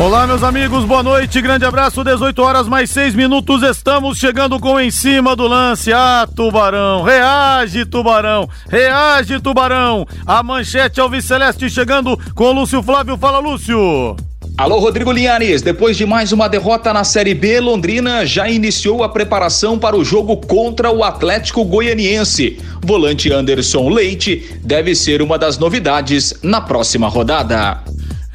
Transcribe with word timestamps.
Olá, 0.00 0.28
meus 0.28 0.44
amigos, 0.44 0.84
boa 0.84 1.02
noite, 1.02 1.40
grande 1.40 1.64
abraço, 1.64 2.04
18 2.04 2.40
horas 2.40 2.68
mais 2.68 2.88
6 2.90 3.16
minutos, 3.16 3.64
estamos 3.64 4.16
chegando 4.16 4.60
com 4.60 4.78
em 4.78 4.92
cima 4.92 5.34
do 5.34 5.48
lance. 5.48 5.92
Ah, 5.92 6.24
Tubarão, 6.36 7.02
reage, 7.02 7.84
Tubarão, 7.84 8.48
reage, 8.68 9.40
Tubarão. 9.40 10.06
A 10.24 10.40
manchete 10.40 11.00
Alves 11.00 11.24
Celeste 11.24 11.68
chegando 11.68 12.16
com 12.32 12.52
Lúcio 12.52 12.80
Flávio. 12.80 13.16
Fala, 13.16 13.40
Lúcio. 13.40 14.16
Alô, 14.56 14.78
Rodrigo 14.78 15.10
Linhares. 15.10 15.62
Depois 15.62 15.96
de 15.96 16.06
mais 16.06 16.30
uma 16.30 16.48
derrota 16.48 16.92
na 16.92 17.02
Série 17.02 17.34
B, 17.34 17.58
Londrina 17.58 18.24
já 18.24 18.48
iniciou 18.48 19.02
a 19.02 19.08
preparação 19.08 19.76
para 19.76 19.96
o 19.96 20.04
jogo 20.04 20.36
contra 20.36 20.92
o 20.92 21.02
Atlético 21.02 21.64
Goianiense. 21.64 22.60
Volante 22.84 23.32
Anderson 23.32 23.88
Leite 23.88 24.58
deve 24.62 24.94
ser 24.94 25.22
uma 25.22 25.36
das 25.36 25.58
novidades 25.58 26.34
na 26.40 26.60
próxima 26.60 27.08
rodada. 27.08 27.82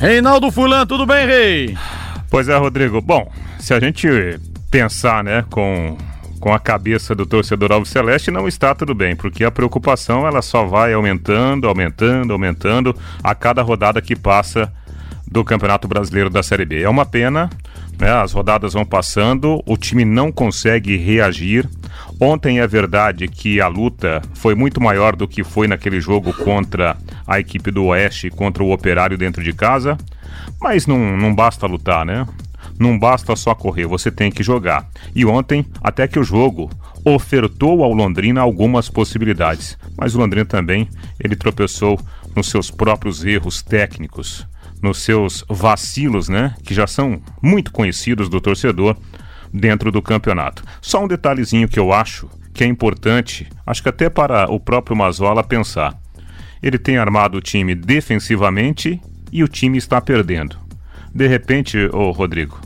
Reinaldo 0.03 0.51
Fulan, 0.51 0.85
tudo 0.85 1.05
bem, 1.05 1.25
Rei? 1.25 1.77
Pois 2.29 2.49
é, 2.49 2.57
Rodrigo. 2.57 2.99
Bom, 2.99 3.31
se 3.57 3.73
a 3.73 3.79
gente 3.79 4.05
pensar, 4.69 5.23
né, 5.23 5.45
com 5.49 5.97
com 6.41 6.53
a 6.53 6.59
cabeça 6.59 7.15
do 7.15 7.25
torcedor 7.25 7.71
Alves 7.71 7.87
Celeste 7.87 8.29
não 8.29 8.45
está 8.45 8.75
tudo 8.75 8.93
bem, 8.93 9.15
porque 9.15 9.45
a 9.45 9.49
preocupação 9.49 10.27
ela 10.27 10.41
só 10.41 10.65
vai 10.65 10.91
aumentando, 10.91 11.69
aumentando, 11.69 12.33
aumentando 12.33 12.93
a 13.23 13.33
cada 13.33 13.61
rodada 13.61 14.01
que 14.01 14.13
passa 14.13 14.69
do 15.25 15.41
Campeonato 15.45 15.87
Brasileiro 15.87 16.29
da 16.29 16.43
Série 16.43 16.65
B. 16.65 16.81
É 16.81 16.89
uma 16.89 17.05
pena, 17.05 17.49
né? 17.99 18.11
As 18.11 18.31
rodadas 18.31 18.73
vão 18.73 18.85
passando, 18.85 19.61
o 19.65 19.77
time 19.77 20.05
não 20.05 20.31
consegue 20.31 20.97
reagir. 20.97 21.69
Ontem 22.19 22.59
é 22.59 22.67
verdade 22.67 23.27
que 23.27 23.59
a 23.59 23.67
luta 23.67 24.21
foi 24.33 24.55
muito 24.55 24.81
maior 24.81 25.15
do 25.15 25.27
que 25.27 25.43
foi 25.43 25.67
naquele 25.67 25.99
jogo 25.99 26.33
contra 26.33 26.97
a 27.27 27.39
equipe 27.39 27.71
do 27.71 27.85
Oeste, 27.85 28.29
contra 28.29 28.63
o 28.63 28.71
Operário 28.71 29.17
dentro 29.17 29.43
de 29.43 29.53
casa. 29.53 29.97
Mas 30.61 30.87
não, 30.87 31.17
não 31.17 31.33
basta 31.33 31.67
lutar, 31.67 32.05
né? 32.05 32.25
Não 32.79 32.97
basta 32.97 33.35
só 33.35 33.53
correr, 33.53 33.85
você 33.85 34.09
tem 34.11 34.31
que 34.31 34.43
jogar. 34.43 34.87
E 35.15 35.25
ontem, 35.25 35.65
até 35.81 36.07
que 36.07 36.19
o 36.19 36.23
jogo 36.23 36.69
ofertou 37.05 37.83
ao 37.83 37.93
Londrina 37.93 38.41
algumas 38.41 38.89
possibilidades. 38.89 39.77
Mas 39.97 40.15
o 40.15 40.19
Londrina 40.19 40.45
também, 40.45 40.87
ele 41.19 41.35
tropeçou 41.35 41.99
nos 42.35 42.49
seus 42.49 42.71
próprios 42.71 43.23
erros 43.23 43.61
técnicos, 43.61 44.47
nos 44.83 45.01
seus 45.01 45.45
vacilos, 45.49 46.27
né? 46.29 46.53
Que 46.63 46.73
já 46.73 46.85
são 46.85 47.21
muito 47.41 47.71
conhecidos 47.71 48.27
do 48.29 48.41
torcedor 48.41 48.97
dentro 49.51 49.91
do 49.91 50.01
campeonato. 50.01 50.63
Só 50.81 51.03
um 51.03 51.07
detalhezinho 51.07 51.67
que 51.67 51.79
eu 51.79 51.93
acho 51.93 52.29
que 52.53 52.63
é 52.63 52.67
importante, 52.67 53.47
acho 53.65 53.81
que 53.81 53.89
até 53.89 54.09
para 54.09 54.51
o 54.51 54.59
próprio 54.59 54.95
Mazola 54.95 55.43
pensar. 55.43 55.97
Ele 56.61 56.77
tem 56.77 56.97
armado 56.97 57.37
o 57.37 57.41
time 57.41 57.73
defensivamente 57.73 59.01
e 59.31 59.43
o 59.43 59.47
time 59.47 59.77
está 59.77 59.99
perdendo. 59.99 60.57
De 61.13 61.27
repente, 61.27 61.77
ô 61.91 62.11
Rodrigo, 62.11 62.59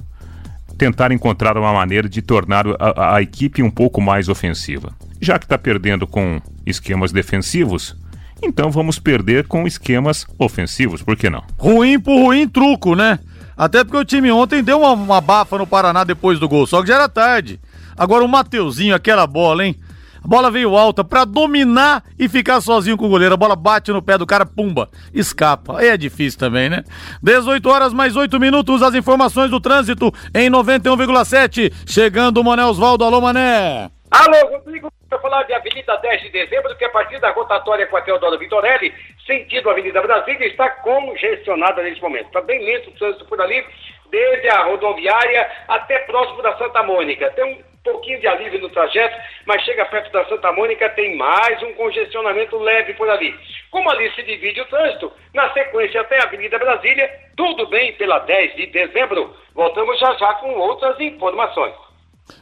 tentar 0.78 1.12
encontrar 1.12 1.58
uma 1.58 1.74
maneira 1.74 2.08
de 2.08 2.22
tornar 2.22 2.66
a, 2.80 3.16
a 3.16 3.22
equipe 3.22 3.64
um 3.64 3.70
pouco 3.70 4.02
mais 4.02 4.30
ofensiva. 4.30 4.94
Já 5.20 5.40
que 5.40 5.46
está 5.46 5.58
perdendo 5.58 6.06
com 6.06 6.40
esquemas 6.66 7.12
defensivos, 7.12 7.96
então 8.42 8.72
vamos 8.72 9.00
perder 9.00 9.48
com 9.48 9.68
esquemas 9.68 10.26
ofensivos, 10.38 11.02
por 11.02 11.16
que 11.16 11.30
não? 11.30 11.44
Ruim 11.58 12.00
por 12.00 12.16
ruim 12.16 12.48
truco, 12.48 12.96
né? 12.96 13.20
Até 13.56 13.84
porque 13.84 13.98
o 13.98 14.06
time 14.06 14.32
ontem 14.32 14.64
deu 14.64 14.80
uma, 14.80 14.92
uma 14.92 15.22
bafa 15.22 15.58
no 15.58 15.66
Paraná 15.66 16.04
depois 16.04 16.40
do 16.40 16.48
gol, 16.48 16.68
só 16.68 16.82
que 16.82 16.88
já 16.90 16.96
era 16.96 17.10
tarde. 17.10 17.60
Agora 17.98 18.24
o 18.24 18.28
Mateuzinho, 18.28 18.94
aquela 18.94 19.26
bola, 19.26 19.66
hein? 19.66 19.76
A 20.24 20.28
bola 20.28 20.52
veio 20.52 20.76
alta 20.76 21.04
para 21.04 21.26
dominar 21.26 22.04
e 22.20 22.28
ficar 22.28 22.62
sozinho 22.62 22.98
com 22.98 23.06
o 23.06 23.10
goleiro. 23.10 23.34
A 23.34 23.38
bola 23.38 23.56
bate 23.56 23.92
no 23.92 24.02
pé 24.02 24.18
do 24.18 24.26
cara, 24.26 24.46
pumba, 24.46 24.90
escapa. 25.14 25.80
Aí 25.80 25.88
é 25.88 25.98
difícil 25.98 26.38
também, 26.38 26.70
né? 26.70 26.84
18 27.24 27.68
horas 27.70 27.94
mais 27.94 28.16
8 28.16 28.40
minutos, 28.40 28.84
as 28.84 28.94
informações 28.94 29.50
do 29.50 29.60
trânsito 29.60 30.14
em 30.34 30.50
91,7. 30.50 31.72
Chegando 31.86 32.40
o 32.40 32.44
Mané 32.44 32.66
Osvaldo. 32.66 33.04
Alô, 33.04 33.22
Mané. 33.22 33.90
Alô, 34.12 34.58
Rodrigo, 34.58 34.92
para 35.10 35.20
falar 35.20 35.44
de 35.44 35.54
Avenida 35.54 35.96
10 35.96 36.22
de 36.22 36.30
Dezembro, 36.30 36.76
que 36.76 36.86
a 36.86 36.90
partir 36.90 37.20
da 37.20 37.32
rotatória 37.32 37.88
com 37.88 37.98
a 37.98 38.02
Teodoro 38.02 38.38
Vitorelli, 38.38 38.94
sentido 39.26 39.70
Avenida 39.70 40.02
Brasília, 40.02 40.48
está 40.48 40.70
congestionada 40.70 41.82
nesse 41.82 42.02
momento. 42.02 42.28
Está 42.28 42.42
bem 42.42 42.64
lento 42.64 42.90
o 42.90 42.94
trânsito 42.94 43.26
por 43.26 43.42
ali, 43.42 43.66
desde 44.10 44.50
a 44.50 44.64
rodoviária 44.64 45.50
até 45.68 46.00
próximo 46.00 46.42
da 46.42 46.58
Santa 46.58 46.84
Mônica. 46.84 47.32
Tem 47.32 47.46
um 47.46 47.64
pouquinho 47.84 48.20
de 48.20 48.28
alívio 48.28 48.60
no 48.60 48.70
trajeto, 48.70 49.18
mas 49.46 49.64
chega 49.64 49.86
perto 49.86 50.12
da 50.12 50.26
Santa 50.26 50.52
Mônica, 50.52 50.90
tem 50.90 51.16
mais 51.16 51.62
um 51.64 51.74
congestionamento 51.74 52.58
leve 52.58 52.94
por 52.96 53.10
ali. 53.10 53.34
Como 53.72 53.90
ali 53.90 54.12
se 54.12 54.24
divide 54.24 54.60
o 54.60 54.66
trânsito, 54.66 55.12
na 55.34 55.52
sequência 55.54 56.02
até 56.02 56.20
a 56.20 56.24
Avenida 56.24 56.60
Brasília, 56.60 57.10
tudo 57.38 57.66
bem 57.68 57.94
pela 57.94 58.20
10 58.20 58.56
de 58.56 58.68
dezembro. 58.68 59.34
Voltamos 59.54 59.98
já 60.00 60.14
já 60.16 60.34
com 60.36 60.54
outras 60.56 61.00
informações. 61.00 61.87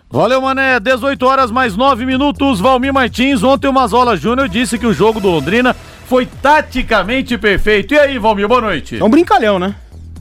Valeu, 0.10 0.42
Mané. 0.42 0.80
18 0.80 1.26
horas 1.26 1.52
mais 1.52 1.76
9 1.76 2.06
minutos. 2.06 2.60
Valmir 2.60 2.94
Martins. 2.94 3.44
Ontem 3.44 3.68
o 3.68 3.74
Mazola 3.74 4.16
Júnior 4.16 4.48
disse 4.48 4.78
que 4.80 4.86
o 4.88 4.94
jogo 4.94 5.20
do 5.20 5.30
Londrina 5.30 5.76
foi 6.08 6.26
taticamente 6.26 7.38
perfeito. 7.38 7.94
E 7.94 8.00
aí, 8.00 8.18
Valmir, 8.18 8.48
boa 8.48 8.62
noite. 8.62 8.98
É 8.98 9.04
um 9.04 9.10
brincalhão, 9.10 9.60
né? 9.60 9.76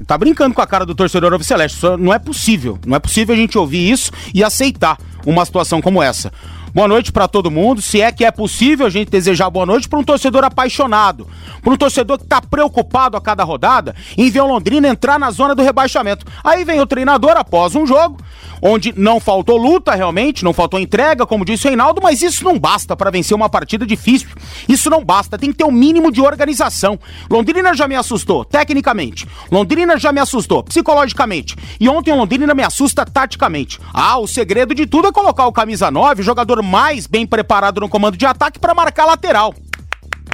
Tá 0.06 0.18
brincando 0.18 0.54
com 0.54 0.60
a 0.60 0.66
cara 0.66 0.84
do 0.84 0.94
torcedor 0.94 1.32
Alves 1.32 1.46
Celeste. 1.46 1.78
Não 1.98 2.12
é 2.12 2.18
possível. 2.18 2.78
Não 2.86 2.96
é 2.96 2.98
possível 2.98 3.34
a 3.34 3.38
gente 3.38 3.56
ouvir 3.56 3.90
isso 3.90 4.10
e 4.34 4.42
aceitar 4.42 4.98
uma 5.24 5.44
situação 5.44 5.80
como 5.80 6.02
essa. 6.02 6.32
Boa 6.74 6.88
noite 6.88 7.12
para 7.12 7.28
todo 7.28 7.52
mundo. 7.52 7.80
Se 7.80 8.00
é 8.00 8.10
que 8.10 8.24
é 8.24 8.32
possível 8.32 8.84
a 8.84 8.90
gente 8.90 9.08
desejar 9.08 9.48
boa 9.48 9.64
noite 9.64 9.88
para 9.88 9.96
um 9.96 10.02
torcedor 10.02 10.42
apaixonado, 10.42 11.24
para 11.62 11.72
um 11.72 11.76
torcedor 11.76 12.18
que 12.18 12.24
está 12.24 12.42
preocupado 12.42 13.16
a 13.16 13.20
cada 13.20 13.44
rodada 13.44 13.94
em 14.18 14.28
ver 14.28 14.40
o 14.40 14.48
Londrina 14.48 14.88
entrar 14.88 15.16
na 15.16 15.30
zona 15.30 15.54
do 15.54 15.62
rebaixamento. 15.62 16.26
Aí 16.42 16.64
vem 16.64 16.80
o 16.80 16.86
treinador 16.86 17.36
após 17.36 17.76
um 17.76 17.86
jogo, 17.86 18.18
onde 18.60 18.92
não 18.96 19.20
faltou 19.20 19.56
luta 19.56 19.94
realmente, 19.94 20.42
não 20.42 20.52
faltou 20.52 20.80
entrega, 20.80 21.24
como 21.24 21.44
disse 21.44 21.64
o 21.64 21.68
Reinaldo, 21.68 22.00
mas 22.02 22.22
isso 22.22 22.42
não 22.42 22.58
basta 22.58 22.96
para 22.96 23.08
vencer 23.08 23.36
uma 23.36 23.48
partida 23.48 23.86
difícil. 23.86 24.30
Isso 24.68 24.90
não 24.90 25.04
basta, 25.04 25.38
tem 25.38 25.52
que 25.52 25.58
ter 25.58 25.64
um 25.64 25.70
mínimo 25.70 26.10
de 26.10 26.20
organização. 26.20 26.98
Londrina 27.30 27.72
já 27.74 27.86
me 27.86 27.94
assustou 27.94 28.44
tecnicamente. 28.44 29.28
Londrina 29.48 29.96
já 29.96 30.10
me 30.10 30.18
assustou 30.18 30.64
psicologicamente. 30.64 31.54
E 31.78 31.88
ontem 31.88 32.12
o 32.12 32.16
Londrina 32.16 32.52
me 32.52 32.64
assusta 32.64 33.06
taticamente. 33.06 33.78
Ah, 33.92 34.18
o 34.18 34.26
segredo 34.26 34.74
de 34.74 34.86
tudo 34.86 35.06
é 35.06 35.12
colocar 35.12 35.46
o 35.46 35.52
camisa 35.52 35.88
9, 35.88 36.22
o 36.22 36.24
jogador 36.24 36.63
mais 36.64 37.06
bem 37.06 37.26
preparado 37.26 37.80
no 37.80 37.88
comando 37.88 38.16
de 38.16 38.26
ataque 38.26 38.58
para 38.58 38.74
marcar 38.74 39.04
lateral. 39.04 39.54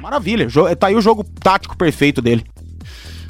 Maravilha, 0.01 0.49
tá 0.79 0.87
aí 0.87 0.95
o 0.95 1.03
jogo 1.03 1.25
tático 1.25 1.77
perfeito 1.77 2.23
dele. 2.23 2.47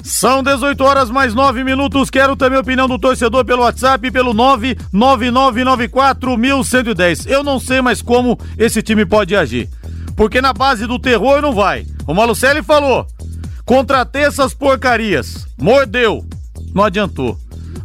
São 0.03 0.41
18 0.41 0.83
horas 0.83 1.11
mais 1.11 1.35
9 1.35 1.63
minutos. 1.63 2.09
Quero 2.09 2.35
também 2.35 2.57
a 2.57 2.61
opinião 2.61 2.87
do 2.87 2.97
torcedor 2.97 3.45
pelo 3.45 3.61
WhatsApp 3.61 4.09
pelo 4.09 4.33
999941110. 4.33 7.29
Eu 7.29 7.43
não 7.43 7.59
sei 7.59 7.81
mais 7.81 8.01
como 8.01 8.39
esse 8.57 8.81
time 8.81 9.05
pode 9.05 9.35
agir. 9.35 9.69
Porque 10.15 10.41
na 10.41 10.53
base 10.53 10.87
do 10.87 10.97
terror 10.97 11.41
não 11.41 11.53
vai. 11.53 11.85
O 12.07 12.13
Malucelli 12.13 12.63
falou: 12.63 13.05
contratei 13.65 14.23
essas 14.23 14.53
porcarias. 14.53 15.45
Mordeu. 15.59 16.25
Não 16.73 16.83
adiantou. 16.83 17.37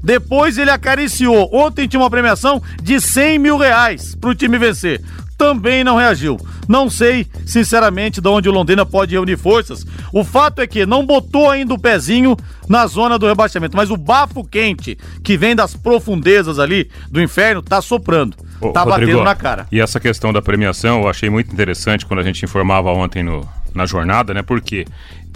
Depois 0.07 0.57
ele 0.57 0.71
acariciou. 0.71 1.51
Ontem 1.53 1.89
tinha 1.89 1.99
uma 1.99 2.09
premiação 2.09 2.63
de 2.81 3.01
100 3.01 3.41
mil 3.41 3.59
reais 3.59 4.15
pro 4.15 4.37
time 4.37 4.57
vencer. 4.57 5.03
Também 5.37 5.83
não 5.83 5.97
reagiu. 5.97 6.39
Não 6.69 6.89
sei, 6.89 7.27
sinceramente, 7.45 8.21
de 8.21 8.29
onde 8.29 8.49
o 8.49 8.53
Londrina 8.53 8.87
pode 8.87 9.17
reunir 9.17 9.37
forças. 9.37 9.85
O 10.13 10.23
fato 10.23 10.63
é 10.63 10.67
que 10.67 10.87
não 10.87 11.05
botou 11.05 11.51
ainda 11.51 11.75
o 11.75 11.79
pezinho 11.79 12.37
na 12.69 12.87
zona 12.87 13.19
do 13.19 13.27
rebaixamento, 13.27 13.77
mas 13.77 13.91
o 13.91 13.97
bafo 13.97 14.45
quente 14.45 14.97
que 15.25 15.37
vem 15.37 15.57
das 15.57 15.75
profundezas 15.75 16.61
ali 16.61 16.89
do 17.11 17.21
inferno 17.21 17.61
tá 17.61 17.83
soprando. 17.83 18.37
Ô, 18.61 18.71
tá 18.71 18.85
Rodrigo, 18.85 19.11
batendo 19.11 19.25
na 19.25 19.35
cara. 19.35 19.67
E 19.73 19.81
essa 19.81 19.99
questão 19.99 20.33
da 20.33 20.41
premiação 20.41 21.03
eu 21.03 21.09
achei 21.09 21.29
muito 21.29 21.53
interessante 21.53 22.07
quando 22.07 22.21
a 22.21 22.23
gente 22.23 22.45
informava 22.45 22.93
ontem 22.93 23.25
no, 23.25 23.47
na 23.75 23.87
jornada, 23.87 24.33
né? 24.33 24.43
Porque 24.43 24.87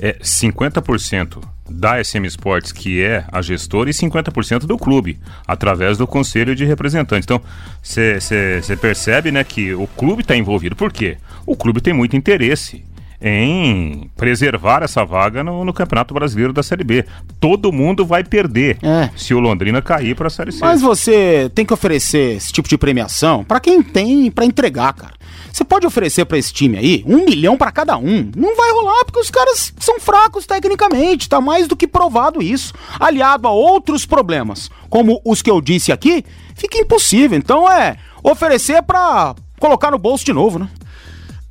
é 0.01 0.13
50% 0.23 1.43
da 1.71 2.03
SM 2.03 2.25
Sports, 2.27 2.73
que 2.73 3.03
é 3.03 3.25
a 3.31 3.41
gestora, 3.41 3.89
e 3.89 3.93
50% 3.93 4.61
do 4.61 4.77
clube, 4.77 5.19
através 5.47 5.97
do 5.97 6.07
conselho 6.07 6.55
de 6.55 6.65
representantes. 6.65 7.25
Então, 7.25 7.41
você 7.83 8.77
percebe 8.81 9.31
né, 9.31 9.45
que 9.45 9.73
o 9.73 9.87
clube 9.87 10.23
está 10.23 10.37
envolvido. 10.37 10.75
Por 10.75 10.93
quê? 10.93 11.17
O 11.47 11.57
clube 11.57 11.81
tem 11.81 11.95
muito 11.95 12.17
interesse 12.17 12.85
em 13.23 14.11
preservar 14.17 14.83
essa 14.83 15.05
vaga 15.05 15.45
no, 15.45 15.65
no, 15.65 15.73
Campeonato 15.73 16.15
Brasileiro 16.15 16.53
da 16.53 16.63
Série 16.63 16.83
B. 16.83 17.05
Todo 17.39 17.71
mundo 17.71 18.07
vai 18.07 18.25
perder 18.25 18.79
é. 18.83 19.11
se 19.15 19.35
o 19.35 19.39
Londrina 19.39 19.83
cair 19.83 20.17
para 20.17 20.29
a 20.29 20.31
Série 20.31 20.53
C. 20.53 20.61
Mas 20.61 20.81
você 20.81 21.51
tem 21.55 21.67
que 21.67 21.75
oferecer 21.75 22.37
esse 22.37 22.51
tipo 22.51 22.69
de 22.69 22.79
premiação 22.79 23.45
para 23.45 23.61
quem 23.61 23.83
tem 23.83 24.31
para 24.31 24.47
entregar, 24.47 24.95
cara. 24.95 25.15
Você 25.53 25.65
pode 25.65 25.87
oferecer 25.87 26.25
para 26.25 26.39
esse 26.39 26.53
time 26.53 26.79
aí 26.79 27.05
um 27.07 27.25
milhão 27.25 27.57
para 27.57 27.73
cada 27.73 27.97
um. 27.97 28.31
Não 28.37 28.57
vai 28.57 28.71
rolar 28.71 29.05
porque 29.05 29.21
os 29.21 29.31
caras 29.31 29.73
são 29.79 29.99
fracos 30.01 30.47
tecnicamente. 30.47 31.29
Tá 31.29 31.41
mais 31.41 31.67
do 31.67 31.77
que 31.77 31.87
provado 31.87 32.43
isso. 32.43 32.73
Aliado 32.99 33.49
a 33.49 33.51
outros 33.51 34.07
problemas, 34.07 34.71
como 34.89 35.21
os 35.25 35.43
que 35.43 35.51
eu 35.51 35.61
disse 35.61 35.93
aqui, 35.93 36.25
fica 36.55 36.79
impossível. 36.79 37.37
Então 37.37 37.71
é 37.71 37.97
oferecer 38.23 38.83
para 38.83 39.35
colocar 39.59 39.91
no 39.91 39.99
bolso 39.99 40.25
de 40.25 40.33
novo, 40.33 40.59
né? 40.59 40.69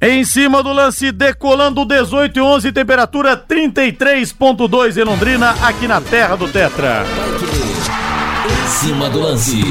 Em 0.01 0.23
cima 0.23 0.63
do 0.63 0.71
lance, 0.71 1.11
decolando 1.11 1.83
18 1.83 2.37
e 2.37 2.41
11, 2.41 2.71
temperatura 2.71 3.35
33.2 3.35 4.95
em 4.95 5.03
Londrina, 5.03 5.51
aqui 5.61 5.89
na 5.89 5.99
terra 5.99 6.37
do 6.37 6.47
Tetra. 6.47 7.03
Em 8.45 8.67
cima 8.69 9.09
do 9.09 9.19
lance. 9.19 9.61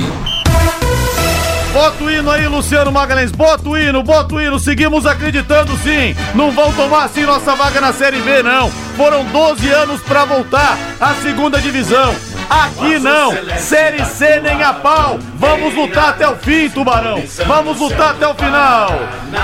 Bota 1.72 2.02
o 2.02 2.10
hino 2.10 2.30
aí, 2.30 2.46
Luciano 2.48 2.90
Magalhães. 2.90 3.30
Bota 3.30 3.68
o 3.68 3.76
hino, 3.76 4.02
bota 4.02 4.34
o 4.34 4.40
hino. 4.40 4.58
Seguimos 4.58 5.06
acreditando 5.06 5.76
sim. 5.78 6.14
Não 6.34 6.50
vão 6.50 6.72
tomar 6.72 7.04
assim 7.04 7.22
nossa 7.24 7.54
vaga 7.54 7.80
na 7.80 7.92
Série 7.92 8.20
B, 8.20 8.42
não. 8.42 8.70
Foram 8.96 9.24
12 9.26 9.68
anos 9.68 10.00
para 10.00 10.24
voltar 10.24 10.78
à 11.00 11.14
segunda 11.16 11.60
divisão. 11.60 12.14
Aqui 12.48 12.98
não, 12.98 13.30
Série 13.58 14.02
C 14.06 14.40
nem 14.40 14.62
a 14.62 14.72
pau. 14.72 15.18
Vamos 15.34 15.74
lutar 15.74 16.10
até 16.10 16.26
o 16.26 16.34
fim, 16.36 16.70
Tubarão. 16.70 17.22
Vamos 17.46 17.78
lutar 17.78 18.12
até 18.12 18.26
o 18.26 18.34
final. 18.34 18.90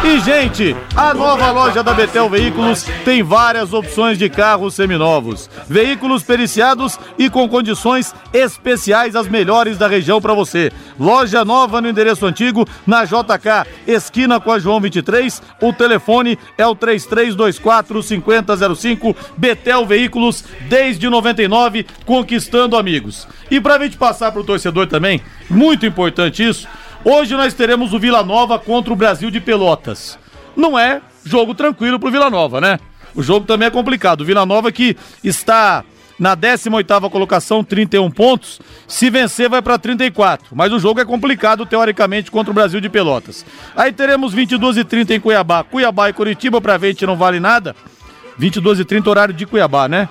E, 0.03 0.19
gente, 0.21 0.75
a 0.97 1.13
nova 1.13 1.51
loja 1.51 1.83
da 1.83 1.93
Betel 1.93 2.31
Veículos 2.31 2.87
tem 3.05 3.23
várias 3.23 3.75
opções 3.75 4.17
de 4.17 4.31
carros 4.31 4.75
seminovos. 4.75 5.51
Veículos 5.69 6.23
periciados 6.23 6.99
e 7.19 7.29
com 7.29 7.47
condições 7.47 8.15
especiais, 8.33 9.15
as 9.15 9.29
melhores 9.29 9.77
da 9.77 9.87
região 9.87 10.21
para 10.21 10.33
você. 10.33 10.73
Loja 10.99 11.45
nova 11.45 11.83
no 11.83 11.89
endereço 11.89 12.25
antigo, 12.25 12.67
na 12.87 13.05
JK, 13.05 13.69
esquina 13.87 14.41
com 14.41 14.51
a 14.51 14.59
João 14.59 14.81
23. 14.81 15.43
O 15.61 15.73
telefone 15.75 16.39
é 16.57 16.67
o 16.67 16.75
3324 16.75 18.03
5005. 18.03 19.15
Betel 19.37 19.85
Veículos, 19.85 20.43
desde 20.69 21.09
99, 21.11 21.87
conquistando 22.07 22.77
amigos 22.77 22.94
amigos. 22.95 23.27
E 23.51 23.61
pra 23.61 23.79
gente 23.79 23.97
passar 23.97 24.31
pro 24.31 24.45
torcedor 24.45 24.87
também, 24.87 25.21
muito 25.51 25.85
importante 25.85 26.47
isso, 26.47 26.69
hoje 27.05 27.35
nós 27.35 27.53
teremos 27.53 27.93
o 27.93 27.99
Vila 27.99 28.23
Nova 28.23 28.59
contra 28.59 28.93
o 28.93 28.97
Brasil 28.97 29.31
de 29.31 29.41
Pelotas. 29.41 30.19
Não 30.57 30.79
é 30.79 31.01
jogo 31.25 31.55
tranquilo 31.55 31.99
pro 31.99 32.11
Vila 32.11 32.31
Nova, 32.31 32.61
né? 32.61 32.79
O 33.15 33.23
jogo 33.23 33.47
também 33.47 33.67
é 33.67 33.71
complicado. 33.71 34.21
O 34.21 34.25
Vila 34.25 34.47
Nova 34.47 34.71
que 34.71 34.97
está 35.23 35.85
na 36.19 36.37
18ª 36.37 37.11
colocação, 37.11 37.65
31 37.65 38.09
pontos. 38.11 38.61
Se 38.87 39.11
vencer 39.11 39.49
vai 39.49 39.61
para 39.61 39.79
34, 39.79 40.55
mas 40.55 40.73
o 40.73 40.79
jogo 40.79 41.01
é 41.01 41.05
complicado 41.05 41.67
teoricamente 41.67 42.31
contra 42.31 42.53
o 42.53 42.55
Brasil 42.55 42.81
de 42.81 42.89
Pelotas. 42.89 43.45
Aí 43.75 43.93
teremos 43.93 44.33
22 44.33 44.77
e 44.77 44.85
30 44.85 45.15
em 45.15 45.21
Cuiabá. 45.21 45.65
Cuiabá 45.65 46.09
e 46.09 46.13
Curitiba 46.13 46.61
para 46.61 46.77
ver 46.77 46.95
não 47.03 47.17
vale 47.17 47.41
nada. 47.41 47.75
22 48.39 48.81
e 48.81 48.85
30 48.85 49.11
horário 49.11 49.35
de 49.35 49.47
Cuiabá, 49.47 49.89
né? 49.89 50.09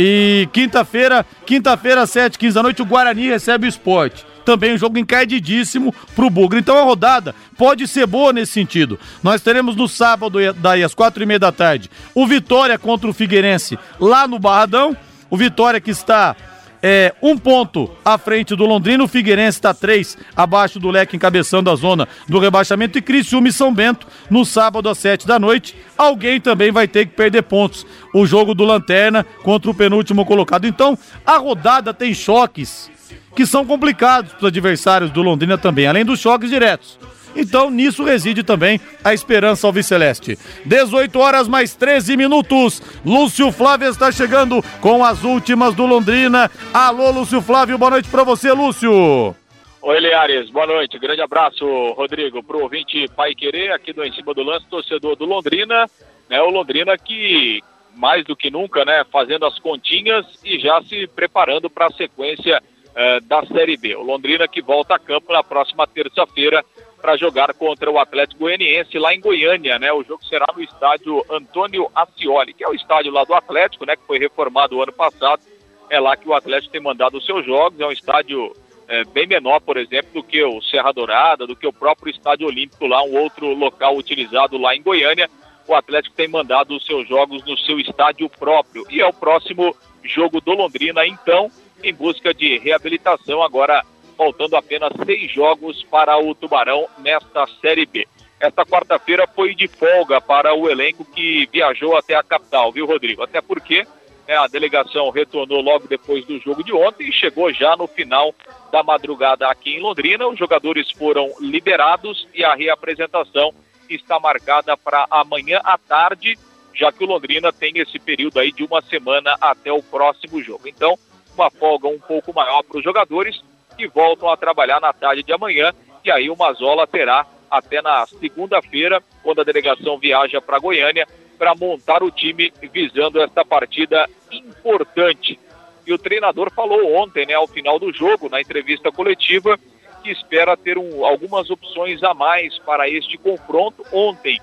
E 0.00 0.48
quinta-feira, 0.52 1.26
quinta-feira, 1.44 2.06
7 2.06 2.38
15 2.38 2.54
da 2.54 2.62
noite, 2.62 2.80
o 2.80 2.86
Guarani 2.86 3.28
recebe 3.28 3.66
o 3.66 3.68
esporte. 3.68 4.24
Também 4.44 4.72
um 4.72 4.78
jogo 4.78 4.96
encardidíssimo 4.96 5.92
pro 6.14 6.30
Bugre. 6.30 6.60
Então 6.60 6.78
a 6.78 6.84
rodada 6.84 7.34
pode 7.56 7.88
ser 7.88 8.06
boa 8.06 8.32
nesse 8.32 8.52
sentido. 8.52 8.96
Nós 9.24 9.42
teremos 9.42 9.74
no 9.74 9.88
sábado, 9.88 10.38
daí 10.54 10.84
às 10.84 10.94
quatro 10.94 11.20
e 11.20 11.26
meia 11.26 11.40
da 11.40 11.50
tarde, 11.50 11.90
o 12.14 12.28
Vitória 12.28 12.78
contra 12.78 13.10
o 13.10 13.12
Figueirense 13.12 13.76
lá 13.98 14.28
no 14.28 14.38
Barradão. 14.38 14.96
O 15.28 15.36
Vitória 15.36 15.80
que 15.80 15.90
está 15.90 16.34
é, 16.82 17.14
um 17.22 17.36
ponto 17.36 17.90
à 18.04 18.16
frente 18.16 18.54
do 18.54 18.64
Londrina, 18.66 19.02
o 19.02 19.08
Figueirense 19.08 19.58
está 19.58 19.74
três 19.74 20.16
abaixo 20.36 20.78
do 20.78 20.90
leque, 20.90 21.16
encabeçando 21.16 21.70
a 21.70 21.74
zona 21.74 22.08
do 22.28 22.38
rebaixamento, 22.38 22.98
e 22.98 23.02
Criciúma 23.02 23.48
e 23.48 23.52
São 23.52 23.72
Bento 23.72 24.06
no 24.30 24.44
sábado 24.44 24.88
às 24.88 24.98
sete 24.98 25.26
da 25.26 25.38
noite. 25.38 25.76
Alguém 25.96 26.40
também 26.40 26.70
vai 26.70 26.86
ter 26.86 27.06
que 27.06 27.14
perder 27.14 27.42
pontos. 27.42 27.86
O 28.14 28.26
jogo 28.26 28.54
do 28.54 28.64
Lanterna 28.64 29.24
contra 29.42 29.70
o 29.70 29.74
penúltimo 29.74 30.24
colocado. 30.24 30.66
Então, 30.66 30.96
a 31.26 31.36
rodada 31.36 31.92
tem 31.92 32.14
choques 32.14 32.90
que 33.34 33.46
são 33.46 33.64
complicados 33.64 34.32
para 34.32 34.46
os 34.46 34.48
adversários 34.48 35.10
do 35.10 35.22
Londrina 35.22 35.56
também, 35.56 35.86
além 35.86 36.04
dos 36.04 36.20
choques 36.20 36.50
diretos. 36.50 36.98
Então, 37.36 37.70
nisso 37.70 38.04
reside 38.04 38.42
também 38.42 38.80
a 39.04 39.14
esperança 39.14 39.66
alviceleste. 39.66 40.38
18 40.64 41.18
horas 41.18 41.48
mais 41.48 41.74
13 41.74 42.16
minutos. 42.16 42.82
Lúcio 43.04 43.52
Flávio 43.52 43.88
está 43.88 44.10
chegando 44.10 44.62
com 44.80 45.04
as 45.04 45.22
últimas 45.24 45.74
do 45.74 45.86
Londrina. 45.86 46.50
Alô, 46.72 47.10
Lúcio 47.10 47.40
Flávio, 47.40 47.78
boa 47.78 47.92
noite 47.92 48.08
para 48.08 48.24
você, 48.24 48.52
Lúcio. 48.52 49.34
Oi, 49.80 50.00
Liares, 50.00 50.50
boa 50.50 50.66
noite. 50.66 50.98
Grande 50.98 51.22
abraço, 51.22 51.64
Rodrigo, 51.92 52.42
pro 52.42 52.62
ouvinte 52.62 53.06
Pai 53.16 53.34
Querer, 53.34 53.72
aqui 53.72 53.92
do 53.92 54.04
Em 54.04 54.12
Cima 54.12 54.34
do 54.34 54.42
Lance, 54.42 54.66
torcedor 54.68 55.16
do 55.16 55.24
Londrina. 55.24 55.86
Né, 56.28 56.42
o 56.42 56.50
Londrina 56.50 56.98
que, 56.98 57.62
mais 57.94 58.24
do 58.24 58.36
que 58.36 58.50
nunca, 58.50 58.84
né, 58.84 59.04
fazendo 59.10 59.46
as 59.46 59.58
continhas 59.58 60.26
e 60.44 60.58
já 60.58 60.82
se 60.82 61.06
preparando 61.06 61.70
para 61.70 61.86
a 61.86 61.92
sequência 61.92 62.60
eh, 62.94 63.20
da 63.20 63.46
Série 63.46 63.76
B. 63.76 63.94
O 63.94 64.02
Londrina 64.02 64.48
que 64.48 64.60
volta 64.60 64.96
a 64.96 64.98
campo 64.98 65.32
na 65.32 65.42
próxima 65.42 65.86
terça-feira 65.86 66.64
para 67.00 67.16
jogar 67.16 67.54
contra 67.54 67.90
o 67.90 67.98
Atlético 67.98 68.40
Goianiense 68.40 68.98
lá 68.98 69.14
em 69.14 69.20
Goiânia, 69.20 69.78
né? 69.78 69.92
O 69.92 70.02
jogo 70.02 70.24
será 70.24 70.46
no 70.54 70.62
estádio 70.62 71.24
Antônio 71.30 71.90
Ascioli, 71.94 72.52
que 72.52 72.64
é 72.64 72.68
o 72.68 72.74
estádio 72.74 73.12
lá 73.12 73.24
do 73.24 73.34
Atlético, 73.34 73.86
né? 73.86 73.96
Que 73.96 74.06
foi 74.06 74.18
reformado 74.18 74.82
ano 74.82 74.92
passado. 74.92 75.40
É 75.88 75.98
lá 76.00 76.16
que 76.16 76.28
o 76.28 76.34
Atlético 76.34 76.72
tem 76.72 76.80
mandado 76.80 77.16
os 77.16 77.24
seus 77.24 77.46
jogos. 77.46 77.80
É 77.80 77.86
um 77.86 77.92
estádio 77.92 78.52
é, 78.88 79.04
bem 79.04 79.26
menor, 79.26 79.60
por 79.60 79.76
exemplo, 79.76 80.10
do 80.12 80.22
que 80.22 80.42
o 80.42 80.60
Serra 80.62 80.92
Dourada, 80.92 81.46
do 81.46 81.54
que 81.54 81.66
o 81.66 81.72
próprio 81.72 82.10
Estádio 82.10 82.46
Olímpico 82.46 82.86
lá, 82.86 83.02
um 83.02 83.16
outro 83.16 83.54
local 83.54 83.96
utilizado 83.96 84.58
lá 84.58 84.74
em 84.74 84.82
Goiânia. 84.82 85.30
O 85.66 85.74
Atlético 85.74 86.16
tem 86.16 86.26
mandado 86.26 86.74
os 86.74 86.84
seus 86.84 87.06
jogos 87.06 87.44
no 87.44 87.56
seu 87.58 87.78
estádio 87.78 88.28
próprio. 88.28 88.84
E 88.90 89.00
é 89.00 89.06
o 89.06 89.12
próximo 89.12 89.76
jogo 90.02 90.40
do 90.40 90.52
Londrina, 90.52 91.06
então, 91.06 91.50
em 91.84 91.94
busca 91.94 92.32
de 92.32 92.58
reabilitação 92.58 93.42
agora 93.42 93.84
faltando 94.18 94.56
apenas 94.56 94.90
seis 95.06 95.30
jogos 95.30 95.84
para 95.84 96.18
o 96.18 96.34
Tubarão 96.34 96.88
nesta 96.98 97.46
Série 97.60 97.86
B. 97.86 98.04
Esta 98.40 98.66
quarta-feira 98.66 99.28
foi 99.28 99.54
de 99.54 99.68
folga 99.68 100.20
para 100.20 100.52
o 100.54 100.68
elenco 100.68 101.04
que 101.04 101.48
viajou 101.52 101.96
até 101.96 102.16
a 102.16 102.22
capital, 102.22 102.72
viu, 102.72 102.84
Rodrigo? 102.84 103.22
Até 103.22 103.40
porque 103.40 103.86
né, 104.26 104.36
a 104.36 104.48
delegação 104.48 105.10
retornou 105.10 105.60
logo 105.60 105.86
depois 105.86 106.24
do 106.26 106.38
jogo 106.40 106.64
de 106.64 106.72
ontem 106.72 107.08
e 107.08 107.12
chegou 107.12 107.52
já 107.52 107.76
no 107.76 107.86
final 107.86 108.34
da 108.72 108.82
madrugada 108.82 109.48
aqui 109.48 109.70
em 109.70 109.80
Londrina. 109.80 110.26
Os 110.26 110.38
jogadores 110.38 110.90
foram 110.90 111.32
liberados 111.40 112.28
e 112.34 112.44
a 112.44 112.54
reapresentação 112.54 113.54
está 113.88 114.18
marcada 114.18 114.76
para 114.76 115.06
amanhã 115.10 115.60
à 115.64 115.78
tarde, 115.78 116.36
já 116.74 116.90
que 116.90 117.04
o 117.04 117.06
Londrina 117.06 117.52
tem 117.52 117.78
esse 117.78 117.98
período 118.00 118.38
aí 118.38 118.50
de 118.50 118.64
uma 118.64 118.82
semana 118.82 119.36
até 119.40 119.72
o 119.72 119.82
próximo 119.82 120.42
jogo. 120.42 120.68
Então, 120.68 120.98
uma 121.34 121.50
folga 121.50 121.86
um 121.88 122.00
pouco 122.00 122.34
maior 122.34 122.62
para 122.64 122.78
os 122.78 122.84
jogadores 122.84 123.40
que 123.78 123.86
voltam 123.86 124.28
a 124.28 124.36
trabalhar 124.36 124.80
na 124.80 124.92
tarde 124.92 125.22
de 125.22 125.32
amanhã. 125.32 125.72
E 126.04 126.10
aí 126.10 126.28
o 126.28 126.36
Mazola 126.36 126.84
terá 126.84 127.24
até 127.48 127.80
na 127.80 128.04
segunda-feira, 128.06 129.00
quando 129.22 129.40
a 129.40 129.44
delegação 129.44 129.96
viaja 129.96 130.42
para 130.42 130.58
Goiânia, 130.58 131.06
para 131.38 131.54
montar 131.54 132.02
o 132.02 132.10
time 132.10 132.52
visando 132.72 133.20
esta 133.20 133.44
partida 133.44 134.10
importante. 134.32 135.38
E 135.86 135.92
o 135.92 135.98
treinador 135.98 136.52
falou 136.52 136.92
ontem, 136.96 137.24
né, 137.24 137.34
ao 137.34 137.46
final 137.46 137.78
do 137.78 137.92
jogo, 137.92 138.28
na 138.28 138.40
entrevista 138.40 138.90
coletiva, 138.90 139.58
que 140.02 140.10
espera 140.10 140.56
ter 140.56 140.76
um, 140.76 141.06
algumas 141.06 141.48
opções 141.48 142.02
a 142.02 142.12
mais 142.12 142.58
para 142.58 142.88
este 142.88 143.16
confronto. 143.16 143.84
Ontem 143.92 144.40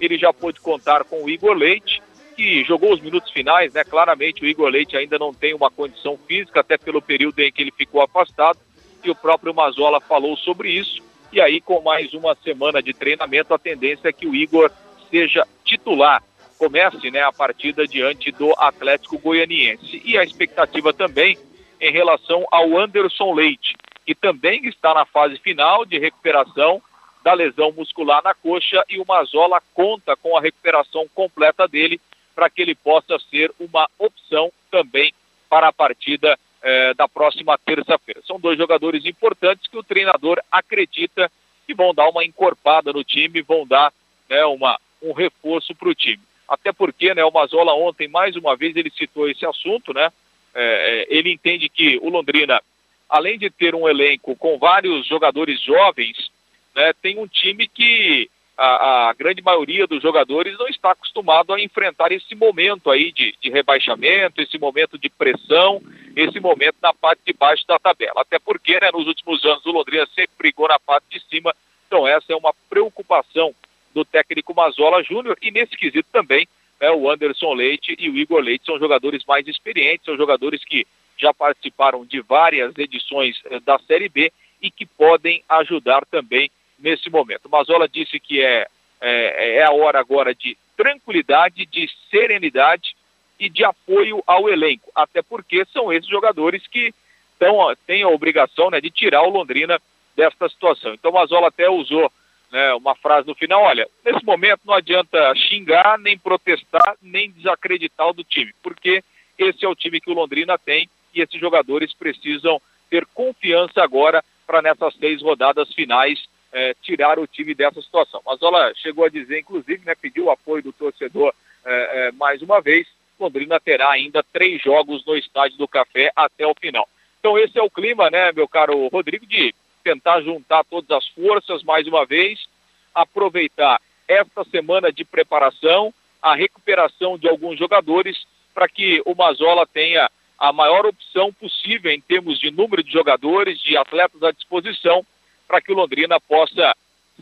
ele 0.00 0.16
já 0.16 0.32
pôde 0.32 0.60
contar 0.60 1.04
com 1.04 1.24
o 1.24 1.28
Igor 1.28 1.54
Leite, 1.54 2.00
que 2.36 2.64
jogou 2.64 2.92
os 2.92 3.00
minutos 3.00 3.30
finais, 3.32 3.72
né? 3.74 3.82
Claramente 3.82 4.42
o 4.42 4.46
Igor 4.46 4.68
Leite 4.68 4.96
ainda 4.96 5.18
não 5.18 5.34
tem 5.34 5.54
uma 5.54 5.70
condição 5.70 6.18
física, 6.26 6.60
até 6.60 6.78
pelo 6.78 7.02
período 7.02 7.40
em 7.40 7.50
que 7.50 7.62
ele 7.62 7.72
ficou 7.72 8.00
afastado 8.00 8.58
e 9.04 9.10
o 9.10 9.14
próprio 9.14 9.54
Mazola 9.54 10.00
falou 10.00 10.36
sobre 10.36 10.70
isso. 10.70 11.02
E 11.32 11.40
aí, 11.40 11.60
com 11.60 11.80
mais 11.80 12.14
uma 12.14 12.34
semana 12.36 12.82
de 12.82 12.92
treinamento, 12.92 13.52
a 13.52 13.58
tendência 13.58 14.08
é 14.08 14.12
que 14.12 14.26
o 14.26 14.34
Igor 14.34 14.70
seja 15.10 15.46
titular. 15.64 16.22
Comece 16.58 17.10
né, 17.10 17.20
a 17.20 17.32
partida 17.32 17.86
diante 17.86 18.32
do 18.32 18.52
Atlético 18.58 19.18
Goianiense. 19.18 20.00
E 20.04 20.16
a 20.16 20.24
expectativa 20.24 20.92
também 20.92 21.36
em 21.80 21.92
relação 21.92 22.46
ao 22.50 22.78
Anderson 22.78 23.34
Leite, 23.34 23.76
que 24.04 24.14
também 24.14 24.66
está 24.66 24.94
na 24.94 25.04
fase 25.04 25.36
final 25.38 25.84
de 25.84 25.98
recuperação 25.98 26.80
da 27.22 27.34
lesão 27.34 27.72
muscular 27.72 28.22
na 28.22 28.34
coxa 28.34 28.84
e 28.88 29.00
o 29.00 29.04
Mazola 29.06 29.60
conta 29.74 30.16
com 30.16 30.36
a 30.36 30.40
recuperação 30.40 31.06
completa 31.12 31.66
dele 31.66 32.00
para 32.34 32.48
que 32.48 32.62
ele 32.62 32.74
possa 32.74 33.18
ser 33.30 33.52
uma 33.58 33.88
opção 33.98 34.52
também 34.70 35.12
para 35.48 35.68
a 35.68 35.72
partida 35.72 36.38
eh, 36.68 36.94
da 36.94 37.06
próxima 37.06 37.56
terça-feira. 37.56 38.20
São 38.26 38.40
dois 38.40 38.58
jogadores 38.58 39.04
importantes 39.04 39.70
que 39.70 39.78
o 39.78 39.84
treinador 39.84 40.42
acredita 40.50 41.30
que 41.64 41.72
vão 41.72 41.94
dar 41.94 42.08
uma 42.08 42.24
encorpada 42.24 42.92
no 42.92 43.04
time, 43.04 43.40
vão 43.40 43.64
dar 43.64 43.92
né, 44.28 44.44
uma, 44.46 44.76
um 45.00 45.12
reforço 45.12 45.76
para 45.76 45.88
o 45.88 45.94
time. 45.94 46.20
Até 46.48 46.72
porque 46.72 47.14
né, 47.14 47.24
o 47.24 47.30
Mazola 47.30 47.72
ontem, 47.72 48.08
mais 48.08 48.34
uma 48.34 48.56
vez, 48.56 48.74
ele 48.74 48.90
citou 48.90 49.30
esse 49.30 49.46
assunto, 49.46 49.94
né? 49.94 50.10
É, 50.56 51.06
ele 51.08 51.30
entende 51.30 51.68
que 51.68 52.00
o 52.02 52.08
Londrina, 52.08 52.60
além 53.08 53.38
de 53.38 53.48
ter 53.48 53.72
um 53.72 53.88
elenco 53.88 54.34
com 54.34 54.58
vários 54.58 55.06
jogadores 55.06 55.62
jovens, 55.62 56.32
né, 56.74 56.92
tem 57.00 57.16
um 57.16 57.28
time 57.28 57.68
que 57.68 58.28
a, 58.58 59.10
a, 59.10 59.12
grande 59.12 59.40
maioria 59.40 59.86
dos 59.86 60.02
jogadores 60.02 60.58
não 60.58 60.66
está 60.66 60.90
acostumado 60.90 61.52
a 61.52 61.60
enfrentar 61.60 62.10
esse 62.10 62.34
momento 62.34 62.90
aí 62.90 63.12
de, 63.12 63.36
de, 63.40 63.50
rebaixamento, 63.50 64.40
esse 64.40 64.58
momento 64.58 64.98
de 64.98 65.08
pressão, 65.08 65.80
esse 66.16 66.40
momento 66.40 66.76
na 66.82 66.94
parte 66.94 67.20
de 67.26 67.34
baixo 67.34 67.66
da 67.68 67.78
tabela. 67.78 68.22
Até 68.22 68.38
porque, 68.38 68.80
né, 68.80 68.88
nos 68.90 69.06
últimos 69.06 69.44
anos, 69.44 69.64
o 69.66 69.70
Londrina 69.70 70.06
sempre 70.06 70.32
brigou 70.38 70.66
na 70.66 70.78
parte 70.78 71.04
de 71.10 71.20
cima, 71.28 71.54
então 71.86 72.08
essa 72.08 72.32
é 72.32 72.36
uma 72.36 72.54
preocupação 72.70 73.54
do 73.94 74.02
técnico 74.02 74.54
Mazola 74.54 75.02
Júnior 75.02 75.36
e 75.42 75.50
nesse 75.50 75.76
quesito 75.76 76.08
também, 76.10 76.48
né, 76.80 76.90
o 76.90 77.10
Anderson 77.10 77.52
Leite 77.52 77.94
e 77.98 78.08
o 78.08 78.16
Igor 78.16 78.40
Leite 78.40 78.64
são 78.64 78.78
jogadores 78.78 79.24
mais 79.26 79.46
experientes, 79.46 80.06
são 80.06 80.16
jogadores 80.16 80.64
que 80.64 80.86
já 81.18 81.34
participaram 81.34 82.04
de 82.04 82.20
várias 82.22 82.72
edições 82.78 83.40
eh, 83.46 83.60
da 83.60 83.78
Série 83.80 84.08
B 84.08 84.32
e 84.60 84.70
que 84.70 84.86
podem 84.86 85.42
ajudar 85.48 86.04
também 86.06 86.50
nesse 86.78 87.10
momento. 87.10 87.48
Mazola 87.48 87.88
disse 87.88 88.18
que 88.18 88.42
é, 88.42 88.66
é, 89.00 89.56
é 89.58 89.64
a 89.64 89.72
hora 89.72 89.98
agora 89.98 90.34
de 90.34 90.56
tranquilidade, 90.76 91.64
de 91.66 91.88
serenidade 92.10 92.95
e 93.38 93.48
de 93.48 93.64
apoio 93.64 94.22
ao 94.26 94.48
elenco, 94.48 94.90
até 94.94 95.22
porque 95.22 95.64
são 95.66 95.92
esses 95.92 96.08
jogadores 96.08 96.66
que 96.66 96.94
tão, 97.38 97.74
têm 97.86 98.02
a 98.02 98.08
obrigação 98.08 98.70
né, 98.70 98.80
de 98.80 98.90
tirar 98.90 99.22
o 99.22 99.30
Londrina 99.30 99.80
desta 100.16 100.48
situação. 100.48 100.94
Então, 100.94 101.12
Mazola 101.12 101.48
até 101.48 101.68
usou 101.68 102.10
né, 102.50 102.74
uma 102.74 102.94
frase 102.94 103.26
no 103.26 103.34
final: 103.34 103.62
olha, 103.62 103.88
nesse 104.04 104.24
momento 104.24 104.60
não 104.64 104.74
adianta 104.74 105.34
xingar, 105.34 105.98
nem 105.98 106.18
protestar, 106.18 106.96
nem 107.02 107.30
desacreditar 107.30 108.08
o 108.08 108.14
do 108.14 108.24
time, 108.24 108.54
porque 108.62 109.02
esse 109.38 109.64
é 109.64 109.68
o 109.68 109.74
time 109.74 110.00
que 110.00 110.10
o 110.10 110.14
Londrina 110.14 110.58
tem 110.58 110.88
e 111.14 111.20
esses 111.20 111.38
jogadores 111.38 111.92
precisam 111.92 112.60
ter 112.88 113.04
confiança 113.06 113.82
agora 113.82 114.24
para 114.46 114.62
nessas 114.62 114.94
seis 114.94 115.20
rodadas 115.20 115.72
finais 115.74 116.24
é, 116.52 116.74
tirar 116.82 117.18
o 117.18 117.26
time 117.26 117.54
dessa 117.54 117.82
situação. 117.82 118.22
Mazola 118.24 118.72
chegou 118.76 119.04
a 119.04 119.10
dizer, 119.10 119.40
inclusive, 119.40 119.84
né, 119.84 119.94
pediu 119.94 120.26
o 120.26 120.30
apoio 120.30 120.62
do 120.62 120.72
torcedor 120.72 121.34
é, 121.64 122.08
é, 122.08 122.12
mais 122.12 122.40
uma 122.42 122.60
vez. 122.60 122.86
Londrina 123.18 123.58
terá 123.58 123.90
ainda 123.90 124.22
três 124.22 124.62
jogos 124.62 125.04
no 125.06 125.16
Estádio 125.16 125.58
do 125.58 125.68
Café 125.68 126.10
até 126.14 126.46
o 126.46 126.54
final. 126.54 126.88
Então 127.18 127.38
esse 127.38 127.58
é 127.58 127.62
o 127.62 127.70
clima, 127.70 128.10
né, 128.10 128.30
meu 128.32 128.46
caro 128.46 128.88
Rodrigo, 128.88 129.26
de 129.26 129.54
tentar 129.82 130.20
juntar 130.20 130.64
todas 130.64 130.90
as 130.90 131.06
forças 131.08 131.62
mais 131.62 131.86
uma 131.86 132.04
vez, 132.04 132.46
aproveitar 132.94 133.80
esta 134.06 134.44
semana 134.44 134.92
de 134.92 135.04
preparação, 135.04 135.92
a 136.22 136.34
recuperação 136.34 137.18
de 137.18 137.28
alguns 137.28 137.58
jogadores, 137.58 138.26
para 138.54 138.68
que 138.68 139.02
o 139.04 139.14
Mazola 139.14 139.66
tenha 139.66 140.10
a 140.38 140.52
maior 140.52 140.86
opção 140.86 141.32
possível 141.32 141.90
em 141.90 142.00
termos 142.00 142.38
de 142.38 142.50
número 142.50 142.82
de 142.82 142.92
jogadores, 142.92 143.60
de 143.60 143.76
atletas 143.76 144.22
à 144.22 144.30
disposição, 144.30 145.04
para 145.48 145.60
que 145.60 145.72
o 145.72 145.76
Londrina 145.76 146.20
possa 146.20 146.74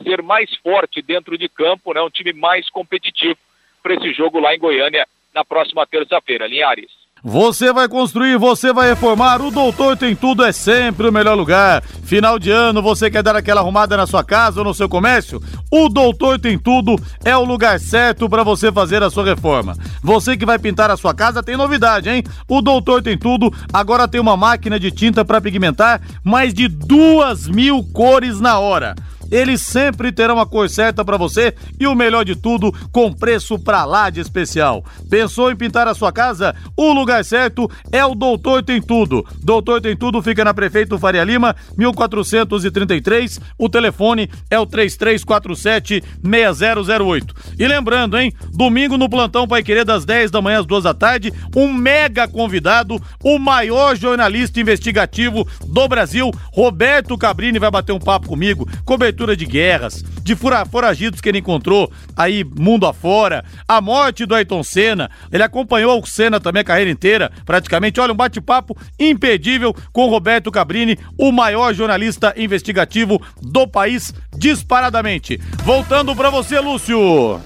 ser 0.03 0.23
mais 0.23 0.55
forte 0.57 1.01
dentro 1.01 1.39
de 1.39 1.49
campo, 1.49 1.93
né, 1.93 2.03
um 2.03 2.11
time 2.11 2.33
mais 2.33 2.69
competitivo 2.69 3.39
para 3.83 3.95
esse 3.95 4.13
jogo 4.13 4.41
lá 4.41 4.55
em 4.55 4.59
Goiânia 4.59 5.07
na 5.35 5.45
próxima 5.45 5.87
terça-feira. 5.87 6.47
Linhares. 6.47 7.05
Você 7.27 7.73
vai 7.73 7.89
construir, 7.89 8.37
você 8.37 8.71
vai 8.71 8.91
reformar, 8.91 9.41
o 9.41 9.51
Doutor 9.51 9.97
Tem 9.97 10.15
Tudo 10.15 10.45
é 10.45 10.53
sempre 10.53 11.09
o 11.09 11.13
melhor 11.13 11.35
lugar. 11.35 11.83
Final 11.83 12.39
de 12.39 12.51
ano, 12.51 12.83
você 12.83 13.11
quer 13.11 13.23
dar 13.23 13.35
aquela 13.35 13.63
arrumada 13.63 13.97
na 13.97 14.07
sua 14.07 14.23
casa 14.23 14.61
ou 14.61 14.65
no 14.67 14.75
seu 14.75 14.91
comércio? 14.91 15.41
O 15.73 15.89
Doutor 15.89 16.39
Tem 16.39 16.59
Tudo 16.59 16.97
é 17.25 17.35
o 17.35 17.43
lugar 17.43 17.81
certo 17.81 18.29
para 18.29 18.43
você 18.43 18.71
fazer 18.71 19.03
a 19.03 19.09
sua 19.09 19.25
reforma. 19.25 19.75
Você 20.03 20.37
que 20.37 20.45
vai 20.45 20.59
pintar 20.59 20.91
a 20.91 20.99
sua 20.99 21.15
casa 21.15 21.43
tem 21.43 21.57
novidade, 21.57 22.11
hein? 22.11 22.23
O 22.47 22.61
Doutor 22.61 23.03
Tem 23.03 23.17
Tudo 23.17 23.51
agora 23.73 24.07
tem 24.07 24.21
uma 24.21 24.37
máquina 24.37 24.79
de 24.79 24.91
tinta 24.91 25.25
para 25.25 25.41
pigmentar 25.41 26.03
mais 26.23 26.53
de 26.53 26.69
duas 26.69 27.49
mil 27.49 27.83
cores 27.95 28.39
na 28.39 28.59
hora 28.59 28.95
eles 29.31 29.61
sempre 29.61 30.13
terão 30.13 30.39
a 30.39 30.47
cor 30.47 30.69
certa 30.69 31.05
para 31.05 31.17
você 31.17 31.55
e 31.79 31.87
o 31.87 31.95
melhor 31.95 32.25
de 32.25 32.37
tudo, 32.37 32.73
com 32.93 33.13
preço 33.13 33.59
pra 33.59 33.85
lá 33.85 34.11
de 34.11 34.21
especial. 34.21 34.85
Pensou 35.11 35.51
em 35.51 35.57
pintar 35.57 35.89
a 35.89 35.95
sua 35.95 36.13
casa? 36.13 36.55
O 36.77 36.93
lugar 36.93 37.25
certo 37.25 37.71
é 37.91 38.05
o 38.05 38.15
Doutor 38.15 38.63
Tem 38.63 38.81
Tudo. 38.81 39.25
Doutor 39.43 39.81
Tem 39.81 39.97
Tudo 39.97 40.23
fica 40.23 40.45
na 40.45 40.55
Prefeito 40.55 40.99
Faria 40.99 41.25
Lima, 41.25 41.57
1433. 41.77 43.41
O 43.59 43.69
telefone 43.69 44.31
é 44.51 44.59
o 44.59 44.67
3347 44.67 46.03
6008. 46.23 47.35
E 47.59 47.67
lembrando, 47.67 48.19
hein? 48.19 48.33
Domingo 48.53 48.97
no 48.97 49.09
plantão 49.09 49.49
Pai 49.49 49.63
Querer 49.63 49.85
das 49.85 50.05
10 50.05 50.31
da 50.31 50.43
manhã 50.43 50.61
às 50.61 50.67
2 50.67 50.85
da 50.85 50.95
tarde, 50.95 51.33
um 51.57 51.73
mega 51.73 52.29
convidado, 52.29 53.01
o 53.23 53.39
maior 53.39 53.97
jornalista 53.97 54.61
investigativo 54.61 55.47
do 55.67 55.89
Brasil, 55.89 56.31
Roberto 56.53 57.17
Cabrini 57.17 57.59
vai 57.59 57.71
bater 57.71 57.93
um 57.93 57.99
papo 57.99 58.29
comigo. 58.29 58.69
Cobertura 58.85 59.14
cobertura 59.15 59.37
de 59.37 59.47
guerras, 59.47 60.03
de 60.23 60.35
foragidos 60.35 61.21
que 61.21 61.29
ele 61.29 61.39
encontrou 61.39 61.91
aí 62.17 62.45
mundo 62.45 62.87
afora, 62.87 63.45
a 63.67 63.81
morte 63.81 64.27
do 64.27 64.35
Ayrton 64.35 64.63
Senna. 64.63 65.11
Ele 65.33 65.43
acompanhou 65.43 66.01
o 66.01 66.07
Senna 66.07 66.41
também 66.41 66.61
a 66.61 66.65
carreira 66.65 66.91
inteira, 66.91 67.31
praticamente. 67.47 68.01
Olha, 68.01 68.13
um 68.13 68.17
bate-papo 68.17 68.77
impedível 68.99 69.73
com 69.93 70.09
Roberto 70.09 70.51
Cabrini, 70.51 70.99
o 71.19 71.31
maior 71.31 71.73
jornalista 71.73 72.35
investigativo 72.37 73.23
do 73.41 73.69
país, 73.69 74.13
disparadamente. 74.37 75.39
Voltando 75.65 76.15
para 76.17 76.31
você, 76.31 76.59
Lúcio. 76.59 77.41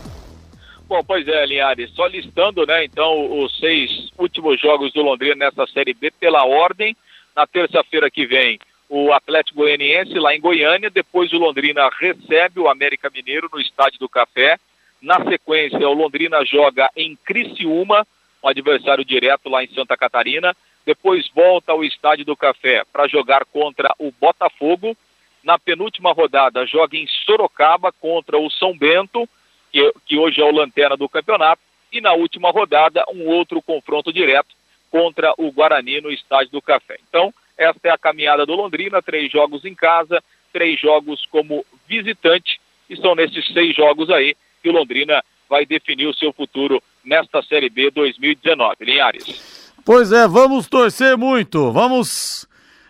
Bom, 0.89 1.05
pois 1.07 1.29
é, 1.29 1.45
Linhares, 1.45 1.91
só 1.91 2.07
listando, 2.07 2.65
né, 2.65 2.87
então, 2.87 3.43
os 3.43 3.59
seis 3.59 3.91
últimos 4.17 4.59
jogos 4.59 4.91
do 4.95 5.03
Londrina 5.03 5.35
nessa 5.35 5.67
Série 5.67 5.93
B 5.93 6.11
pela 6.19 6.47
ordem. 6.47 6.97
Na 7.37 7.47
terça-feira 7.47 8.11
que 8.11 8.27
vem, 8.27 8.59
o 8.89 9.13
Atlético 9.13 9.59
Goianiense 9.59 10.15
lá 10.15 10.35
em 10.35 10.41
Goiânia, 10.41 10.89
depois 10.89 11.33
o 11.33 11.39
Londrina 11.39 11.91
recebe 11.99 12.59
o 12.59 12.69
América 12.69 13.11
Mineiro 13.11 13.49
no 13.53 13.61
Estádio 13.61 13.99
do 13.99 14.09
Café. 14.09 14.59
Na 15.01 15.23
sequência, 15.25 15.89
o 15.89 15.93
Londrina 15.93 16.45
joga 16.45 16.91
em 16.97 17.15
Criciúma, 17.17 18.07
um 18.43 18.49
adversário 18.49 19.05
direto 19.05 19.49
lá 19.49 19.63
em 19.63 19.69
Santa 19.75 19.97
Catarina. 19.97 20.57
Depois 20.87 21.29
volta 21.35 21.73
ao 21.73 21.85
Estádio 21.85 22.25
do 22.25 22.35
Café 22.35 22.83
para 22.91 23.07
jogar 23.07 23.45
contra 23.45 23.95
o 23.99 24.11
Botafogo. 24.11 24.97
Na 25.45 25.59
penúltima 25.59 26.13
rodada, 26.13 26.67
joga 26.67 26.97
em 26.97 27.07
Sorocaba 27.27 27.93
contra 27.93 28.39
o 28.39 28.51
São 28.51 28.77
Bento, 28.77 29.29
que, 29.71 29.93
que 30.07 30.17
hoje 30.17 30.41
é 30.41 30.45
o 30.45 30.51
lanterna 30.51 30.97
do 30.97 31.09
campeonato. 31.09 31.61
E 31.93 32.01
na 32.01 32.15
última 32.15 32.51
rodada, 32.51 33.05
um 33.13 33.27
outro 33.27 33.61
confronto 33.61 34.13
direto 34.13 34.57
contra 34.91 35.35
o 35.37 35.53
Guarani 35.53 36.01
no 36.01 36.11
Estádio 36.11 36.53
do 36.53 36.63
Café. 36.63 36.99
Então, 37.09 37.33
esta 37.59 37.89
é 37.89 37.91
a 37.91 37.99
caminhada 37.99 38.47
do 38.47 38.55
Londrina, 38.55 39.03
três 39.03 39.31
jogos 39.31 39.65
em 39.65 39.75
casa, 39.75 40.23
três 40.53 40.81
jogos 40.81 41.27
como 41.31 41.67
visitante, 41.87 42.61
e 42.89 42.97
são 42.97 43.15
nesses 43.15 43.47
seis 43.53 43.75
jogos 43.75 44.09
aí 44.09 44.35
que 44.63 44.71
o 44.71 44.73
Londrina 44.73 45.23
vai 45.49 45.67
definir 45.67 46.07
o 46.07 46.15
seu 46.15 46.33
futuro 46.33 46.83
nesta 47.05 47.43
Série 47.43 47.69
B 47.69 47.91
2019. 47.91 48.77
Linhares. 48.81 49.73
Pois 49.85 50.13
é, 50.13 50.27
vamos 50.27 50.69
torcer 50.69 51.17
muito, 51.17 51.73
vamos 51.73 52.48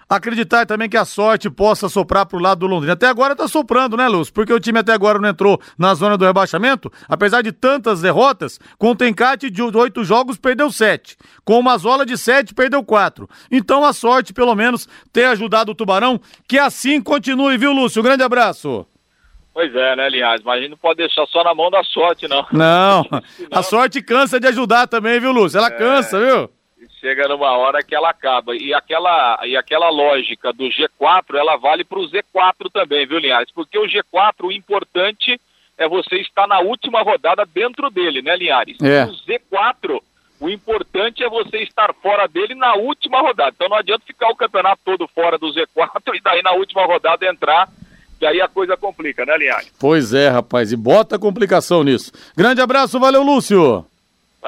acreditar 0.09 0.65
também 0.65 0.89
que 0.89 0.97
a 0.97 1.05
sorte 1.05 1.51
possa 1.51 1.89
soprar 1.89 2.25
pro 2.27 2.39
lado 2.39 2.61
do 2.61 2.67
Londrina. 2.67 2.95
Até 2.95 3.07
agora 3.07 3.37
tá 3.37 3.47
soprando, 3.47 3.97
né, 3.97 4.09
Luz? 4.09 4.31
Porque 4.31 4.53
o 4.53 4.61
time 4.61 4.79
até 4.79 4.93
agora 4.93 5.19
não 5.19 5.29
entrou 5.29 5.61
na 5.77 5.95
zona 5.95 6.17
do 6.17 6.25
rebaixamento, 6.25 6.91
apesar 7.09 7.43
de 7.43 7.53
tantas 7.53 8.01
derrotas, 8.01 8.59
com 8.79 8.93
o 8.93 8.97
Tencate 8.97 9.51
de 9.51 9.63
oito 9.63 10.05
jogos 10.05 10.39
perdeu 10.39 10.71
sete, 10.71 11.17
com 11.45 11.59
o 11.59 11.63
Mazola 11.63 12.07
de 12.07 12.17
sete 12.17 12.55
perdeu 12.55 12.83
quatro. 12.83 13.29
Então 13.51 13.85
a 13.85 13.93
sorte, 13.93 14.33
pelo 14.33 14.55
menos, 14.55 14.89
ter 15.13 15.25
ajudado 15.25 15.73
o 15.73 15.75
Tubarão, 15.75 16.21
que 16.49 16.59
assim 16.59 17.01
continue, 17.01 17.59
viu, 17.59 17.73
Lúcio? 17.73 18.01
Um 18.01 18.05
grande 18.05 18.23
abraço. 18.23 18.87
Pois 19.53 19.75
é, 19.75 19.97
né, 19.97 20.07
aliás, 20.07 20.41
mas 20.45 20.59
a 20.59 20.61
gente 20.61 20.71
não 20.71 20.79
pode 20.79 20.99
deixar 20.99 21.27
só 21.27 21.43
na 21.43 21.53
mão 21.53 21.69
da 21.69 21.83
sorte, 21.83 22.29
não. 22.29 22.47
Não, 22.53 23.05
a 23.51 23.63
sorte 23.63 24.01
cansa 24.01 24.39
de 24.39 24.47
ajudar 24.47 24.87
também, 24.87 25.19
viu, 25.19 25.33
Lúcio? 25.33 25.59
Ela 25.59 25.67
é... 25.67 25.71
cansa, 25.71 26.25
viu? 26.25 26.49
Chega 27.01 27.29
numa 27.29 27.57
hora 27.57 27.83
que 27.83 27.95
ela 27.95 28.11
acaba. 28.11 28.55
E 28.55 28.73
aquela, 28.75 29.41
e 29.47 29.57
aquela 29.57 29.89
lógica 29.91 30.53
do 30.53 30.65
G4, 30.65 31.35
ela 31.35 31.57
vale 31.57 31.85
para 31.85 31.99
o 31.99 32.09
Z4 32.09 32.71
também, 32.73 33.07
viu, 33.07 33.19
Linhares? 33.19 33.51
Porque 33.53 33.79
o 33.79 33.87
G4, 33.87 34.45
o 34.45 34.53
importante 34.53 35.41
é 35.77 35.89
você 35.89 36.17
estar 36.17 36.47
na 36.47 36.61
última 36.61 37.03
rodada 37.03 37.47
dentro 37.47 37.91
dele, 37.91 38.21
né, 38.23 38.37
Linhares? 38.37 38.79
É. 38.83 39.05
O 39.05 39.13
Z4, 39.13 40.01
o 40.41 40.49
importante 40.49 41.23
é 41.23 41.29
você 41.29 41.59
estar 41.59 41.95
fora 41.95 42.27
dele 42.27 42.55
na 42.55 42.75
última 42.75 43.21
rodada. 43.21 43.53
Então 43.55 43.69
não 43.69 43.77
adianta 43.77 44.05
ficar 44.07 44.29
o 44.29 44.37
campeonato 44.37 44.81
todo 44.85 45.09
fora 45.09 45.39
do 45.39 45.53
Z4 45.53 46.15
e 46.15 46.21
daí 46.21 46.43
na 46.43 46.53
última 46.53 46.85
rodada 46.85 47.27
entrar 47.27 47.69
e 48.21 48.27
aí 48.27 48.41
a 48.41 48.49
coisa 48.49 48.77
complica, 48.77 49.25
né, 49.25 49.37
Linhares? 49.37 49.73
Pois 49.79 50.13
é, 50.13 50.29
rapaz, 50.29 50.73
e 50.73 50.77
bota 50.77 51.19
complicação 51.19 51.85
nisso. 51.85 52.11
Grande 52.37 52.61
abraço, 52.61 52.99
valeu, 52.99 53.23
Lúcio! 53.23 53.87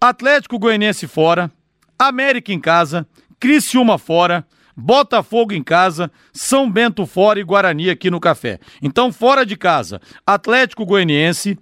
Atlético 0.00 0.58
Goianiense 0.58 1.06
fora, 1.06 1.50
América 1.98 2.52
em 2.52 2.60
casa, 2.60 3.06
Criciúma 3.38 3.98
fora, 3.98 4.46
Botafogo 4.76 5.52
em 5.52 5.62
casa, 5.62 6.10
São 6.32 6.70
Bento 6.70 7.06
fora 7.06 7.38
e 7.38 7.44
Guarani 7.44 7.90
aqui 7.90 8.10
no 8.10 8.20
Café. 8.20 8.58
Então, 8.80 9.12
fora 9.12 9.44
de 9.44 9.56
casa, 9.56 10.00
Atlético 10.26 10.86
Goianiense, 10.86 11.58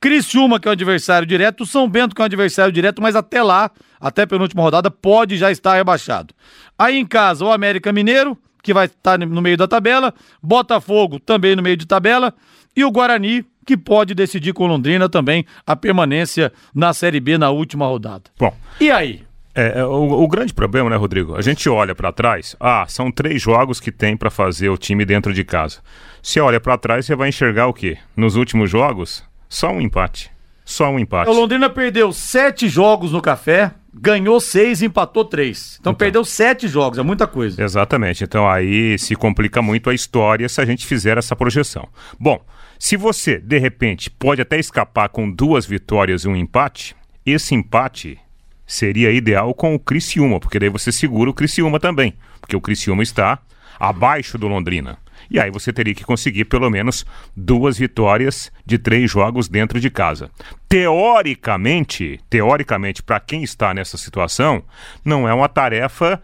Criciúma, 0.00 0.60
que 0.60 0.68
é 0.68 0.70
o 0.70 0.72
adversário 0.72 1.26
direto, 1.26 1.66
São 1.66 1.88
Bento, 1.88 2.14
que 2.14 2.22
é 2.22 2.24
o 2.24 2.26
adversário 2.26 2.72
direto, 2.72 3.02
mas 3.02 3.16
até 3.16 3.42
lá, 3.42 3.70
até 4.00 4.24
penúltima 4.24 4.62
rodada, 4.62 4.90
pode 4.90 5.36
já 5.36 5.50
estar 5.50 5.74
rebaixado. 5.74 6.32
Aí 6.78 6.96
em 6.96 7.06
casa, 7.06 7.44
o 7.44 7.50
América 7.50 7.92
Mineiro, 7.92 8.38
que 8.68 8.74
vai 8.74 8.84
estar 8.84 9.18
no 9.18 9.40
meio 9.40 9.56
da 9.56 9.66
tabela, 9.66 10.12
Botafogo 10.42 11.18
também 11.18 11.56
no 11.56 11.62
meio 11.62 11.74
de 11.74 11.86
tabela 11.86 12.34
e 12.76 12.84
o 12.84 12.90
Guarani 12.90 13.46
que 13.64 13.78
pode 13.78 14.14
decidir 14.14 14.52
com 14.52 14.66
Londrina 14.66 15.08
também 15.08 15.46
a 15.66 15.74
permanência 15.74 16.52
na 16.74 16.92
Série 16.92 17.18
B 17.18 17.38
na 17.38 17.48
última 17.48 17.86
rodada. 17.86 18.24
Bom. 18.38 18.54
E 18.78 18.90
aí? 18.90 19.22
É, 19.54 19.78
é 19.78 19.84
o, 19.86 20.22
o, 20.22 20.28
grande 20.28 20.52
problema, 20.52 20.90
né, 20.90 20.96
Rodrigo? 20.96 21.34
A 21.34 21.40
gente 21.40 21.66
olha 21.66 21.94
para 21.94 22.12
trás, 22.12 22.54
ah, 22.60 22.84
são 22.86 23.10
três 23.10 23.40
jogos 23.40 23.80
que 23.80 23.90
tem 23.90 24.18
para 24.18 24.28
fazer 24.28 24.68
o 24.68 24.76
time 24.76 25.06
dentro 25.06 25.32
de 25.32 25.44
casa. 25.44 25.78
Se 26.22 26.38
olha 26.38 26.60
para 26.60 26.76
trás, 26.76 27.06
você 27.06 27.16
vai 27.16 27.30
enxergar 27.30 27.68
o 27.68 27.72
quê? 27.72 27.96
Nos 28.14 28.36
últimos 28.36 28.68
jogos, 28.68 29.24
só 29.48 29.72
um 29.72 29.80
empate. 29.80 30.30
Só 30.68 30.90
um 30.90 30.98
empate. 30.98 31.30
O 31.30 31.32
Londrina 31.32 31.70
perdeu 31.70 32.12
sete 32.12 32.68
jogos 32.68 33.12
no 33.12 33.22
café, 33.22 33.72
ganhou 33.90 34.38
seis 34.38 34.82
e 34.82 34.84
empatou 34.84 35.24
três. 35.24 35.78
Então, 35.80 35.92
então, 35.92 35.94
perdeu 35.94 36.22
sete 36.26 36.68
jogos, 36.68 36.98
é 36.98 37.02
muita 37.02 37.26
coisa. 37.26 37.62
Exatamente. 37.64 38.22
Então 38.22 38.46
aí 38.46 38.98
se 38.98 39.16
complica 39.16 39.62
muito 39.62 39.88
a 39.88 39.94
história 39.94 40.46
se 40.46 40.60
a 40.60 40.66
gente 40.66 40.86
fizer 40.86 41.16
essa 41.16 41.34
projeção. 41.34 41.88
Bom, 42.20 42.44
se 42.78 42.98
você, 42.98 43.38
de 43.38 43.56
repente, 43.56 44.10
pode 44.10 44.42
até 44.42 44.58
escapar 44.58 45.08
com 45.08 45.30
duas 45.30 45.64
vitórias 45.64 46.24
e 46.24 46.28
um 46.28 46.36
empate, 46.36 46.94
esse 47.24 47.54
empate 47.54 48.18
seria 48.66 49.10
ideal 49.10 49.54
com 49.54 49.74
o 49.74 49.78
Criciúma, 49.78 50.38
porque 50.38 50.58
daí 50.58 50.68
você 50.68 50.92
segura 50.92 51.30
o 51.30 51.34
Criciúma 51.34 51.80
também, 51.80 52.12
porque 52.42 52.54
o 52.54 52.60
Criciúma 52.60 53.02
está 53.02 53.38
abaixo 53.80 54.36
do 54.36 54.46
Londrina. 54.46 54.98
E 55.30 55.38
aí 55.38 55.50
você 55.50 55.72
teria 55.72 55.94
que 55.94 56.04
conseguir 56.04 56.46
pelo 56.46 56.70
menos 56.70 57.04
duas 57.36 57.76
vitórias 57.78 58.50
de 58.64 58.78
três 58.78 59.10
jogos 59.10 59.48
dentro 59.48 59.80
de 59.80 59.90
casa. 59.90 60.30
Teoricamente, 60.68 62.18
teoricamente, 62.30 63.02
para 63.02 63.20
quem 63.20 63.42
está 63.42 63.74
nessa 63.74 63.98
situação, 63.98 64.62
não 65.04 65.28
é 65.28 65.34
uma 65.34 65.48
tarefa 65.48 66.22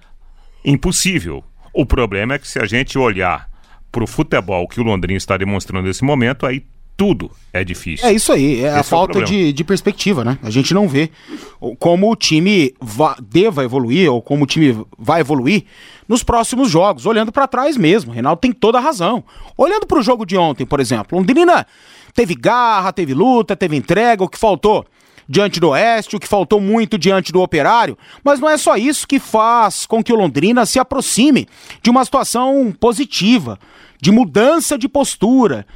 impossível. 0.64 1.44
O 1.72 1.84
problema 1.84 2.34
é 2.34 2.38
que 2.38 2.48
se 2.48 2.58
a 2.58 2.64
gente 2.64 2.98
olhar 2.98 3.48
para 3.92 4.04
o 4.04 4.06
futebol 4.06 4.66
que 4.66 4.80
o 4.80 4.84
Londrina 4.84 5.18
está 5.18 5.36
demonstrando 5.36 5.86
nesse 5.86 6.02
momento, 6.02 6.46
aí 6.46 6.64
tudo 6.96 7.30
é 7.52 7.64
difícil. 7.64 8.06
É 8.06 8.12
isso 8.12 8.32
aí, 8.32 8.62
é 8.62 8.68
Esse 8.68 8.76
a 8.76 8.78
é 8.78 8.82
falta 8.82 9.22
de, 9.22 9.52
de 9.52 9.64
perspectiva, 9.64 10.24
né? 10.24 10.38
A 10.42 10.50
gente 10.50 10.72
não 10.72 10.88
vê 10.88 11.10
como 11.78 12.10
o 12.10 12.16
time 12.16 12.74
va, 12.80 13.16
deva 13.20 13.64
evoluir 13.64 14.10
ou 14.12 14.22
como 14.22 14.44
o 14.44 14.46
time 14.46 14.84
vai 14.98 15.20
evoluir 15.20 15.64
nos 16.08 16.22
próximos 16.22 16.70
jogos, 16.70 17.06
olhando 17.06 17.32
para 17.32 17.46
trás 17.48 17.76
mesmo. 17.76 18.10
O 18.10 18.14
Reinaldo 18.14 18.40
tem 18.40 18.52
toda 18.52 18.78
a 18.78 18.80
razão. 18.80 19.24
Olhando 19.56 19.86
para 19.86 19.98
o 19.98 20.02
jogo 20.02 20.24
de 20.24 20.36
ontem, 20.36 20.64
por 20.64 20.80
exemplo, 20.80 21.18
Londrina 21.18 21.66
teve 22.14 22.34
garra, 22.34 22.92
teve 22.92 23.12
luta, 23.14 23.56
teve 23.56 23.76
entrega, 23.76 24.22
o 24.22 24.28
que 24.28 24.38
faltou 24.38 24.86
diante 25.28 25.58
do 25.58 25.70
Oeste, 25.70 26.16
o 26.16 26.20
que 26.20 26.28
faltou 26.28 26.60
muito 26.60 26.98
diante 26.98 27.32
do 27.32 27.40
Operário, 27.40 27.96
mas 28.22 28.40
não 28.40 28.48
é 28.48 28.56
só 28.56 28.76
isso 28.76 29.06
que 29.06 29.18
faz 29.18 29.86
com 29.86 30.02
que 30.02 30.12
o 30.12 30.16
Londrina 30.16 30.66
se 30.66 30.78
aproxime 30.78 31.48
de 31.82 31.90
uma 31.90 32.04
situação 32.04 32.74
positiva, 32.78 33.58
de 34.00 34.10
mudança 34.10 34.76
de 34.76 34.86
postura, 34.86 35.66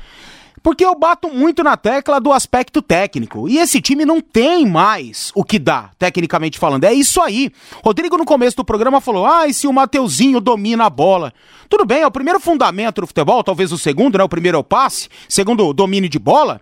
porque 0.63 0.85
eu 0.85 0.95
bato 0.95 1.29
muito 1.29 1.63
na 1.63 1.77
tecla 1.77 2.21
do 2.21 2.33
aspecto 2.33 2.83
técnico. 2.83 3.49
E 3.49 3.59
esse 3.59 3.81
time 3.81 4.05
não 4.05 4.21
tem 4.21 4.67
mais 4.67 5.31
o 5.35 5.45
que 5.45 5.59
dá, 5.59 5.91
tecnicamente 5.99 6.59
falando. 6.59 6.85
É 6.85 6.93
isso 6.93 7.21
aí. 7.21 7.51
Rodrigo, 7.85 8.17
no 8.17 8.25
começo 8.25 8.57
do 8.57 8.65
programa, 8.65 9.01
falou: 9.01 9.27
ah, 9.27 9.47
e 9.47 9.55
se 9.55 9.67
o 9.67 9.73
Mateuzinho 9.73 10.41
domina 10.41 10.87
a 10.87 10.91
bola? 10.91 11.33
Tudo 11.69 11.85
bem, 11.85 12.01
é 12.01 12.07
o 12.07 12.11
primeiro 12.11 12.41
fundamento 12.41 13.01
do 13.01 13.07
futebol, 13.07 13.45
talvez 13.45 13.73
o 13.73 13.79
segundo, 13.79 14.17
né? 14.17 14.25
O 14.25 14.29
primeiro 14.29 14.57
é 14.57 14.61
o 14.61 14.65
passe, 14.65 15.09
segundo 15.29 15.67
o 15.67 15.73
domínio 15.73 16.09
de 16.09 16.19
bola. 16.19 16.61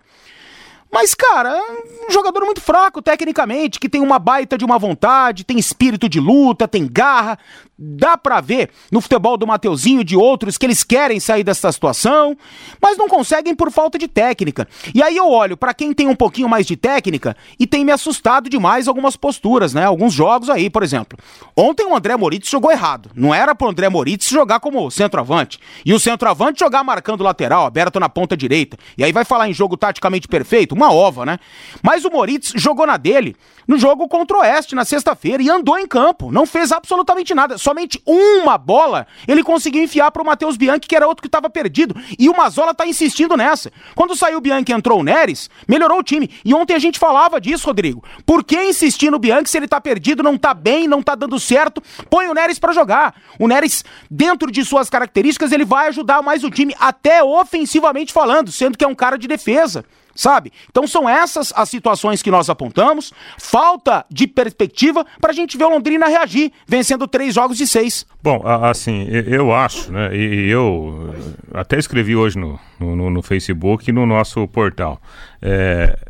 Mas, 0.91 1.13
cara, 1.13 1.49
é 1.49 2.07
um 2.07 2.11
jogador 2.11 2.45
muito 2.45 2.61
fraco 2.61 3.01
tecnicamente, 3.01 3.79
que 3.79 3.89
tem 3.89 4.01
uma 4.01 4.17
baita 4.17 4.57
de 4.57 4.63
uma 4.63 4.79
vontade, 4.79 5.43
tem 5.43 5.59
espírito 5.59 6.07
de 6.07 6.19
luta, 6.19 6.67
tem 6.67 6.87
garra. 6.87 7.37
Dá 7.79 8.17
pra 8.17 8.41
ver 8.41 8.71
no 8.91 8.99
futebol 8.99 9.37
do 9.37 9.45
Mateuzinho 9.45 10.01
e 10.01 10.03
de 10.03 10.17
outros 10.17 10.57
que 10.57 10.65
eles 10.65 10.83
querem 10.83 11.19
sair 11.19 11.43
dessa 11.43 11.71
situação, 11.71 12.35
mas 12.81 12.97
não 12.97 13.07
conseguem 13.07 13.53
por 13.53 13.71
falta 13.71 13.99
de 13.99 14.07
técnica. 14.07 14.67
E 14.95 15.03
aí 15.03 15.15
eu 15.15 15.29
olho 15.29 15.55
para 15.55 15.75
quem 15.75 15.93
tem 15.93 16.07
um 16.07 16.15
pouquinho 16.15 16.49
mais 16.49 16.65
de 16.65 16.75
técnica 16.75 17.37
e 17.59 17.67
tem 17.67 17.85
me 17.85 17.91
assustado 17.91 18.49
demais 18.49 18.87
algumas 18.87 19.15
posturas, 19.15 19.75
né? 19.75 19.85
Alguns 19.85 20.11
jogos 20.11 20.49
aí, 20.49 20.71
por 20.71 20.81
exemplo. 20.81 21.19
Ontem 21.55 21.85
o 21.85 21.95
André 21.95 22.17
Moritz 22.17 22.49
jogou 22.49 22.71
errado. 22.71 23.11
Não 23.13 23.31
era 23.31 23.53
pro 23.53 23.69
André 23.69 23.89
Moritz 23.89 24.27
jogar 24.27 24.59
como 24.59 24.89
centroavante. 24.89 25.59
E 25.85 25.93
o 25.93 25.99
centroavante 25.99 26.61
jogar 26.61 26.83
marcando 26.83 27.23
lateral, 27.23 27.67
aberto 27.67 27.99
na 27.99 28.09
ponta 28.09 28.35
direita. 28.35 28.75
E 28.97 29.03
aí 29.03 29.11
vai 29.11 29.23
falar 29.23 29.47
em 29.49 29.53
jogo 29.53 29.77
taticamente 29.77 30.27
perfeito? 30.27 30.73
Uma 30.73 30.91
ova, 30.91 31.27
né? 31.27 31.37
Mas 31.83 32.03
o 32.05 32.09
Moritz 32.09 32.53
jogou 32.55 32.87
na 32.87 32.97
dele 32.97 33.35
no 33.67 33.77
jogo 33.77 34.07
contra 34.07 34.37
o 34.37 34.39
Oeste 34.39 34.73
na 34.73 34.85
sexta-feira 34.85 35.43
e 35.43 35.49
andou 35.49 35.77
em 35.77 35.85
campo. 35.85 36.31
Não 36.31 36.45
fez 36.45 36.71
absolutamente 36.71 37.35
nada 37.35 37.57
somente 37.67 38.01
uma 38.05 38.57
bola 38.57 39.05
ele 39.27 39.43
conseguiu 39.43 39.83
enfiar 39.83 40.09
para 40.09 40.21
o 40.21 40.25
Matheus 40.25 40.55
Bianchi, 40.55 40.87
que 40.87 40.95
era 40.95 41.05
outro 41.05 41.21
que 41.21 41.27
estava 41.27 41.49
perdido. 41.49 41.93
E 42.17 42.29
o 42.29 42.37
Mazola 42.37 42.73
tá 42.73 42.87
insistindo 42.87 43.35
nessa. 43.35 43.73
Quando 43.93 44.15
saiu 44.15 44.37
o 44.37 44.41
Bianchi 44.41 44.71
entrou 44.71 45.01
o 45.01 45.03
Neres, 45.03 45.49
melhorou 45.67 45.99
o 45.99 46.03
time. 46.03 46.29
E 46.45 46.53
ontem 46.53 46.73
a 46.73 46.79
gente 46.79 46.97
falava 46.97 47.41
disso, 47.41 47.67
Rodrigo. 47.67 48.01
Por 48.25 48.41
que 48.41 48.55
insistir 48.63 49.11
no 49.11 49.19
Bianchi 49.19 49.49
se 49.49 49.57
ele 49.57 49.67
tá 49.67 49.81
perdido, 49.81 50.23
não 50.23 50.37
tá 50.37 50.53
bem, 50.53 50.87
não 50.87 51.03
tá 51.03 51.13
dando 51.13 51.37
certo? 51.37 51.83
Põe 52.09 52.27
o 52.27 52.33
Neres 52.33 52.57
para 52.57 52.71
jogar. 52.71 53.15
O 53.37 53.49
Neres, 53.49 53.83
dentro 54.09 54.49
de 54.49 54.63
suas 54.63 54.89
características, 54.89 55.51
ele 55.51 55.65
vai 55.65 55.89
ajudar 55.89 56.21
mais 56.21 56.45
o 56.45 56.49
time, 56.49 56.73
até 56.79 57.21
ofensivamente 57.21 58.13
falando, 58.13 58.49
sendo 58.49 58.77
que 58.77 58.85
é 58.85 58.87
um 58.87 58.95
cara 58.95 59.17
de 59.17 59.27
defesa 59.27 59.83
sabe? 60.17 60.51
Então 60.69 60.85
são 60.87 61.07
essas 61.07 61.53
as 61.55 61.69
situações 61.69 62.21
que 62.21 62.31
nós 62.31 62.49
apontamos. 62.49 63.13
Falta 63.37 64.05
de 64.09 64.27
perspectiva 64.27 65.05
para 65.21 65.31
a 65.31 65.33
gente 65.33 65.57
ver 65.57 65.65
o 65.65 65.69
Londrina 65.69 66.07
reagir, 66.07 66.51
vencendo 66.67 67.07
três 67.07 67.33
jogos 67.33 67.57
de 67.57 67.67
seis. 67.67 68.05
Bom, 68.21 68.41
assim, 68.45 69.07
eu 69.09 69.53
acho, 69.53 69.91
né? 69.91 70.13
E 70.15 70.49
eu 70.49 71.15
até 71.53 71.77
escrevi 71.77 72.15
hoje 72.15 72.37
no, 72.37 72.59
no, 72.79 73.09
no 73.09 73.21
Facebook 73.21 73.89
e 73.89 73.93
no 73.93 74.05
nosso 74.05 74.45
portal. 74.47 74.99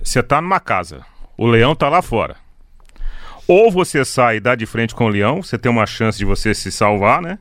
Você 0.01 0.19
é, 0.19 0.21
está 0.21 0.41
numa 0.41 0.59
casa, 0.59 1.05
o 1.37 1.45
leão 1.45 1.73
está 1.73 1.89
lá 1.89 2.01
fora. 2.01 2.37
Ou 3.47 3.71
você 3.71 4.03
sai 4.03 4.37
e 4.37 4.39
dá 4.39 4.55
de 4.55 4.65
frente 4.65 4.95
com 4.95 5.05
o 5.05 5.09
leão, 5.09 5.41
você 5.41 5.57
tem 5.57 5.71
uma 5.71 5.85
chance 5.85 6.17
de 6.17 6.25
você 6.25 6.53
se 6.53 6.71
salvar, 6.71 7.21
né? 7.21 7.39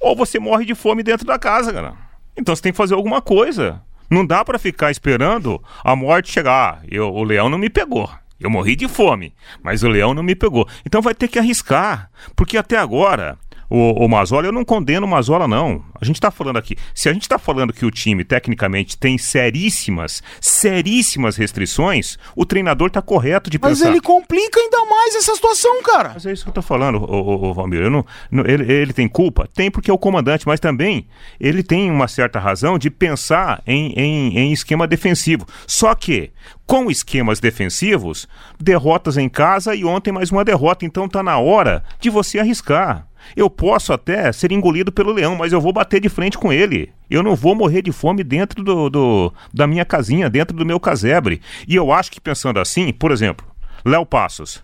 Ou 0.00 0.16
você 0.16 0.38
morre 0.38 0.64
de 0.64 0.74
fome 0.74 1.02
dentro 1.02 1.26
da 1.26 1.38
casa, 1.38 1.72
cara. 1.72 1.94
Então 2.36 2.56
você 2.56 2.62
tem 2.62 2.72
que 2.72 2.78
fazer 2.78 2.94
alguma 2.94 3.20
coisa. 3.20 3.80
Não 4.12 4.26
dá 4.26 4.44
para 4.44 4.58
ficar 4.58 4.90
esperando 4.90 5.58
a 5.82 5.96
morte 5.96 6.30
chegar. 6.30 6.82
Eu, 6.86 7.08
o 7.08 7.24
leão 7.24 7.48
não 7.48 7.56
me 7.56 7.70
pegou. 7.70 8.10
Eu 8.38 8.50
morri 8.50 8.76
de 8.76 8.86
fome, 8.86 9.34
mas 9.62 9.82
o 9.82 9.88
leão 9.88 10.12
não 10.12 10.22
me 10.22 10.34
pegou. 10.34 10.68
Então 10.84 11.00
vai 11.00 11.14
ter 11.14 11.28
que 11.28 11.38
arriscar, 11.38 12.10
porque 12.36 12.58
até 12.58 12.76
agora 12.76 13.38
o, 13.72 14.04
o 14.04 14.08
Mazola, 14.08 14.46
eu 14.46 14.52
não 14.52 14.64
condeno 14.64 15.06
o 15.06 15.08
Mazola, 15.08 15.48
não. 15.48 15.82
A 16.00 16.04
gente 16.04 16.16
está 16.16 16.30
falando 16.30 16.56
aqui. 16.58 16.76
Se 16.94 17.08
a 17.08 17.12
gente 17.12 17.22
está 17.22 17.38
falando 17.38 17.72
que 17.72 17.86
o 17.86 17.90
time, 17.90 18.24
tecnicamente, 18.24 18.98
tem 18.98 19.16
seríssimas, 19.16 20.22
seríssimas 20.40 21.36
restrições, 21.36 22.18
o 22.36 22.44
treinador 22.44 22.88
está 22.88 23.00
correto 23.02 23.48
de 23.50 23.58
Mas 23.60 23.78
pensar. 23.78 23.90
ele 23.90 24.00
complica 24.00 24.60
ainda 24.60 24.84
mais 24.84 25.14
essa 25.16 25.34
situação, 25.34 25.82
cara. 25.82 26.10
Mas 26.14 26.26
é 26.26 26.32
isso 26.32 26.44
que 26.44 26.50
eu 26.50 26.54
tô 26.54 26.62
falando, 26.62 26.98
o, 26.98 27.04
o, 27.14 27.50
o 27.50 27.54
Valmir. 27.54 27.88
Não, 27.90 28.04
não- 28.30 28.44
ele, 28.46 28.70
ele 28.72 28.92
tem 28.92 29.08
culpa? 29.08 29.48
Tem 29.54 29.70
porque 29.70 29.90
é 29.90 29.94
o 29.94 29.98
comandante, 29.98 30.46
mas 30.46 30.60
também 30.60 31.06
ele 31.40 31.62
tem 31.62 31.90
uma 31.90 32.08
certa 32.08 32.38
razão 32.38 32.78
de 32.78 32.90
pensar 32.90 33.62
em, 33.66 33.92
em, 33.92 34.38
em 34.38 34.52
esquema 34.52 34.86
defensivo. 34.86 35.46
Só 35.66 35.94
que, 35.94 36.30
com 36.66 36.90
esquemas 36.90 37.40
defensivos, 37.40 38.28
derrotas 38.60 39.16
em 39.16 39.28
casa 39.28 39.74
e 39.74 39.84
ontem 39.84 40.12
mais 40.12 40.30
uma 40.30 40.44
derrota. 40.44 40.84
Então 40.84 41.08
tá 41.08 41.22
na 41.22 41.38
hora 41.38 41.82
de 42.00 42.10
você 42.10 42.38
arriscar. 42.38 43.06
Eu 43.36 43.48
posso 43.48 43.92
até 43.92 44.30
ser 44.32 44.52
engolido 44.52 44.90
pelo 44.92 45.12
leão, 45.12 45.36
mas 45.36 45.52
eu 45.52 45.60
vou 45.60 45.72
bater 45.72 46.00
de 46.00 46.08
frente 46.08 46.36
com 46.38 46.52
ele. 46.52 46.90
Eu 47.10 47.22
não 47.22 47.34
vou 47.36 47.54
morrer 47.54 47.82
de 47.82 47.92
fome 47.92 48.22
dentro 48.24 48.62
do, 48.62 48.88
do- 48.90 49.32
da 49.52 49.66
minha 49.66 49.84
casinha, 49.84 50.28
dentro 50.30 50.56
do 50.56 50.66
meu 50.66 50.78
casebre. 50.80 51.40
E 51.66 51.74
eu 51.76 51.92
acho 51.92 52.10
que 52.10 52.20
pensando 52.20 52.58
assim, 52.60 52.92
por 52.92 53.10
exemplo, 53.10 53.46
Léo 53.84 54.04
Passos. 54.06 54.62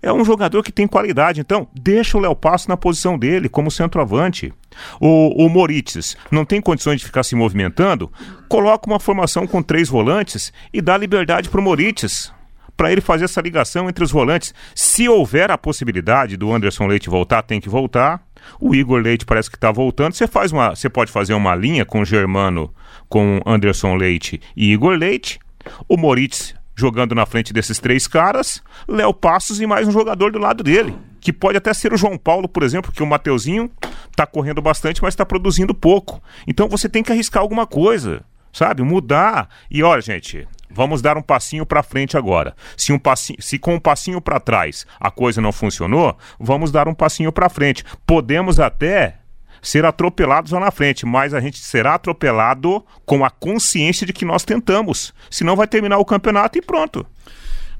É 0.00 0.12
um 0.12 0.24
jogador 0.24 0.62
que 0.62 0.70
tem 0.70 0.86
qualidade, 0.86 1.40
então 1.40 1.66
deixa 1.74 2.16
o 2.16 2.20
Léo 2.20 2.36
Passo 2.36 2.68
na 2.68 2.76
posição 2.76 3.18
dele, 3.18 3.48
como 3.48 3.68
centroavante. 3.68 4.54
O, 5.00 5.44
o 5.44 5.48
Moritz 5.48 6.16
não 6.30 6.44
tem 6.44 6.60
condições 6.60 7.00
de 7.00 7.04
ficar 7.06 7.24
se 7.24 7.34
movimentando, 7.34 8.08
coloca 8.48 8.88
uma 8.88 9.00
formação 9.00 9.44
com 9.44 9.60
três 9.60 9.88
volantes 9.88 10.52
e 10.72 10.80
dá 10.80 10.96
liberdade 10.96 11.48
para 11.48 11.58
o 11.60 11.62
Moritz, 11.64 12.32
para 12.78 12.92
ele 12.92 13.00
fazer 13.00 13.24
essa 13.24 13.40
ligação 13.40 13.88
entre 13.88 14.04
os 14.04 14.12
volantes. 14.12 14.54
Se 14.72 15.08
houver 15.08 15.50
a 15.50 15.58
possibilidade 15.58 16.36
do 16.36 16.54
Anderson 16.54 16.86
Leite 16.86 17.10
voltar, 17.10 17.42
tem 17.42 17.60
que 17.60 17.68
voltar. 17.68 18.22
O 18.60 18.72
Igor 18.72 19.00
Leite 19.00 19.26
parece 19.26 19.50
que 19.50 19.56
está 19.56 19.72
voltando. 19.72 20.14
Você 20.14 20.28
faz 20.28 20.52
uma, 20.52 20.70
você 20.70 20.88
pode 20.88 21.10
fazer 21.10 21.34
uma 21.34 21.56
linha 21.56 21.84
com 21.84 22.04
Germano, 22.04 22.72
com 23.08 23.42
Anderson 23.44 23.96
Leite 23.96 24.40
e 24.56 24.72
Igor 24.72 24.94
Leite. 24.94 25.40
O 25.88 25.96
Moritz 25.96 26.54
jogando 26.76 27.16
na 27.16 27.26
frente 27.26 27.52
desses 27.52 27.80
três 27.80 28.06
caras, 28.06 28.62
Léo 28.86 29.12
Passos 29.12 29.60
e 29.60 29.66
mais 29.66 29.88
um 29.88 29.90
jogador 29.90 30.30
do 30.30 30.38
lado 30.38 30.62
dele. 30.62 30.96
Que 31.20 31.32
pode 31.32 31.58
até 31.58 31.74
ser 31.74 31.92
o 31.92 31.96
João 31.96 32.16
Paulo, 32.16 32.48
por 32.48 32.62
exemplo, 32.62 32.92
que 32.92 33.02
o 33.02 33.06
Mateuzinho 33.06 33.68
tá 34.14 34.24
correndo 34.24 34.62
bastante, 34.62 35.02
mas 35.02 35.14
está 35.14 35.26
produzindo 35.26 35.74
pouco. 35.74 36.22
Então 36.46 36.68
você 36.68 36.88
tem 36.88 37.02
que 37.02 37.10
arriscar 37.10 37.42
alguma 37.42 37.66
coisa, 37.66 38.22
sabe? 38.52 38.84
Mudar. 38.84 39.48
E 39.68 39.82
olha, 39.82 40.00
gente, 40.00 40.46
vamos 40.70 41.02
dar 41.02 41.16
um 41.16 41.22
passinho 41.22 41.64
para 41.66 41.82
frente 41.82 42.16
agora. 42.16 42.54
Se, 42.76 42.92
um 42.92 43.00
se 43.38 43.58
com 43.58 43.74
um 43.74 43.80
passinho 43.80 44.20
para 44.20 44.40
trás 44.40 44.86
a 45.00 45.10
coisa 45.10 45.40
não 45.40 45.52
funcionou, 45.52 46.16
vamos 46.38 46.70
dar 46.70 46.88
um 46.88 46.94
passinho 46.94 47.32
para 47.32 47.48
frente. 47.48 47.84
Podemos 48.06 48.60
até 48.60 49.18
ser 49.60 49.84
atropelados 49.84 50.52
lá 50.52 50.60
na 50.60 50.70
frente, 50.70 51.04
mas 51.04 51.34
a 51.34 51.40
gente 51.40 51.58
será 51.58 51.94
atropelado 51.94 52.84
com 53.04 53.24
a 53.24 53.30
consciência 53.30 54.06
de 54.06 54.12
que 54.12 54.24
nós 54.24 54.44
tentamos. 54.44 55.12
Senão 55.30 55.56
vai 55.56 55.66
terminar 55.66 55.98
o 55.98 56.04
campeonato 56.04 56.58
e 56.58 56.62
pronto. 56.62 57.06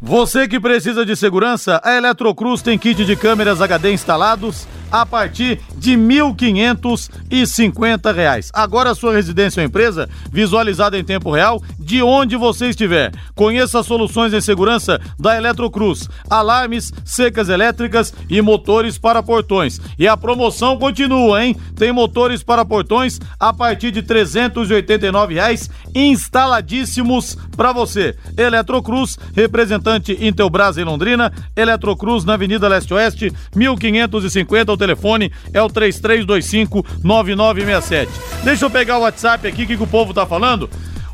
Você 0.01 0.47
que 0.47 0.61
precisa 0.61 1.05
de 1.05 1.17
segurança, 1.17 1.81
a 1.83 1.97
Eletrocruz 1.97 2.63
tem 2.63 2.79
kit 2.79 3.05
de 3.05 3.17
câmeras 3.17 3.61
HD 3.61 3.93
instalados 3.93 4.65
a 4.93 5.05
partir 5.05 5.61
de 5.77 5.97
1.550 5.97 8.15
reais. 8.15 8.49
Agora 8.55 8.93
a 8.93 8.95
sua 8.95 9.13
residência 9.13 9.61
ou 9.61 9.67
empresa 9.67 10.09
visualizada 10.31 10.97
em 10.97 11.03
tempo 11.05 11.33
real 11.33 11.61
de 11.79 12.03
onde 12.03 12.37
você 12.37 12.69
estiver. 12.69 13.13
Conheça 13.35 13.81
as 13.81 13.87
soluções 13.87 14.33
em 14.33 14.41
segurança 14.41 15.01
da 15.19 15.37
Eletrocruz. 15.37 16.09
Alarmes, 16.31 16.93
secas 17.05 17.49
elétricas 17.49 18.15
e 18.31 18.41
motores 18.41 18.97
para 18.99 19.21
portões. 19.23 19.81
E 19.99 20.07
a 20.07 20.17
promoção 20.17 20.79
continua, 20.79 21.45
hein? 21.45 21.57
Tem 21.77 21.91
motores 21.93 22.45
para 22.45 22.65
portões 22.65 23.19
a 23.39 23.53
partir 23.53 23.91
de 23.91 24.03
389 24.03 25.35
reais 25.35 25.69
instaladíssimos 25.95 27.37
para 27.57 27.73
você. 27.73 28.17
Eletrocruz, 28.37 29.17
representante 29.89 30.19
Intelbras 30.21 30.77
em 30.77 30.85
Londrina, 30.85 31.33
Eletrocruz 31.57 32.25
na 32.25 32.35
Avenida 32.35 32.69
Leste 32.69 32.93
Oeste, 32.93 33.33
1550, 33.55 34.73
o 34.73 34.77
telefone 34.77 35.33
é 35.53 35.63
o 35.63 35.69
3325 35.69 36.85
9967. 37.03 38.11
Deixa 38.45 38.65
eu 38.65 38.71
pegar 38.71 38.99
o 38.99 39.03
WhatsApp 39.03 39.49
aqui, 39.49 39.65
o 39.65 39.67
que, 39.67 39.77
que 39.77 39.83
o 39.83 39.87
povo 39.87 40.13
tá 40.13 40.27
falando? 40.27 40.69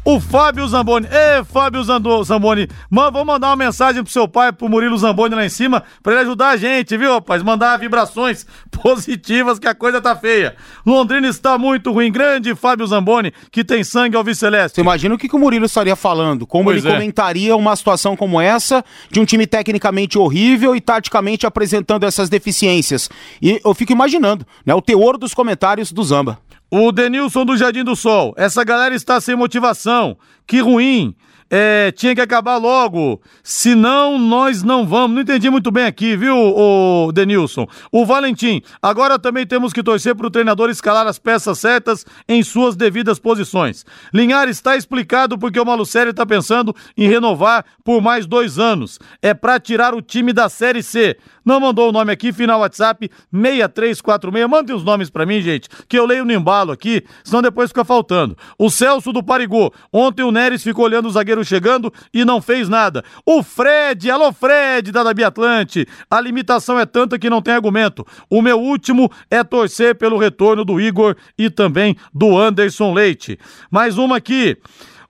O 0.06 0.20
Fábio 0.20 0.68
Zamboni. 0.68 1.06
Ê, 1.10 1.42
Fábio 1.44 1.82
Zando- 1.82 2.22
Zamboni, 2.24 2.68
man, 2.90 3.10
vou 3.10 3.24
mandar 3.24 3.48
uma 3.48 3.56
mensagem 3.56 4.02
pro 4.02 4.12
seu 4.12 4.28
pai, 4.28 4.52
pro 4.52 4.68
Murilo 4.68 4.98
Zamboni 4.98 5.34
lá 5.34 5.46
em 5.46 5.48
cima, 5.48 5.82
pra 6.02 6.12
ele 6.12 6.22
ajudar 6.22 6.50
a 6.50 6.56
gente, 6.58 6.94
viu, 6.98 7.14
rapaz? 7.14 7.42
Mandar 7.42 7.78
vibrações 7.78 8.44
positivas 8.70 9.58
que 9.58 9.66
a 9.66 9.74
coisa 9.74 10.02
tá 10.02 10.14
feia. 10.14 10.56
Londrina 10.84 11.26
está 11.26 11.56
muito 11.56 11.90
ruim. 11.90 12.12
Grande 12.12 12.54
Fábio 12.54 12.86
Zamboni, 12.86 13.32
que 13.50 13.64
tem 13.64 13.82
sangue 13.82 14.14
ao 14.14 14.34
Celeste. 14.34 14.74
Você 14.74 14.80
imagina 14.82 15.14
o 15.14 15.18
que, 15.18 15.26
que 15.26 15.36
o 15.36 15.38
Murilo 15.38 15.64
estaria 15.64 15.96
falando? 15.96 16.46
Como 16.46 16.64
Pois 16.64 16.84
ele 16.84 16.92
é. 16.92 16.96
comentaria 16.98 17.56
uma 17.56 17.74
situação 17.74 18.14
como 18.14 18.38
essa, 18.38 18.84
de 19.10 19.20
um 19.20 19.24
time 19.24 19.46
tecnicamente 19.46 20.18
horrível 20.18 20.76
e 20.76 20.82
taticamente 20.82 21.46
apresentando 21.46 22.04
essas 22.04 22.28
deficiências? 22.28 23.08
E 23.40 23.58
eu 23.64 23.72
fico 23.72 23.92
imaginando, 23.92 24.46
né, 24.66 24.74
o 24.74 24.82
teor 24.82 25.16
dos 25.16 25.32
comentários 25.32 25.90
do 25.92 26.02
Zamba. 26.04 26.38
O 26.70 26.90
Denilson 26.90 27.44
do 27.44 27.56
Jardim 27.56 27.84
do 27.84 27.94
Sol. 27.94 28.34
Essa 28.36 28.64
galera 28.64 28.94
está 28.94 29.20
sem 29.20 29.36
motivação. 29.36 30.16
Que 30.46 30.60
ruim. 30.60 31.14
É, 31.50 31.92
tinha 31.92 32.14
que 32.14 32.20
acabar 32.20 32.56
logo. 32.56 33.20
Senão 33.42 34.18
nós 34.18 34.62
não 34.62 34.86
vamos. 34.86 35.14
Não 35.14 35.22
entendi 35.22 35.48
muito 35.50 35.70
bem 35.70 35.84
aqui, 35.84 36.16
viu, 36.16 36.36
o 36.36 37.12
Denilson? 37.12 37.66
O 37.92 38.04
Valentim. 38.04 38.62
Agora 38.82 39.18
também 39.18 39.46
temos 39.46 39.72
que 39.72 39.82
torcer 39.82 40.14
para 40.14 40.26
o 40.26 40.30
treinador 40.30 40.70
escalar 40.70 41.06
as 41.06 41.18
peças 41.18 41.58
certas 41.58 42.04
em 42.28 42.42
suas 42.42 42.74
devidas 42.74 43.18
posições. 43.18 43.84
Linhares 44.12 44.56
está 44.56 44.76
explicado 44.76 45.38
porque 45.38 45.60
o 45.60 45.64
Malucelli 45.64 46.10
está 46.10 46.26
pensando 46.26 46.74
em 46.96 47.08
renovar 47.08 47.64
por 47.84 48.02
mais 48.02 48.26
dois 48.26 48.58
anos. 48.58 48.98
É 49.22 49.32
para 49.32 49.60
tirar 49.60 49.94
o 49.94 50.02
time 50.02 50.32
da 50.32 50.48
Série 50.48 50.82
C. 50.82 51.16
Não 51.44 51.60
mandou 51.60 51.88
o 51.88 51.92
nome 51.92 52.10
aqui, 52.10 52.32
final 52.32 52.60
WhatsApp 52.60 53.10
6346. 53.32 54.48
Mandem 54.48 54.74
os 54.74 54.82
nomes 54.82 55.10
pra 55.10 55.26
mim, 55.26 55.40
gente, 55.40 55.68
que 55.88 55.98
eu 55.98 56.06
leio 56.06 56.24
no 56.24 56.32
embalo 56.32 56.72
aqui, 56.72 57.04
senão 57.22 57.42
depois 57.42 57.70
fica 57.70 57.84
faltando. 57.84 58.36
O 58.58 58.70
Celso 58.70 59.12
do 59.12 59.22
Parigô. 59.22 59.72
Ontem 59.92 60.22
o 60.22 60.30
Neres 60.30 60.62
ficou 60.62 60.84
olhando 60.84 61.06
o 61.06 61.10
zagueiro 61.10 61.44
chegando 61.44 61.92
e 62.12 62.24
não 62.24 62.40
fez 62.40 62.68
nada. 62.68 63.04
O 63.26 63.42
Fred, 63.42 64.10
alô 64.10 64.32
Fred 64.32 64.90
da 64.90 65.02
Dabi 65.02 65.24
Atlante. 65.24 65.86
A 66.10 66.20
limitação 66.20 66.78
é 66.78 66.86
tanta 66.86 67.18
que 67.18 67.30
não 67.30 67.42
tem 67.42 67.54
argumento. 67.54 68.06
O 68.30 68.40
meu 68.40 68.58
último 68.58 69.10
é 69.30 69.44
torcer 69.44 69.94
pelo 69.94 70.18
retorno 70.18 70.64
do 70.64 70.80
Igor 70.80 71.16
e 71.38 71.50
também 71.50 71.96
do 72.12 72.38
Anderson 72.38 72.92
Leite. 72.92 73.38
Mais 73.70 73.98
uma 73.98 74.16
aqui. 74.16 74.56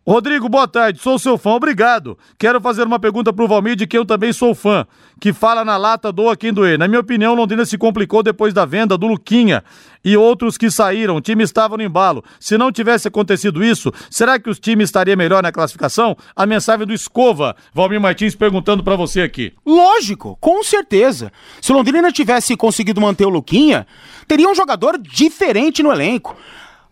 Rodrigo, 0.07 0.51
boa 0.51 0.69
tarde, 0.69 1.01
sou 1.01 1.19
seu 1.19 1.39
fã, 1.39 1.53
obrigado. 1.53 2.19
Quero 2.39 2.61
fazer 2.61 2.83
uma 2.83 2.99
pergunta 2.99 3.33
pro 3.33 3.49
Valmir, 3.49 3.75
de 3.75 3.87
quem 3.87 3.97
eu 3.97 4.05
também 4.05 4.35
sou 4.35 4.55
fã, 4.55 4.87
que 5.19 5.33
fala 5.33 5.65
na 5.65 5.79
lata, 5.79 6.13
doa 6.13 6.37
quem 6.37 6.53
doer. 6.53 6.79
Na 6.79 6.87
minha 6.87 7.01
opinião, 7.01 7.35
Londrina 7.35 7.65
se 7.65 7.79
complicou 7.79 8.23
depois 8.23 8.53
da 8.53 8.67
venda 8.67 8.99
do 8.99 9.07
Luquinha 9.07 9.65
e 10.05 10.15
outros 10.15 10.59
que 10.59 10.71
saíram. 10.71 11.17
O 11.17 11.23
time 11.23 11.43
estava 11.43 11.79
no 11.79 11.83
embalo. 11.83 12.23
Se 12.39 12.59
não 12.59 12.71
tivesse 12.71 13.09
acontecido 13.09 13.65
isso, 13.65 13.91
será 14.11 14.39
que 14.39 14.51
os 14.51 14.61
times 14.61 14.91
estaria 14.91 15.17
melhor 15.17 15.43
na 15.43 15.51
classificação? 15.51 16.15
A 16.37 16.45
mensagem 16.45 16.87
do 16.87 16.93
Escova, 16.93 17.57
Valmir 17.73 17.99
Martins 17.99 18.35
perguntando 18.35 18.85
pra 18.85 18.97
você 18.97 19.23
aqui. 19.23 19.55
Lógico, 19.65 20.37
com 20.39 20.63
certeza. 20.63 21.33
Se 21.63 21.73
Londrina 21.73 22.13
tivesse 22.13 22.55
conseguido 22.59 23.01
manter 23.01 23.25
o 23.25 23.31
Luquinha, 23.31 23.87
teria 24.29 24.51
um 24.51 24.55
jogador 24.55 24.99
diferente 24.99 25.83
no 25.83 25.91
elenco. 25.91 26.37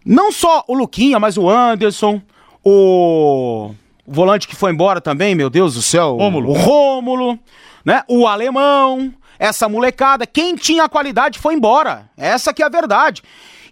Não 0.02 0.32
só 0.32 0.64
o 0.66 0.74
Luquinha, 0.74 1.20
mas 1.20 1.36
o 1.36 1.48
Anderson, 1.50 2.22
o 2.64 3.74
volante 4.06 4.48
que 4.48 4.56
foi 4.56 4.72
embora 4.72 5.00
também, 5.00 5.34
meu 5.34 5.50
Deus 5.50 5.74
do 5.74 5.82
céu. 5.82 6.16
Rômulo. 6.16 6.50
O 6.50 6.52
Rômulo, 6.54 7.38
né? 7.84 8.02
O 8.08 8.26
alemão, 8.26 9.12
essa 9.38 9.68
molecada. 9.68 10.26
Quem 10.26 10.54
tinha 10.56 10.88
qualidade 10.88 11.38
foi 11.38 11.54
embora. 11.54 12.10
Essa 12.16 12.52
que 12.52 12.62
é 12.62 12.66
a 12.66 12.70
verdade. 12.70 13.22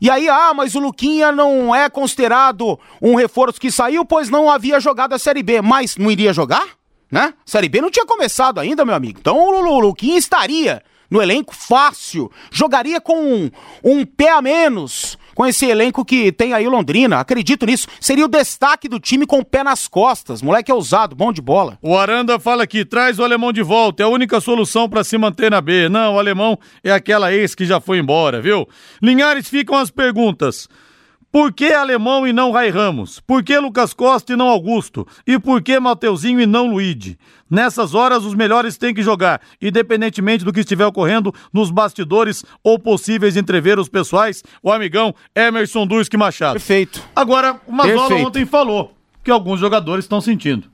E 0.01 0.09
aí, 0.11 0.29
ah, 0.29 0.53
mas 0.55 0.75
o 0.75 0.81
Luquinha 0.81 1.31
não 1.31 1.75
é 1.75 1.91
considerado 1.91 2.79
um 3.03 3.15
reforço 3.15 3.61
que 3.61 3.71
saiu, 3.71 4.05
pois 4.05 4.31
não 4.31 4.51
havia 4.51 4.81
jogado 4.81 5.13
a 5.13 5.19
Série 5.19 5.43
B. 5.43 5.61
Mas 5.61 5.97
não 5.97 6.11
iria 6.11 6.33
jogar? 6.33 6.67
Né? 7.11 7.35
Série 7.45 7.69
B 7.69 7.81
não 7.81 7.91
tinha 7.91 8.07
começado 8.07 8.59
ainda, 8.59 8.85
meu 8.85 8.95
amigo. 8.95 9.19
Então 9.21 9.37
o 9.37 9.61
Lu- 9.61 9.81
Luquinha 9.81 10.17
estaria 10.17 10.83
no 11.11 11.21
elenco 11.21 11.55
fácil. 11.55 12.31
Jogaria 12.51 13.01
com 13.01 13.21
um, 13.21 13.51
um 13.83 14.07
pé 14.07 14.31
a 14.31 14.41
menos 14.41 15.19
com 15.41 15.47
esse 15.47 15.65
elenco 15.65 16.05
que 16.05 16.31
tem 16.31 16.53
aí 16.53 16.69
Londrina. 16.69 17.19
Acredito 17.19 17.65
nisso. 17.65 17.87
Seria 17.99 18.27
o 18.27 18.29
destaque 18.29 18.87
do 18.87 19.01
time 19.01 19.25
com 19.25 19.39
o 19.39 19.45
pé 19.45 19.65
nas 19.65 19.89
costas. 19.89 20.43
Moleque 20.43 20.71
é 20.71 20.75
ousado, 20.75 21.17
bom 21.17 21.33
de 21.33 21.41
bola. 21.41 21.79
O 21.81 21.97
Aranda 21.97 22.39
fala 22.39 22.65
aqui, 22.65 22.85
traz 22.85 23.19
o 23.19 23.25
alemão 23.25 23.51
de 23.51 23.63
volta, 23.63 24.03
é 24.03 24.05
a 24.05 24.11
única 24.11 24.39
solução 24.39 24.87
pra 24.87 25.03
se 25.03 25.17
manter 25.17 25.51
na 25.51 25.63
B. 25.63 25.89
Não, 25.89 26.17
o 26.17 26.19
alemão 26.19 26.59
é 26.85 26.93
aquela 26.93 27.33
ex 27.33 27.55
que 27.55 27.65
já 27.65 27.81
foi 27.81 28.01
embora, 28.01 28.43
viu? 28.43 28.69
Linhares 29.03 29.49
ficam 29.49 29.77
as 29.77 29.91
perguntas. 29.91 30.69
Por 31.33 31.53
que 31.53 31.73
Alemão 31.73 32.27
e 32.27 32.33
não 32.33 32.51
Rai 32.51 32.71
Ramos? 32.71 33.21
Por 33.21 33.45
que 33.45 33.57
Lucas 33.57 33.93
Costa 33.93 34.33
e 34.33 34.37
não 34.37 34.49
Augusto? 34.49 35.07
E 35.25 35.39
por 35.39 35.63
que 35.63 35.79
Mateuzinho 35.79 36.41
e 36.41 36.47
não 36.47 36.69
Luigi? 36.69 37.17
Nessas 37.49 37.95
horas, 37.95 38.25
os 38.25 38.35
melhores 38.35 38.77
têm 38.77 38.93
que 38.93 39.01
jogar, 39.01 39.41
independentemente 39.63 40.45
do 40.45 40.53
que 40.53 40.59
estiver 40.59 40.87
ocorrendo 40.87 41.33
nos 41.53 41.71
bastidores 41.71 42.45
ou 42.65 42.81
possíveis 42.81 43.37
entreveros 43.37 43.89
pessoais, 43.89 44.43
o 44.61 44.73
amigão 44.73 45.15
Emerson 45.33 45.87
Dursky 45.87 46.17
Machado. 46.17 46.55
Perfeito. 46.55 47.01
Agora, 47.15 47.61
o 47.65 47.73
Mazola 47.73 48.09
Perfeito. 48.09 48.27
ontem 48.27 48.45
falou 48.45 48.93
que 49.23 49.31
alguns 49.31 49.61
jogadores 49.61 50.05
estão 50.05 50.21
sentindo. 50.21 50.69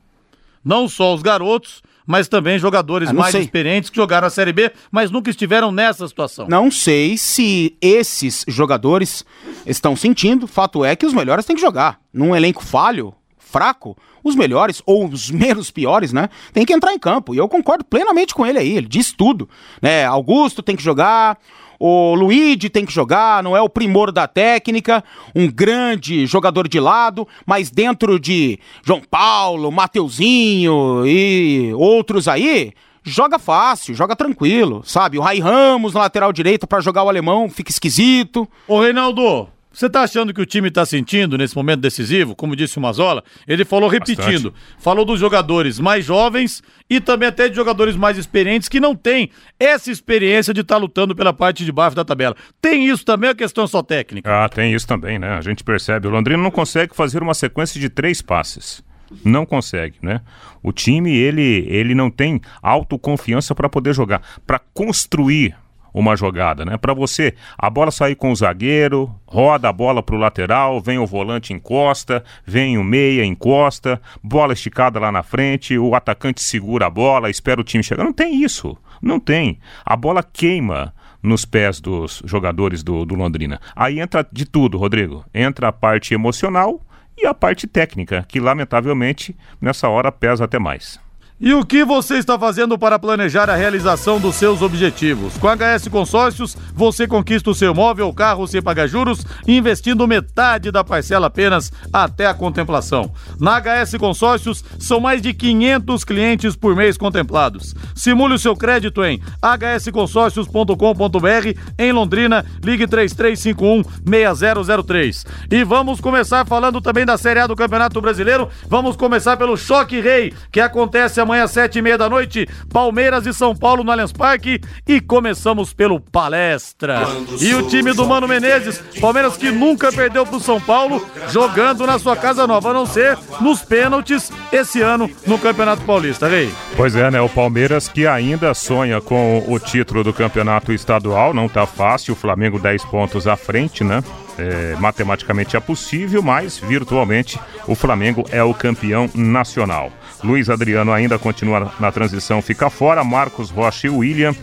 Não 0.64 0.88
só 0.88 1.14
os 1.14 1.20
garotos, 1.20 1.82
mas 2.06 2.28
também 2.28 2.58
jogadores 2.58 3.08
Ah, 3.10 3.12
mais 3.12 3.32
sei. 3.32 3.42
experientes 3.42 3.90
que 3.90 3.96
jogaram 3.96 4.26
a 4.26 4.30
Série 4.30 4.52
B, 4.52 4.70
mas 4.90 5.10
nunca 5.10 5.28
estiveram 5.30 5.72
nessa 5.72 6.06
situação. 6.06 6.46
Não 6.48 6.70
sei 6.70 7.18
se 7.18 7.76
esses 7.80 8.44
jogadores 8.46 9.24
estão 9.66 9.96
sentindo. 9.96 10.46
Fato 10.46 10.84
é 10.84 10.94
que 10.94 11.04
os 11.06 11.12
melhores 11.12 11.44
têm 11.44 11.56
que 11.56 11.62
jogar. 11.62 11.98
Num 12.12 12.34
elenco 12.34 12.62
falho, 12.64 13.12
fraco, 13.38 13.96
os 14.22 14.34
melhores, 14.34 14.82
ou 14.86 15.06
os 15.08 15.30
menos 15.32 15.70
piores, 15.70 16.12
né? 16.12 16.28
Tem 16.52 16.64
que 16.64 16.72
entrar 16.72 16.92
em 16.92 16.98
campo. 16.98 17.34
E 17.34 17.38
eu 17.38 17.48
concordo 17.48 17.84
plenamente 17.84 18.34
com 18.34 18.46
ele 18.46 18.58
aí. 18.58 18.76
Ele 18.76 18.86
diz 18.88 19.12
tudo. 19.12 19.48
Né? 19.82 20.04
Augusto 20.04 20.62
tem 20.62 20.76
que 20.76 20.82
jogar. 20.82 21.38
O 21.78 22.14
Luigi 22.14 22.70
tem 22.70 22.84
que 22.84 22.92
jogar, 22.92 23.42
não 23.42 23.56
é 23.56 23.60
o 23.60 23.68
primor 23.68 24.10
da 24.10 24.26
técnica, 24.26 25.04
um 25.34 25.50
grande 25.50 26.26
jogador 26.26 26.68
de 26.68 26.80
lado, 26.80 27.26
mas 27.44 27.70
dentro 27.70 28.18
de 28.18 28.58
João 28.84 29.02
Paulo, 29.10 29.70
Mateuzinho 29.70 31.06
e 31.06 31.72
outros 31.74 32.28
aí, 32.28 32.72
joga 33.02 33.38
fácil, 33.38 33.94
joga 33.94 34.16
tranquilo, 34.16 34.82
sabe? 34.84 35.18
O 35.18 35.22
Rai 35.22 35.38
Ramos 35.38 35.94
na 35.94 36.00
lateral 36.00 36.32
direita 36.32 36.66
pra 36.66 36.80
jogar 36.80 37.04
o 37.04 37.08
alemão 37.08 37.48
fica 37.48 37.70
esquisito. 37.70 38.48
Ô 38.66 38.80
Reinaldo, 38.80 39.48
você 39.76 39.90
tá 39.90 40.00
achando 40.00 40.32
que 40.32 40.40
o 40.40 40.46
time 40.46 40.70
tá 40.70 40.86
sentindo 40.86 41.36
nesse 41.36 41.54
momento 41.54 41.80
decisivo? 41.80 42.34
Como 42.34 42.56
disse 42.56 42.78
o 42.78 42.80
Mazola, 42.80 43.22
ele 43.46 43.62
falou 43.62 43.90
repetindo. 43.90 44.54
Falou 44.78 45.04
dos 45.04 45.20
jogadores 45.20 45.78
mais 45.78 46.02
jovens 46.02 46.62
e 46.88 46.98
também 46.98 47.28
até 47.28 47.46
de 47.46 47.54
jogadores 47.54 47.94
mais 47.94 48.16
experientes 48.16 48.70
que 48.70 48.80
não 48.80 48.96
têm 48.96 49.28
essa 49.60 49.90
experiência 49.90 50.54
de 50.54 50.62
estar 50.62 50.78
lutando 50.78 51.14
pela 51.14 51.30
parte 51.30 51.62
de 51.62 51.70
baixo 51.70 51.94
da 51.94 52.06
tabela. 52.06 52.34
Tem 52.58 52.88
isso 52.88 53.04
também, 53.04 53.28
a 53.28 53.34
questão 53.34 53.64
é 53.64 53.66
só 53.66 53.82
técnica. 53.82 54.44
Ah, 54.44 54.48
tem 54.48 54.72
isso 54.72 54.86
também, 54.86 55.18
né? 55.18 55.36
A 55.36 55.42
gente 55.42 55.62
percebe. 55.62 56.08
O 56.08 56.10
Londrina 56.10 56.42
não 56.42 56.50
consegue 56.50 56.96
fazer 56.96 57.22
uma 57.22 57.34
sequência 57.34 57.78
de 57.78 57.90
três 57.90 58.22
passes. 58.22 58.82
Não 59.22 59.44
consegue, 59.44 59.98
né? 60.00 60.22
O 60.62 60.72
time, 60.72 61.14
ele, 61.14 61.66
ele 61.68 61.94
não 61.94 62.10
tem 62.10 62.40
autoconfiança 62.62 63.54
para 63.54 63.68
poder 63.68 63.94
jogar, 63.94 64.22
para 64.46 64.58
construir 64.58 65.54
uma 65.96 66.14
jogada, 66.14 66.62
né? 66.62 66.76
Para 66.76 66.92
você, 66.92 67.34
a 67.56 67.70
bola 67.70 67.90
sair 67.90 68.14
com 68.14 68.30
o 68.30 68.36
zagueiro, 68.36 69.10
roda 69.26 69.70
a 69.70 69.72
bola 69.72 70.02
pro 70.02 70.18
lateral, 70.18 70.78
vem 70.78 70.98
o 70.98 71.06
volante 71.06 71.54
encosta, 71.54 72.22
vem 72.44 72.76
o 72.76 72.84
meia 72.84 73.24
encosta, 73.24 73.98
bola 74.22 74.52
esticada 74.52 75.00
lá 75.00 75.10
na 75.10 75.22
frente, 75.22 75.78
o 75.78 75.94
atacante 75.94 76.42
segura 76.42 76.86
a 76.86 76.90
bola, 76.90 77.30
espera 77.30 77.58
o 77.58 77.64
time 77.64 77.82
chegar. 77.82 78.04
Não 78.04 78.12
tem 78.12 78.42
isso. 78.42 78.76
Não 79.00 79.18
tem. 79.18 79.58
A 79.86 79.96
bola 79.96 80.22
queima 80.22 80.92
nos 81.22 81.46
pés 81.46 81.80
dos 81.80 82.22
jogadores 82.26 82.82
do, 82.82 83.06
do 83.06 83.14
Londrina. 83.14 83.58
Aí 83.74 83.98
entra 83.98 84.26
de 84.30 84.44
tudo, 84.44 84.76
Rodrigo. 84.76 85.24
Entra 85.32 85.68
a 85.68 85.72
parte 85.72 86.12
emocional 86.12 86.82
e 87.16 87.26
a 87.26 87.32
parte 87.32 87.66
técnica, 87.66 88.22
que 88.28 88.38
lamentavelmente 88.38 89.34
nessa 89.58 89.88
hora 89.88 90.12
pesa 90.12 90.44
até 90.44 90.58
mais. 90.58 91.00
E 91.38 91.52
o 91.52 91.66
que 91.66 91.84
você 91.84 92.16
está 92.16 92.38
fazendo 92.38 92.78
para 92.78 92.98
planejar 92.98 93.50
a 93.50 93.54
realização 93.54 94.18
dos 94.18 94.36
seus 94.36 94.62
objetivos? 94.62 95.36
Com 95.36 95.48
a 95.48 95.54
HS 95.54 95.86
Consórcios, 95.88 96.56
você 96.74 97.06
conquista 97.06 97.50
o 97.50 97.54
seu 97.54 97.72
imóvel 97.72 98.06
ou 98.06 98.14
carro 98.14 98.46
sem 98.46 98.62
pagar 98.62 98.86
juros, 98.86 99.22
investindo 99.46 100.08
metade 100.08 100.70
da 100.70 100.82
parcela 100.82 101.26
apenas 101.26 101.70
até 101.92 102.24
a 102.24 102.32
contemplação. 102.32 103.12
Na 103.38 103.60
HS 103.60 103.96
Consórcios, 103.98 104.64
são 104.78 104.98
mais 104.98 105.20
de 105.20 105.34
500 105.34 106.04
clientes 106.04 106.56
por 106.56 106.74
mês 106.74 106.96
contemplados. 106.96 107.74
Simule 107.94 108.32
o 108.32 108.38
seu 108.38 108.56
crédito 108.56 109.04
em 109.04 109.20
hsconsórcios.com.br 109.42 111.60
em 111.78 111.92
Londrina, 111.92 112.46
ligue 112.64 112.86
3351-6003. 112.86 115.26
E 115.50 115.62
vamos 115.64 116.00
começar 116.00 116.46
falando 116.46 116.80
também 116.80 117.04
da 117.04 117.18
Série 117.18 117.40
A 117.40 117.46
do 117.46 117.54
Campeonato 117.54 118.00
Brasileiro. 118.00 118.48
Vamos 118.70 118.96
começar 118.96 119.36
pelo 119.36 119.54
Choque 119.54 120.00
Rei, 120.00 120.32
que 120.50 120.60
acontece 120.60 121.25
amanhã 121.26 121.44
às 121.44 121.50
sete 121.50 121.78
e 121.78 121.82
meia 121.82 121.98
da 121.98 122.08
noite, 122.08 122.48
Palmeiras 122.72 123.26
e 123.26 123.34
São 123.34 123.54
Paulo 123.54 123.82
no 123.84 123.90
Allianz 123.90 124.12
Parque. 124.12 124.60
E 124.86 125.00
começamos 125.00 125.74
pelo 125.74 126.00
Palestra. 126.00 127.02
E 127.40 127.54
o 127.54 127.66
time 127.68 127.92
do 127.92 128.06
Mano 128.06 128.28
Menezes, 128.28 128.78
Palmeiras 129.00 129.36
que 129.36 129.50
nunca 129.50 129.92
perdeu 129.92 130.24
pro 130.24 130.40
São 130.40 130.60
Paulo, 130.60 131.04
jogando 131.28 131.86
na 131.86 131.98
sua 131.98 132.16
casa 132.16 132.46
nova, 132.46 132.70
a 132.70 132.74
não 132.74 132.86
ser 132.86 133.18
nos 133.40 133.62
pênaltis 133.62 134.30
esse 134.52 134.80
ano 134.80 135.10
no 135.26 135.38
Campeonato 135.38 135.82
Paulista, 135.82 136.28
Rei. 136.28 136.52
Pois 136.76 136.94
é, 136.94 137.10
né? 137.10 137.20
O 137.20 137.28
Palmeiras 137.28 137.88
que 137.88 138.06
ainda 138.06 138.54
sonha 138.54 139.00
com 139.00 139.44
o 139.48 139.58
título 139.58 140.04
do 140.04 140.12
campeonato 140.12 140.72
estadual, 140.72 141.34
não 141.34 141.48
tá 141.48 141.66
fácil. 141.66 142.14
O 142.14 142.16
Flamengo 142.16 142.58
10 142.58 142.84
pontos 142.84 143.26
à 143.26 143.36
frente, 143.36 143.82
né? 143.82 144.02
É, 144.38 144.76
matematicamente 144.78 145.56
é 145.56 145.60
possível, 145.60 146.22
mas 146.22 146.58
virtualmente 146.58 147.40
o 147.66 147.74
Flamengo 147.74 148.24
é 148.30 148.42
o 148.42 148.52
campeão 148.52 149.10
nacional. 149.14 149.90
Luiz 150.24 150.48
Adriano 150.48 150.92
ainda 150.92 151.18
continua 151.18 151.72
na 151.78 151.92
transição, 151.92 152.40
fica 152.42 152.70
fora. 152.70 153.04
Marcos 153.04 153.50
Rocha 153.50 153.86
e 153.86 153.90
William 153.90 154.34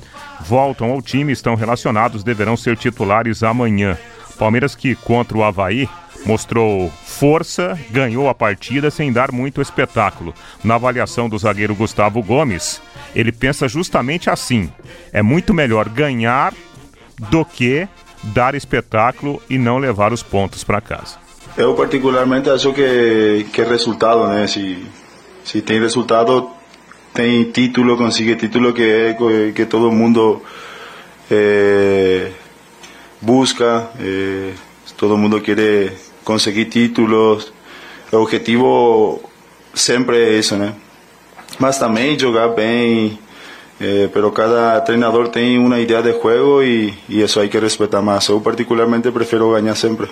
voltam 0.42 0.92
ao 0.92 1.02
time, 1.02 1.32
estão 1.32 1.56
relacionados, 1.56 2.24
deverão 2.24 2.56
ser 2.56 2.78
titulares 2.78 3.44
amanhã. 3.44 3.98
Palmeiras 4.38 4.76
que 4.76 4.96
contra 4.96 5.38
o 5.38 5.44
Havaí 5.44 5.88
mostrou 6.26 6.92
força, 7.06 7.78
ganhou 7.92 8.30
a 8.30 8.34
partida 8.34 8.90
sem 8.90 9.12
dar 9.12 9.32
muito 9.32 9.62
espetáculo. 9.62 10.34
Na 10.64 10.76
avaliação 10.76 11.28
do 11.30 11.38
zagueiro 11.38 11.76
Gustavo 11.76 12.22
Gomes, 12.22 12.82
ele 13.16 13.32
pensa 13.32 13.68
justamente 13.68 14.30
assim: 14.30 14.72
é 15.12 15.22
muito 15.22 15.54
melhor 15.54 15.90
ganhar 15.90 16.54
do 17.30 17.44
que 17.46 17.88
dar 18.24 18.56
espetáculo 18.56 19.42
e 19.50 19.58
não 19.58 19.78
levar 19.78 20.14
os 20.14 20.24
pontos 20.24 20.64
para 20.64 20.82
casa. 20.82 21.18
Eu 21.58 21.76
particularmente 21.76 22.50
acho 22.50 22.74
que, 22.74 23.46
que 23.54 23.62
resultado, 23.64 24.28
né? 24.28 24.48
Se, 24.48 24.84
se 25.44 25.62
tem 25.62 25.80
resultado, 25.80 26.50
tem 27.14 27.44
título, 27.52 27.98
consigue 27.98 28.36
título 28.36 28.74
que 28.74 28.82
é 28.84 29.14
co- 29.14 29.52
que 29.54 29.66
todo 29.66 29.92
mundo 29.92 30.42
eh, 31.30 32.32
busca, 33.22 33.90
eh, 34.00 34.54
todo 34.98 35.18
mundo 35.18 35.42
quer 35.42 35.94
conseguir 36.24 36.66
títulos. 36.66 37.52
O 38.12 38.18
objetivo 38.18 39.22
sempre 39.74 40.18
é 40.18 40.38
isso, 40.40 40.56
né? 40.56 40.74
Mas 41.60 41.78
também 41.80 42.18
jogar 42.18 42.50
bem, 42.50 43.18
eh, 43.80 44.10
pero 44.14 44.32
cada 44.32 44.82
treinador 44.82 45.30
tem 45.30 45.58
uma 45.58 45.80
ideia 45.80 46.02
de 46.02 46.12
jogo 46.14 46.62
e, 46.64 46.94
e 47.10 47.22
isso 47.22 47.40
hay 47.40 47.50
que 47.50 47.60
respeitar 47.60 48.02
mais. 48.02 48.28
Eu 48.28 48.42
particularmente 48.42 49.12
prefiro 49.12 49.52
ganhar 49.54 49.76
sempre. 49.76 50.08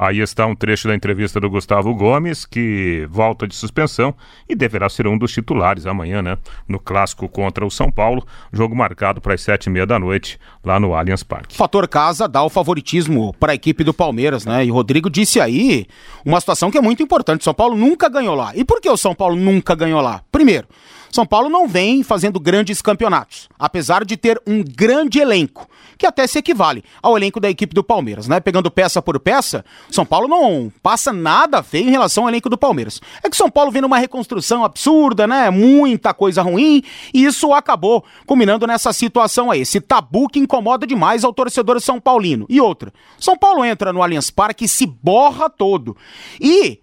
Aí 0.00 0.20
está 0.20 0.46
um 0.46 0.54
trecho 0.54 0.86
da 0.86 0.94
entrevista 0.94 1.40
do 1.40 1.50
Gustavo 1.50 1.92
Gomes, 1.92 2.46
que 2.46 3.04
volta 3.10 3.48
de 3.48 3.56
suspensão 3.56 4.14
e 4.48 4.54
deverá 4.54 4.88
ser 4.88 5.08
um 5.08 5.18
dos 5.18 5.32
titulares 5.32 5.86
amanhã, 5.86 6.22
né? 6.22 6.38
No 6.68 6.78
clássico 6.78 7.28
contra 7.28 7.66
o 7.66 7.70
São 7.70 7.90
Paulo, 7.90 8.24
jogo 8.52 8.76
marcado 8.76 9.20
para 9.20 9.34
as 9.34 9.40
sete 9.40 9.64
e 9.66 9.70
meia 9.70 9.84
da 9.84 9.98
noite, 9.98 10.38
lá 10.64 10.78
no 10.78 10.94
Allianz 10.94 11.24
Parque. 11.24 11.56
Fator 11.56 11.88
casa 11.88 12.28
dá 12.28 12.44
o 12.44 12.48
favoritismo 12.48 13.34
para 13.40 13.50
a 13.50 13.54
equipe 13.56 13.82
do 13.82 13.92
Palmeiras, 13.92 14.46
né? 14.46 14.64
E 14.64 14.70
o 14.70 14.74
Rodrigo 14.74 15.10
disse 15.10 15.40
aí 15.40 15.84
uma 16.24 16.38
situação 16.38 16.70
que 16.70 16.78
é 16.78 16.80
muito 16.80 17.02
importante. 17.02 17.42
São 17.42 17.52
Paulo 17.52 17.76
nunca 17.76 18.08
ganhou 18.08 18.36
lá. 18.36 18.52
E 18.54 18.64
por 18.64 18.80
que 18.80 18.88
o 18.88 18.96
São 18.96 19.16
Paulo 19.16 19.34
nunca 19.34 19.74
ganhou 19.74 20.00
lá? 20.00 20.22
Primeiro, 20.30 20.68
São 21.10 21.26
Paulo 21.26 21.48
não 21.48 21.66
vem 21.66 22.02
fazendo 22.02 22.38
grandes 22.38 22.82
campeonatos, 22.82 23.48
apesar 23.58 24.04
de 24.04 24.16
ter 24.16 24.40
um 24.46 24.62
grande 24.62 25.18
elenco, 25.18 25.68
que 25.96 26.06
até 26.06 26.26
se 26.26 26.38
equivale 26.38 26.84
ao 27.02 27.16
elenco 27.16 27.40
da 27.40 27.50
equipe 27.50 27.74
do 27.74 27.82
Palmeiras, 27.82 28.28
né? 28.28 28.40
Pegando 28.40 28.70
peça 28.70 29.02
por 29.02 29.18
peça, 29.18 29.64
São 29.90 30.06
Paulo 30.06 30.28
não 30.28 30.72
passa 30.82 31.12
nada 31.12 31.62
feio 31.62 31.88
em 31.88 31.90
relação 31.90 32.24
ao 32.24 32.30
elenco 32.30 32.48
do 32.48 32.56
Palmeiras. 32.56 33.00
É 33.22 33.28
que 33.28 33.36
São 33.36 33.50
Paulo 33.50 33.70
vem 33.70 33.82
numa 33.82 33.98
reconstrução 33.98 34.64
absurda, 34.64 35.26
né? 35.26 35.50
Muita 35.50 36.14
coisa 36.14 36.42
ruim, 36.42 36.82
e 37.12 37.24
isso 37.24 37.52
acabou 37.52 38.04
culminando 38.26 38.66
nessa 38.66 38.92
situação 38.92 39.50
aí, 39.50 39.62
esse 39.62 39.80
tabu 39.80 40.28
que 40.28 40.38
incomoda 40.38 40.86
demais 40.86 41.24
ao 41.24 41.32
torcedor 41.32 41.80
São 41.80 42.00
Paulino. 42.00 42.46
E 42.48 42.60
outra, 42.60 42.92
São 43.18 43.36
Paulo 43.36 43.64
entra 43.64 43.92
no 43.92 44.02
Allianz 44.02 44.30
Parque 44.30 44.66
e 44.66 44.68
se 44.68 44.86
borra 44.86 45.50
todo. 45.50 45.96
E 46.40 46.80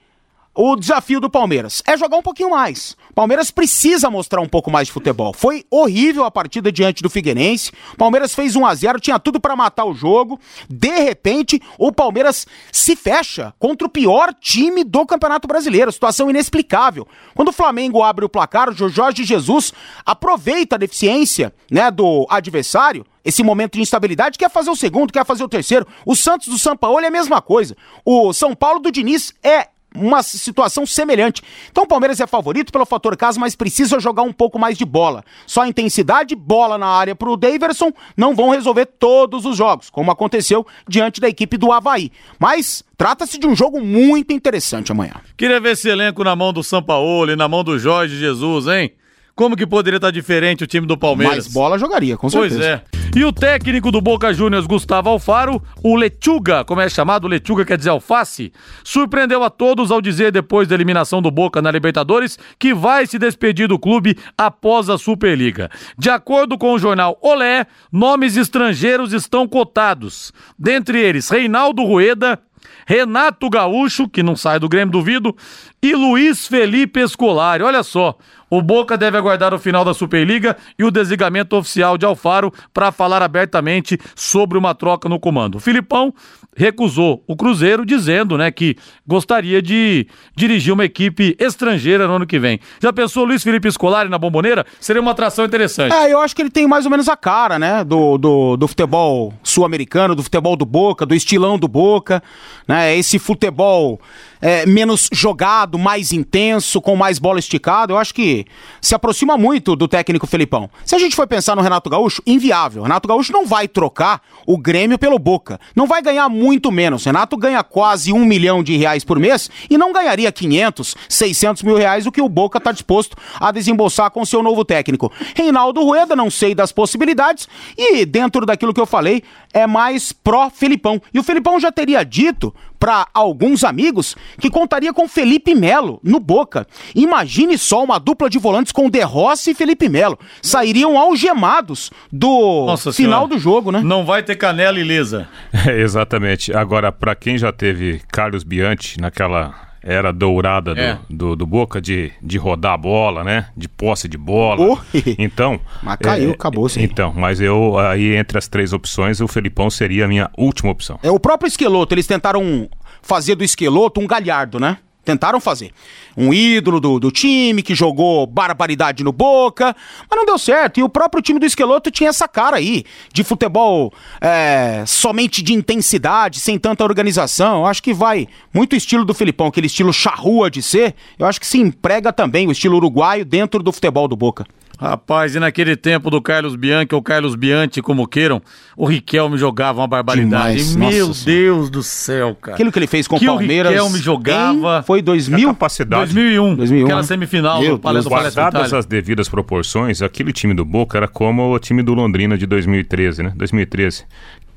o 0.55 0.75
desafio 0.75 1.19
do 1.19 1.29
Palmeiras? 1.29 1.83
É 1.85 1.97
jogar 1.97 2.17
um 2.17 2.21
pouquinho 2.21 2.51
mais. 2.51 2.95
Palmeiras 3.13 3.51
precisa 3.51 4.09
mostrar 4.09 4.41
um 4.41 4.47
pouco 4.47 4.71
mais 4.71 4.87
de 4.87 4.93
futebol. 4.93 5.33
Foi 5.33 5.65
horrível 5.69 6.23
a 6.23 6.31
partida 6.31 6.71
diante 6.71 7.03
do 7.03 7.09
Figueirense. 7.09 7.71
Palmeiras 7.97 8.33
fez 8.33 8.55
1 8.55 8.65
a 8.65 8.73
0, 8.73 8.99
tinha 8.99 9.19
tudo 9.19 9.39
para 9.39 9.55
matar 9.55 9.85
o 9.85 9.93
jogo. 9.93 10.39
De 10.69 10.99
repente, 10.99 11.61
o 11.77 11.91
Palmeiras 11.91 12.47
se 12.71 12.95
fecha 12.95 13.53
contra 13.59 13.85
o 13.85 13.89
pior 13.89 14.33
time 14.33 14.83
do 14.83 15.05
Campeonato 15.05 15.47
Brasileiro. 15.47 15.91
Situação 15.91 16.29
inexplicável. 16.29 17.07
Quando 17.35 17.49
o 17.49 17.53
Flamengo 17.53 18.01
abre 18.01 18.25
o 18.25 18.29
placar, 18.29 18.69
o 18.69 18.89
Jorge 18.89 19.23
Jesus 19.23 19.73
aproveita 20.05 20.75
a 20.75 20.79
deficiência, 20.79 21.53
né, 21.69 21.91
do 21.91 22.25
adversário 22.29 23.05
esse 23.25 23.41
momento 23.41 23.73
de 23.73 23.81
instabilidade, 23.81 24.37
quer 24.37 24.51
fazer 24.51 24.69
o 24.69 24.75
segundo, 24.75 25.11
quer 25.11 25.25
fazer 25.25 25.43
o 25.43 25.49
terceiro. 25.49 25.87
O 26.05 26.15
Santos 26.15 26.47
do 26.47 26.59
São 26.59 26.77
Paulo 26.77 26.99
é 26.99 27.07
a 27.07 27.11
mesma 27.11 27.41
coisa. 27.41 27.75
O 28.05 28.31
São 28.31 28.53
Paulo 28.53 28.79
do 28.79 28.91
Diniz 28.91 29.33
é 29.43 29.69
uma 29.95 30.21
situação 30.23 30.85
semelhante. 30.85 31.41
Então 31.71 31.83
o 31.83 31.87
Palmeiras 31.87 32.19
é 32.19 32.27
favorito 32.27 32.71
pelo 32.71 32.85
fator 32.85 33.15
casa, 33.17 33.39
mas 33.39 33.55
precisa 33.55 33.99
jogar 33.99 34.23
um 34.23 34.33
pouco 34.33 34.59
mais 34.59 34.77
de 34.77 34.85
bola. 34.85 35.23
Só 35.45 35.65
intensidade, 35.65 36.35
bola 36.35 36.77
na 36.77 36.87
área 36.87 37.15
para 37.15 37.29
o 37.29 37.37
Daverson 37.37 37.91
não 38.15 38.35
vão 38.35 38.49
resolver 38.49 38.85
todos 38.85 39.45
os 39.45 39.57
jogos, 39.57 39.89
como 39.89 40.11
aconteceu 40.11 40.65
diante 40.87 41.19
da 41.19 41.27
equipe 41.27 41.57
do 41.57 41.71
Havaí. 41.71 42.11
Mas 42.39 42.83
trata-se 42.97 43.37
de 43.37 43.47
um 43.47 43.55
jogo 43.55 43.81
muito 43.81 44.33
interessante 44.33 44.91
amanhã. 44.91 45.15
Queria 45.37 45.59
ver 45.59 45.73
esse 45.73 45.89
elenco 45.89 46.23
na 46.23 46.35
mão 46.35 46.53
do 46.53 46.63
Sampaoli, 46.63 47.35
na 47.35 47.47
mão 47.47 47.63
do 47.63 47.77
Jorge 47.77 48.17
Jesus, 48.17 48.67
hein? 48.67 48.91
Como 49.35 49.57
que 49.57 49.67
poderia 49.67 49.97
estar 49.97 50.11
diferente 50.11 50.63
o 50.63 50.67
time 50.67 50.87
do 50.87 50.97
Palmeiras? 50.97 51.35
Mais 51.35 51.53
bola 51.53 51.77
jogaria, 51.77 52.15
com 52.15 52.29
certeza. 52.29 52.55
Pois 52.55 52.65
é. 52.65 53.04
E 53.15 53.23
o 53.23 53.31
técnico 53.31 53.93
do 53.93 54.01
Boca 54.01 54.33
Juniors, 54.33 54.67
Gustavo 54.67 55.07
Alfaro, 55.07 55.63
o 55.81 55.95
Lechuga, 55.95 56.65
como 56.65 56.81
é 56.81 56.89
chamado, 56.89 57.29
Lechuga 57.29 57.63
quer 57.63 57.77
dizer 57.77 57.91
alface, 57.91 58.51
surpreendeu 58.83 59.41
a 59.41 59.49
todos 59.49 59.89
ao 59.89 60.01
dizer 60.01 60.33
depois 60.33 60.67
da 60.67 60.75
eliminação 60.75 61.21
do 61.21 61.31
Boca 61.31 61.61
na 61.61 61.71
Libertadores 61.71 62.37
que 62.59 62.73
vai 62.73 63.07
se 63.07 63.17
despedir 63.17 63.69
do 63.69 63.79
clube 63.79 64.17
após 64.37 64.89
a 64.89 64.97
Superliga. 64.97 65.71
De 65.97 66.09
acordo 66.09 66.57
com 66.57 66.73
o 66.73 66.77
jornal 66.77 67.17
Olé, 67.21 67.65
nomes 67.89 68.35
estrangeiros 68.35 69.13
estão 69.13 69.47
cotados. 69.47 70.33
Dentre 70.59 70.99
eles, 70.99 71.29
Reinaldo 71.29 71.85
Rueda, 71.85 72.37
Renato 72.85 73.49
Gaúcho, 73.49 74.09
que 74.09 74.21
não 74.21 74.35
sai 74.35 74.59
do 74.59 74.69
Grêmio, 74.69 74.91
duvido, 74.91 75.35
e 75.81 75.95
Luiz 75.95 76.47
Felipe 76.47 76.99
Escolari. 76.99 77.63
Olha 77.63 77.81
só, 77.81 78.17
o 78.49 78.61
Boca 78.61 78.97
deve 78.97 79.17
aguardar 79.17 79.53
o 79.53 79.59
final 79.59 79.83
da 79.83 79.93
Superliga 79.93 80.55
e 80.77 80.83
o 80.83 80.91
desligamento 80.91 81.55
oficial 81.55 81.97
de 81.97 82.05
Alfaro 82.05 82.53
para 82.73 82.91
falar 82.91 83.21
abertamente 83.21 83.97
sobre 84.15 84.57
uma 84.57 84.75
troca 84.75 85.09
no 85.09 85.19
comando. 85.19 85.55
O 85.55 85.59
Filipão 85.59 86.13
recusou 86.55 87.23
o 87.27 87.35
Cruzeiro, 87.35 87.85
dizendo 87.85 88.37
né, 88.37 88.49
que 88.49 88.77
gostaria 89.05 89.61
de 89.61 90.07
dirigir 90.35 90.73
uma 90.73 90.85
equipe 90.85 91.35
estrangeira 91.37 92.07
no 92.07 92.15
ano 92.15 92.25
que 92.25 92.39
vem. 92.39 92.59
Já 92.81 92.93
pensou 92.93 93.25
Luiz 93.25 93.43
Felipe 93.43 93.69
Scolari 93.69 94.09
na 94.09 94.17
bomboneira? 94.17 94.65
Seria 94.79 95.01
uma 95.01 95.11
atração 95.11 95.43
interessante. 95.43 95.93
É, 95.93 96.13
eu 96.13 96.19
acho 96.19 96.35
que 96.35 96.41
ele 96.41 96.49
tem 96.49 96.65
mais 96.65 96.85
ou 96.85 96.91
menos 96.91 97.09
a 97.09 97.17
cara, 97.17 97.59
né, 97.59 97.83
do, 97.83 98.17
do, 98.17 98.57
do 98.57 98.67
futebol 98.67 99.33
sul-americano, 99.43 100.15
do 100.15 100.23
futebol 100.23 100.55
do 100.55 100.65
Boca, 100.65 101.05
do 101.05 101.13
estilão 101.13 101.59
do 101.59 101.67
Boca, 101.67 102.23
né, 102.67 102.95
esse 102.95 103.19
futebol 103.19 103.99
é, 104.41 104.65
menos 104.65 105.09
jogado, 105.11 105.77
mais 105.77 106.11
intenso, 106.11 106.81
com 106.81 106.95
mais 106.95 107.19
bola 107.19 107.39
esticada, 107.39 107.91
eu 107.91 107.97
acho 107.97 108.13
que 108.13 108.34
se 108.81 108.95
aproxima 108.95 109.37
muito 109.37 109.75
do 109.75 109.87
técnico 109.87 110.27
Felipão. 110.27 110.69
Se 110.83 110.95
a 110.95 110.99
gente 110.99 111.15
for 111.15 111.27
pensar 111.27 111.55
no 111.55 111.61
Renato 111.61 111.89
Gaúcho, 111.89 112.21
inviável. 112.25 112.83
Renato 112.83 113.07
Gaúcho 113.07 113.31
não 113.31 113.45
vai 113.45 113.67
trocar 113.67 114.21
o 114.45 114.57
Grêmio 114.57 114.97
pelo 114.97 115.19
Boca. 115.19 115.59
Não 115.75 115.87
vai 115.87 116.01
ganhar 116.01 116.27
muito 116.29 116.71
menos. 116.71 117.05
Renato 117.05 117.37
ganha 117.37 117.63
quase 117.63 118.11
um 118.11 118.25
milhão 118.25 118.63
de 118.63 118.75
reais 118.75 119.03
por 119.03 119.19
mês 119.19 119.49
e 119.69 119.77
não 119.77 119.93
ganharia 119.93 120.31
500, 120.31 120.95
600 121.07 121.63
mil 121.63 121.75
reais, 121.75 122.05
o 122.05 122.11
que 122.11 122.21
o 122.21 122.29
Boca 122.29 122.57
está 122.57 122.71
disposto 122.71 123.15
a 123.39 123.51
desembolsar 123.51 124.11
com 124.11 124.25
seu 124.25 124.41
novo 124.41 124.65
técnico. 124.65 125.11
Reinaldo 125.35 125.83
Rueda, 125.83 126.15
não 126.15 126.29
sei 126.29 126.55
das 126.55 126.71
possibilidades, 126.71 127.47
e 127.77 128.05
dentro 128.05 128.45
daquilo 128.45 128.73
que 128.73 128.81
eu 128.81 128.85
falei, 128.85 129.23
é 129.53 129.65
mais 129.67 130.11
pró-Felipão. 130.11 131.01
E 131.13 131.19
o 131.19 131.23
Felipão 131.23 131.59
já 131.59 131.71
teria 131.71 132.03
dito 132.03 132.53
para 132.79 133.07
alguns 133.13 133.63
amigos 133.63 134.15
que 134.39 134.49
contaria 134.49 134.93
com 134.93 135.07
Felipe 135.07 135.55
Melo 135.55 135.99
no 136.03 136.19
Boca. 136.19 136.67
Imagine 136.93 137.57
só 137.57 137.83
uma 137.83 137.99
dupla 137.99 138.29
de 138.29 138.37
volantes 138.37 138.71
com 138.71 138.89
De 138.89 139.01
Rossi 139.01 139.51
e 139.51 139.55
Felipe 139.55 139.89
Melo. 139.89 140.19
Sairiam 140.41 140.97
algemados 140.97 141.91
do 142.11 142.65
Nossa 142.65 142.91
final 142.91 143.21
Senhora. 143.21 143.27
do 143.35 143.39
jogo, 143.39 143.71
né? 143.71 143.81
Não 143.83 144.05
vai 144.05 144.23
ter 144.23 144.35
canela 144.35 144.79
e 144.79 144.83
lisa. 144.83 145.27
É, 145.67 145.79
exatamente. 145.79 146.55
Agora, 146.55 146.91
para 146.91 147.15
quem 147.15 147.37
já 147.37 147.51
teve 147.51 148.01
Carlos 148.11 148.43
Bianchi 148.43 148.99
naquela 148.99 149.53
era 149.87 150.11
dourada 150.11 150.73
do, 150.73 150.81
É. 150.81 150.97
do, 151.07 151.35
do 151.35 151.45
Boca 151.45 151.79
de, 151.79 152.11
de 152.19 152.39
rodar 152.39 152.73
a 152.73 152.77
bola, 152.77 153.23
né? 153.23 153.49
De 153.55 153.69
posse 153.69 154.07
de 154.07 154.17
bola. 154.17 154.59
Oh. 154.61 154.77
Então. 155.19 155.59
Mas 155.83 155.97
caiu, 155.97 156.31
acabou, 156.31 156.67
sim. 156.67 156.81
Então, 156.81 157.13
mas 157.15 157.39
eu 157.39 157.77
aí 157.77 158.15
entre 158.15 158.37
as 158.37 158.47
três 158.47 158.73
opções, 158.73 159.21
o 159.21 159.27
Felipão 159.27 159.69
seria 159.69 160.05
a 160.05 160.07
minha 160.07 160.29
última 160.35 160.71
opção. 160.71 160.99
É 161.03 161.11
o 161.11 161.19
próprio 161.19 161.47
Esqueloto, 161.47 161.93
eles 161.93 162.07
tentaram 162.07 162.67
fazer 163.03 163.35
do 163.35 163.43
Esqueloto 163.43 164.01
um 164.01 164.07
galhardo, 164.07 164.59
né? 164.59 164.79
Tentaram 165.05 165.39
fazer. 165.39 165.71
Um 166.17 166.33
ídolo 166.33 166.79
do, 166.79 166.99
do 166.99 167.11
time 167.11 167.61
que 167.61 167.75
jogou 167.75 168.25
barbaridade 168.25 169.03
no 169.03 169.11
Boca, 169.11 169.75
mas 170.09 170.17
não 170.17 170.25
deu 170.25 170.37
certo. 170.39 170.79
E 170.79 170.83
o 170.83 170.89
próprio 170.89 171.21
time 171.21 171.39
do 171.39 171.45
Esqueloto 171.45 171.91
tinha 171.91 172.09
essa 172.09 172.27
cara 172.27 172.57
aí, 172.57 172.83
de 173.13 173.23
futebol 173.23 173.93
é, 174.19 174.83
somente 174.87 175.43
de 175.43 175.53
intensidade, 175.53 176.39
sem 176.39 176.57
tanta 176.57 176.83
organização. 176.83 177.59
Eu 177.59 177.65
acho 177.67 177.83
que 177.83 177.93
vai 177.93 178.27
muito 178.51 178.75
estilo 178.75 179.05
do 179.05 179.13
Filipão, 179.13 179.47
aquele 179.47 179.67
estilo 179.67 179.93
charrua 179.93 180.49
de 180.49 180.63
ser. 180.63 180.95
Eu 181.19 181.27
acho 181.27 181.39
que 181.39 181.45
se 181.45 181.59
emprega 181.59 182.11
também 182.11 182.47
o 182.47 182.51
estilo 182.51 182.77
uruguaio 182.77 183.23
dentro 183.23 183.61
do 183.61 183.71
futebol 183.71 184.07
do 184.07 184.15
Boca. 184.15 184.45
Rapaz, 184.77 185.35
e 185.35 185.39
naquele 185.39 185.75
tempo 185.75 186.09
do 186.09 186.21
Carlos 186.21 186.55
Bianchi 186.55 186.93
ou 186.93 187.01
Carlos 187.01 187.35
Bianchi, 187.35 187.81
como 187.81 188.05
queiram, 188.07 188.41
o 188.75 188.85
Riquelme 188.85 189.37
jogava 189.37 189.79
uma 189.81 189.87
barbaridade. 189.87 190.57
Demais, 190.65 190.75
Meu 190.75 191.07
nossa 191.07 191.25
Deus 191.25 191.69
do 191.69 191.81
céu, 191.81 192.35
cara. 192.35 192.55
Aquilo 192.55 192.71
que 192.71 192.79
ele 192.79 192.87
fez 192.87 193.07
com 193.07 193.15
o 193.15 193.19
que 193.19 193.25
Palmeiras. 193.25 193.71
o 193.71 193.73
Riquelme 193.75 193.99
jogava. 193.99 194.79
em- 194.79 194.83
Foi 194.83 195.01
2000? 195.01 195.49
A 195.49 195.53
capacidade. 195.53 196.13
2001, 196.13 196.55
2001, 196.55 196.85
aquela 196.85 197.01
né? 197.01 197.07
semifinal 197.07 197.61
Meu 197.61 197.71
do 197.77 197.79
Palestra 197.79 198.09
Guardadas 198.13 198.73
as 198.73 198.85
devidas 198.85 199.29
proporções, 199.29 200.01
aquele 200.01 200.33
time 200.33 200.53
do 200.53 200.65
Boca 200.65 200.97
era 200.97 201.07
como 201.07 201.53
o 201.53 201.59
time 201.59 201.81
do 201.81 201.93
Londrina 201.93 202.37
de 202.37 202.45
2013, 202.45 203.23
né? 203.23 203.33
2013. 203.35 204.03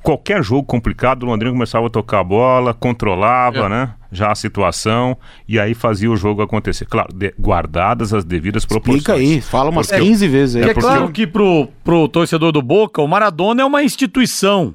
Qualquer 0.09 0.43
jogo 0.43 0.63
complicado, 0.65 1.25
o 1.25 1.27
Londrina 1.27 1.53
começava 1.53 1.87
a 1.87 1.91
tocar 1.91 2.21
a 2.21 2.25
bola, 2.25 2.73
controlava, 2.73 3.67
É. 3.67 3.69
né? 3.69 3.91
Já 4.11 4.33
a 4.33 4.35
situação 4.35 5.15
e 5.47 5.61
aí 5.61 5.75
fazia 5.75 6.11
o 6.11 6.17
jogo 6.17 6.41
acontecer. 6.41 6.87
Claro, 6.87 7.13
de- 7.15 7.35
guardadas 7.39 8.15
as 8.15 8.25
devidas 8.25 8.65
proporções. 8.65 9.03
Explica 9.03 9.21
aí, 9.21 9.39
fala 9.43 9.69
umas 9.69 9.89
Porque- 9.89 10.01
15 10.03 10.27
vezes 10.27 10.57
aí. 10.57 10.63
É, 10.63 10.67
porque 10.69 10.81
claro 10.81 11.03
eu- 11.05 11.13
que 11.13 11.27
pro, 11.27 11.69
pro 11.85 12.09
torcedor 12.09 12.53
do 12.53 12.63
Boca, 12.63 13.03
o 13.03 13.07
Maradona 13.07 13.61
é 13.61 13.65
uma 13.67 13.83
instituição. 13.83 14.75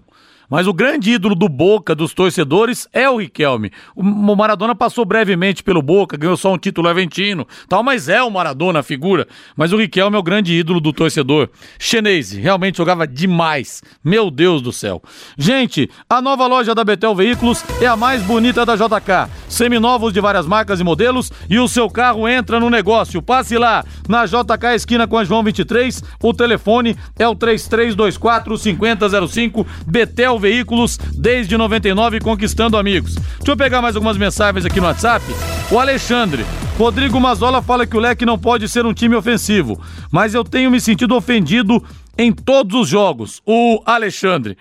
Mas 0.54 0.68
o 0.68 0.74
grande 0.74 1.10
ídolo 1.10 1.34
do 1.34 1.50
Boca, 1.50 1.96
dos 1.96 2.14
torcedores, 2.14 2.88
é 2.94 3.10
o 3.10 3.18
Riquelme. 3.18 3.72
O 3.96 4.36
Maradona 4.36 4.76
passou 4.76 5.04
brevemente 5.04 5.64
pelo 5.64 5.82
Boca, 5.82 6.16
ganhou 6.16 6.38
só 6.38 6.54
um 6.54 6.60
título 6.60 6.88
argentino, 6.88 7.48
tal, 7.68 7.82
mas 7.82 8.08
é 8.08 8.22
o 8.22 8.30
Maradona 8.30 8.82
a 8.82 8.84
figura. 8.84 9.28
Mas 9.58 9.74
o 9.74 9.78
Riquelme 9.78 10.16
é 10.16 10.20
o 10.20 10.22
grande 10.22 10.54
ídolo 10.54 10.80
do 10.80 10.94
torcedor. 10.94 11.50
Chenese, 11.80 12.40
realmente 12.40 12.78
jogava 12.78 13.08
demais. 13.08 13.82
Meu 14.04 14.30
Deus 14.30 14.62
do 14.62 14.72
céu. 14.72 15.02
Gente, 15.36 15.90
a 16.08 16.22
nova 16.22 16.46
loja 16.46 16.76
da 16.76 16.84
Betel 16.84 17.16
Veículos 17.16 17.66
é 17.82 17.88
a 17.88 17.96
mais 17.96 18.22
bonita 18.22 18.64
da 18.64 18.76
JK. 18.76 19.32
Seminovos 19.50 20.14
de 20.14 20.22
várias 20.22 20.46
marcas 20.46 20.80
e 20.80 20.84
modelos 20.84 21.32
e 21.50 21.58
o 21.58 21.68
seu 21.68 21.90
carro 21.90 22.28
entra 22.28 22.60
no 22.60 22.70
negócio. 22.70 23.24
Passe 23.24 23.58
lá 23.58 23.84
na 24.08 24.28
JK 24.28 24.76
esquina 24.76 25.08
com 25.08 25.18
a 25.18 25.24
João 25.24 25.42
23. 25.42 26.04
O 26.22 26.32
telefone 26.32 26.96
é 27.18 27.28
o 27.28 27.34
3324 27.34 28.56
5005. 28.56 29.66
Betel 29.88 30.43
Veículos 30.44 31.00
desde 31.14 31.58
99 31.58 32.20
conquistando 32.20 32.78
amigos. 32.78 33.16
Deixa 33.16 33.52
eu 33.52 33.56
pegar 33.56 33.82
mais 33.82 33.96
algumas 33.96 34.18
mensagens 34.18 34.66
aqui 34.66 34.82
no 34.82 34.88
WhatsApp. 34.88 35.26
O 35.72 35.80
Alexandre. 35.80 36.46
Rodrigo 36.78 37.18
Mazola 37.20 37.62
fala 37.62 37.88
que 37.88 37.96
o 37.96 38.00
Leque 38.00 38.26
não 38.26 38.38
pode 38.38 38.68
ser 38.68 38.86
um 38.86 38.94
time 38.94 39.16
ofensivo, 39.16 39.80
mas 40.12 40.34
eu 40.34 40.44
tenho 40.44 40.70
me 40.70 40.82
sentido 40.82 41.16
ofendido 41.16 41.82
em 42.18 42.32
todos 42.32 42.82
os 42.82 42.90
jogos. 42.90 43.42
O 43.46 43.82
Alexandre. 43.86 44.58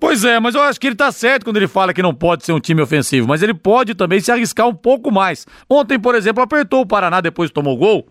Pois 0.00 0.24
é, 0.24 0.40
mas 0.40 0.56
eu 0.56 0.62
acho 0.62 0.80
que 0.80 0.88
ele 0.88 0.96
tá 0.96 1.12
certo 1.12 1.44
quando 1.44 1.58
ele 1.58 1.68
fala 1.68 1.94
que 1.94 2.02
não 2.02 2.12
pode 2.12 2.44
ser 2.44 2.52
um 2.52 2.58
time 2.58 2.82
ofensivo, 2.82 3.28
mas 3.28 3.42
ele 3.42 3.54
pode 3.54 3.94
também 3.94 4.18
se 4.18 4.32
arriscar 4.32 4.66
um 4.66 4.74
pouco 4.74 5.12
mais. 5.12 5.46
Ontem, 5.70 6.00
por 6.00 6.16
exemplo, 6.16 6.42
apertou 6.42 6.80
o 6.80 6.86
Paraná 6.86 7.20
depois 7.20 7.50
tomou 7.52 7.76
gol. 7.76 8.08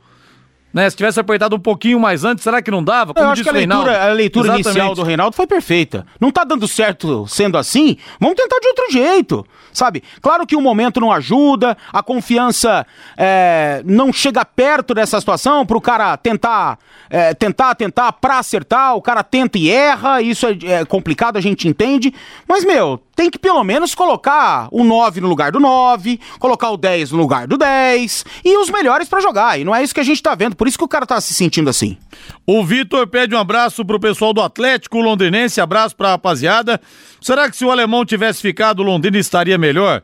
Né? 0.74 0.90
Se 0.90 0.96
tivesse 0.96 1.20
apertado 1.20 1.56
um 1.56 1.60
pouquinho 1.60 2.00
mais 2.00 2.24
antes, 2.24 2.44
será 2.44 2.62
que 2.62 2.72
não 2.72 2.84
dava? 2.84 3.14
Eu 3.16 3.24
acho 3.26 3.34
disse 3.36 3.44
que 3.44 3.50
a 3.50 3.54
Reinaldo. 3.54 3.88
leitura, 3.88 4.10
a 4.10 4.14
leitura 4.14 4.48
Exatamente. 4.48 4.68
inicial 4.68 4.96
do 4.96 5.04
Reinaldo 5.04 5.36
foi 5.36 5.48
perfeita. 5.48 6.06
Não 6.20 6.32
tá 6.32 6.44
dando 6.44 6.68
certo 6.68 7.26
sendo 7.28 7.58
assim? 7.58 7.98
Vamos 8.20 8.36
tentar 8.36 8.60
de 8.60 8.68
outro 8.68 8.86
jeito, 8.92 9.46
sabe? 9.74 10.02
Claro 10.22 10.46
que 10.48 10.56
o 10.56 10.62
momento 10.62 11.00
não 11.00 11.12
ajuda, 11.12 11.78
a 11.92 12.02
confiança 12.02 12.86
é, 13.18 13.82
não 13.86 14.14
chega 14.14 14.46
perto 14.46 14.94
dessa 14.94 15.20
situação 15.20 15.66
pro 15.66 15.82
cara 15.82 16.16
tentar, 16.18 16.80
é, 17.10 17.34
tentar, 17.34 17.76
tentar 17.76 18.14
pra 18.14 18.40
acertar. 18.40 18.96
O 18.96 19.02
cara 19.02 19.24
tenta 19.24 19.58
e 19.58 19.70
erra, 19.70 20.22
isso 20.22 20.46
é, 20.48 20.58
é 20.64 20.86
complicado, 20.86 21.38
a 21.38 21.42
gente 21.42 21.68
entende. 21.68 22.14
Mas, 22.48 22.64
meu, 22.64 23.02
tem 23.22 23.30
que 23.30 23.38
pelo 23.38 23.64
menos 23.64 23.94
colocar 23.94 24.68
o 24.72 24.84
9 24.84 25.22
no 25.22 25.28
lugar 25.28 25.52
do 25.52 25.60
9, 25.60 26.20
colocar 26.40 26.72
o 26.72 26.78
10 26.78 27.12
no 27.12 27.20
lugar 27.20 27.46
do 27.46 27.56
10 27.56 28.26
e 28.44 28.58
os 28.58 28.68
melhores 28.72 29.08
pra 29.08 29.22
jogar. 29.22 29.60
E 29.60 29.64
não 29.64 29.76
é 29.76 29.84
isso 29.84 29.94
que 29.94 30.00
a 30.00 30.04
gente 30.04 30.24
tá 30.24 30.34
vendo, 30.34 30.56
por 30.56 30.68
isso 30.68 30.76
que 30.76 30.84
o 30.84 30.88
cara 30.88 31.06
tá 31.06 31.22
se 31.22 31.32
sentindo 31.32 31.70
assim. 31.70 31.96
O 32.48 32.66
Vitor 32.66 33.06
pede 33.06 33.36
um 33.36 33.38
abraço 33.38 33.86
pro 33.86 34.00
pessoal 34.00 34.34
do 34.34 34.42
Atlético 34.42 35.00
Londrinense, 35.00 35.62
abraço 35.62 35.96
pra 35.96 36.10
rapaziada. 36.10 36.82
Será 37.22 37.48
que 37.48 37.56
se 37.56 37.64
o 37.64 37.70
alemão 37.70 38.04
tivesse 38.04 38.42
ficado, 38.42 38.82
Londrina 38.82 39.20
estaria 39.20 39.58
melhor? 39.58 40.02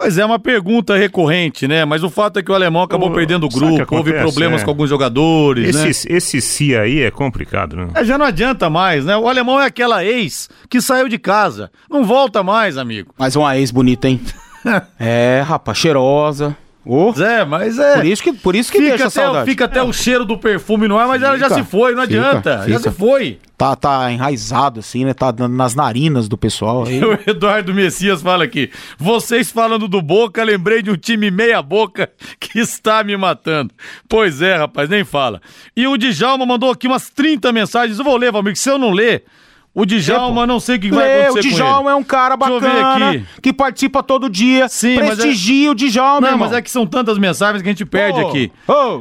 Pois 0.00 0.16
é, 0.16 0.24
uma 0.24 0.38
pergunta 0.38 0.96
recorrente, 0.96 1.68
né? 1.68 1.84
Mas 1.84 2.02
o 2.02 2.08
fato 2.08 2.38
é 2.38 2.42
que 2.42 2.50
o 2.50 2.54
alemão 2.54 2.80
acabou 2.80 3.10
Ô, 3.10 3.12
perdendo 3.12 3.42
o 3.42 3.46
o 3.46 3.50
grupo, 3.50 3.72
houve 3.72 3.82
acontece, 3.82 4.22
problemas 4.22 4.62
é? 4.62 4.64
com 4.64 4.70
alguns 4.70 4.88
jogadores, 4.88 5.76
né? 5.76 5.90
Esse, 5.90 6.10
esse 6.10 6.40
si 6.40 6.74
aí 6.74 7.02
é 7.02 7.10
complicado, 7.10 7.76
né? 7.76 7.88
É, 7.94 8.02
já 8.02 8.16
não 8.16 8.24
adianta 8.24 8.70
mais, 8.70 9.04
né? 9.04 9.14
O 9.14 9.28
alemão 9.28 9.60
é 9.60 9.66
aquela 9.66 10.02
ex 10.02 10.48
que 10.70 10.80
saiu 10.80 11.06
de 11.06 11.18
casa. 11.18 11.70
Não 11.90 12.02
volta 12.02 12.42
mais, 12.42 12.78
amigo. 12.78 13.12
Mas 13.18 13.36
uma 13.36 13.58
ex 13.58 13.70
bonita, 13.70 14.08
hein? 14.08 14.18
é, 14.98 15.44
rapaz, 15.46 15.76
cheirosa. 15.76 16.56
Ô, 16.84 17.12
É, 17.20 17.44
mas 17.44 17.78
é. 17.78 17.96
por 17.96 18.06
isso 18.06 18.22
que, 18.22 18.32
por 18.32 18.56
isso 18.56 18.72
que 18.72 18.78
fica, 18.78 18.90
deixa 18.90 19.04
até, 19.04 19.10
saudade. 19.10 19.50
fica 19.50 19.64
até 19.66 19.82
o 19.82 19.92
cheiro 19.92 20.24
do 20.24 20.38
perfume 20.38 20.88
no 20.88 20.96
ar, 20.98 21.06
mas 21.06 21.22
ela 21.22 21.38
já 21.38 21.48
Fica, 21.48 21.62
se 21.62 21.70
foi, 21.70 21.94
não 21.94 22.06
fica, 22.06 22.18
adianta. 22.30 22.56
Já 22.68 22.78
fica. 22.78 22.90
se 22.90 22.98
foi. 22.98 23.38
Tá, 23.56 23.76
tá 23.76 24.10
enraizado 24.10 24.80
assim, 24.80 25.04
né? 25.04 25.12
Tá 25.12 25.30
nas 25.46 25.74
narinas 25.74 26.26
do 26.26 26.38
pessoal 26.38 26.86
aí. 26.86 26.98
O 27.04 27.18
Eduardo 27.30 27.74
Messias 27.74 28.22
fala 28.22 28.44
aqui. 28.44 28.70
Vocês 28.98 29.50
falando 29.50 29.86
do 29.86 30.00
Boca, 30.00 30.42
lembrei 30.42 30.80
de 30.80 30.90
um 30.90 30.96
time 30.96 31.30
meia-boca 31.30 32.10
que 32.40 32.58
está 32.58 33.04
me 33.04 33.14
matando. 33.16 33.74
Pois 34.08 34.40
é, 34.40 34.56
rapaz, 34.56 34.88
nem 34.88 35.04
fala. 35.04 35.42
E 35.76 35.86
o 35.86 35.98
Djalma 35.98 36.46
mandou 36.46 36.70
aqui 36.70 36.86
umas 36.86 37.10
30 37.10 37.52
mensagens. 37.52 37.98
Eu 37.98 38.04
vou 38.04 38.16
ler, 38.16 38.34
amigo. 38.34 38.56
Se 38.56 38.70
eu 38.70 38.78
não 38.78 38.90
ler, 38.90 39.24
o 39.72 39.86
Djalma, 39.86 40.46
não 40.46 40.58
sei 40.58 40.76
o 40.76 40.80
que 40.80 40.90
vai 40.90 41.06
Lê, 41.06 41.22
acontecer 41.26 41.48
o 41.48 41.50
com 41.50 41.56
Djalma 41.56 41.90
ele. 41.90 41.96
é 41.96 42.00
um 42.00 42.02
cara 42.02 42.36
bacana, 42.36 43.26
que 43.40 43.52
participa 43.52 44.02
todo 44.02 44.28
dia. 44.28 44.68
Sim, 44.68 44.98
é- 44.98 45.06
prestigia 45.14 45.70
o 45.70 45.74
Djalma, 45.74 46.20
Não, 46.22 46.28
irmão. 46.28 46.48
mas 46.48 46.56
é 46.56 46.60
que 46.60 46.70
são 46.70 46.86
tantas 46.86 47.18
mensagens 47.18 47.62
que 47.62 47.68
a 47.68 47.72
gente 47.72 47.84
perde 47.86 48.20
Ô, 48.20 48.28
aqui. 48.28 48.50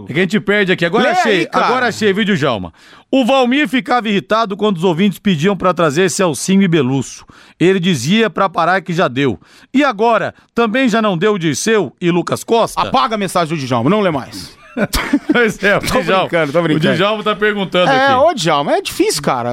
É 0.08 0.14
que 0.14 0.20
a 0.20 0.22
gente 0.24 0.40
perde 0.40 0.72
aqui. 0.72 0.86
Agora 0.86 1.06
Lê 1.06 1.10
achei, 1.12 1.40
aí, 1.42 1.48
agora 1.52 1.88
achei, 1.88 2.14
viu, 2.14 2.24
Djalma? 2.24 2.72
O 3.12 3.26
Valmir 3.26 3.68
ficava 3.68 4.08
irritado 4.08 4.56
quando 4.56 4.78
os 4.78 4.84
ouvintes 4.84 5.18
pediam 5.18 5.58
pra 5.58 5.74
trazer 5.74 6.12
Celcinho 6.12 6.62
e 6.62 6.68
Belusso. 6.68 7.26
Ele 7.60 7.80
dizia 7.80 8.30
pra 8.30 8.48
parar 8.48 8.82
que 8.82 8.94
já 8.94 9.08
deu. 9.08 9.40
E 9.74 9.84
agora, 9.84 10.36
também 10.54 10.88
já 10.88 11.02
não 11.02 11.18
deu 11.18 11.34
o 11.34 11.40
Dirceu 11.40 11.92
e 12.00 12.12
Lucas 12.12 12.44
Costa? 12.44 12.80
Apaga 12.80 13.16
a 13.16 13.18
mensagem 13.18 13.58
do 13.58 13.60
Djalma, 13.60 13.90
não 13.90 14.02
lê 14.02 14.12
mais. 14.12 14.59
Pois 15.32 15.64
é, 15.64 15.78
o 15.78 15.80
Tô 15.80 16.02
Djalma, 16.02 16.22
brincando, 16.24 16.52
tô 16.54 16.62
brincando. 16.62 16.94
O 16.94 16.96
Djalma 16.98 17.24
tá 17.24 17.36
perguntando 17.36 17.92
É, 17.92 18.08
aqui. 18.08 18.14
ô 18.24 18.34
Djalma, 18.34 18.74
é 18.78 18.82
difícil, 18.82 19.22
cara. 19.22 19.52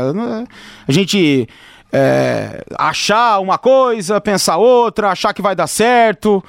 A 0.87 0.93
gente 0.93 1.49
é, 1.93 2.63
achar 2.79 3.39
uma 3.41 3.59
coisa, 3.59 4.21
pensar 4.21 4.57
outra, 4.57 5.11
achar 5.11 5.33
que 5.33 5.43
vai 5.43 5.55
dar 5.55 5.67
certo. 5.67 6.43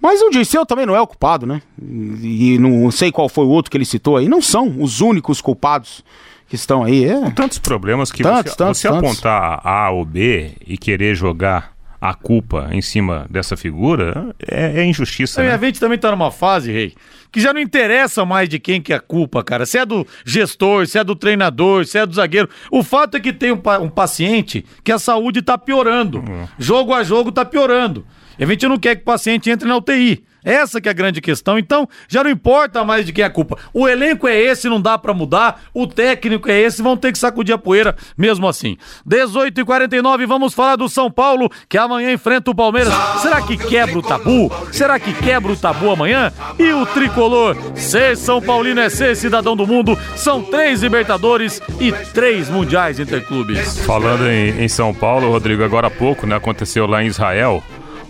Mas 0.00 0.20
o 0.20 0.28
Dirceu 0.30 0.66
também 0.66 0.84
não 0.84 0.94
é 0.94 1.00
o 1.00 1.06
culpado, 1.06 1.46
né? 1.46 1.62
E 1.80 2.58
não 2.58 2.90
sei 2.90 3.10
qual 3.10 3.28
foi 3.28 3.44
o 3.46 3.48
outro 3.48 3.70
que 3.70 3.76
ele 3.76 3.86
citou 3.86 4.16
aí. 4.18 4.28
Não 4.28 4.42
são 4.42 4.74
os 4.78 5.00
únicos 5.00 5.40
culpados 5.40 6.04
que 6.46 6.56
estão 6.56 6.84
aí. 6.84 7.06
É. 7.06 7.30
Tantos 7.30 7.58
problemas 7.58 8.12
que 8.12 8.22
Tantos, 8.22 8.52
você, 8.52 8.56
tantos, 8.58 8.78
você 8.80 8.88
tantos. 8.88 9.10
apontar 9.10 9.60
A 9.66 9.90
ou 9.90 10.04
B 10.04 10.52
e 10.66 10.76
querer 10.76 11.14
jogar 11.14 11.72
a 12.04 12.12
culpa 12.12 12.68
em 12.70 12.82
cima 12.82 13.26
dessa 13.30 13.56
figura 13.56 14.36
é, 14.46 14.82
é 14.82 14.84
injustiça. 14.84 15.42
E 15.42 15.46
né? 15.46 15.54
a 15.54 15.56
gente 15.56 15.80
também 15.80 15.96
tá 15.96 16.10
numa 16.10 16.30
fase, 16.30 16.70
Rei, 16.70 16.92
que 17.32 17.40
já 17.40 17.50
não 17.50 17.58
interessa 17.58 18.26
mais 18.26 18.46
de 18.46 18.58
quem 18.58 18.82
que 18.82 18.92
é 18.92 18.96
a 18.96 19.00
culpa, 19.00 19.42
cara. 19.42 19.64
Se 19.64 19.78
é 19.78 19.86
do 19.86 20.06
gestor, 20.22 20.86
se 20.86 20.98
é 20.98 21.02
do 21.02 21.16
treinador, 21.16 21.86
se 21.86 21.96
é 21.96 22.04
do 22.04 22.12
zagueiro. 22.12 22.46
O 22.70 22.82
fato 22.82 23.16
é 23.16 23.20
que 23.20 23.32
tem 23.32 23.52
um, 23.52 23.62
um 23.80 23.88
paciente 23.88 24.66
que 24.84 24.92
a 24.92 24.98
saúde 24.98 25.40
tá 25.40 25.56
piorando. 25.56 26.22
Jogo 26.58 26.92
a 26.92 27.02
jogo 27.02 27.32
tá 27.32 27.42
piorando. 27.42 28.06
E 28.38 28.44
a 28.44 28.46
gente 28.46 28.68
não 28.68 28.78
quer 28.78 28.96
que 28.96 29.02
o 29.02 29.06
paciente 29.06 29.48
entre 29.48 29.66
na 29.66 29.78
UTI. 29.78 30.22
Essa 30.44 30.80
que 30.80 30.88
é 30.88 30.90
a 30.90 30.94
grande 30.94 31.20
questão. 31.20 31.58
Então, 31.58 31.88
já 32.06 32.22
não 32.22 32.30
importa 32.30 32.84
mais 32.84 33.06
de 33.06 33.12
quem 33.12 33.24
é 33.24 33.26
a 33.26 33.30
culpa. 33.30 33.56
O 33.72 33.88
elenco 33.88 34.28
é 34.28 34.38
esse, 34.38 34.68
não 34.68 34.80
dá 34.80 34.98
pra 34.98 35.14
mudar. 35.14 35.62
O 35.72 35.86
técnico 35.86 36.50
é 36.50 36.60
esse, 36.60 36.82
vão 36.82 36.96
ter 36.96 37.12
que 37.12 37.18
sacudir 37.18 37.54
a 37.54 37.58
poeira 37.58 37.96
mesmo 38.16 38.46
assim. 38.46 38.76
18 39.06 39.60
e 39.60 39.64
49 39.64 40.26
vamos 40.26 40.54
falar 40.54 40.76
do 40.76 40.88
São 40.88 41.10
Paulo, 41.10 41.50
que 41.68 41.78
amanhã 41.78 42.12
enfrenta 42.12 42.50
o 42.50 42.54
Palmeiras. 42.54 42.92
Será 43.22 43.40
que 43.40 43.56
quebra 43.56 43.98
o 43.98 44.02
tabu? 44.02 44.52
Será 44.72 44.98
que 44.98 45.14
quebra 45.14 45.52
o 45.52 45.56
tabu 45.56 45.90
amanhã? 45.90 46.32
E 46.58 46.72
o 46.72 46.84
tricolor? 46.86 47.56
Ser 47.74 48.16
São 48.16 48.40
Paulino 48.40 48.80
é 48.80 48.88
ser 48.88 49.16
cidadão 49.16 49.56
do 49.56 49.66
mundo. 49.66 49.98
São 50.16 50.42
três 50.42 50.82
Libertadores 50.82 51.62
e 51.80 51.92
três 52.12 52.50
Mundiais 52.50 53.00
Interclubes. 53.00 53.78
Falando 53.80 54.28
em, 54.28 54.62
em 54.62 54.68
São 54.68 54.92
Paulo, 54.92 55.30
Rodrigo, 55.30 55.64
agora 55.64 55.86
há 55.86 55.90
pouco, 55.90 56.26
né, 56.26 56.36
aconteceu 56.36 56.86
lá 56.86 57.02
em 57.02 57.06
Israel 57.06 57.62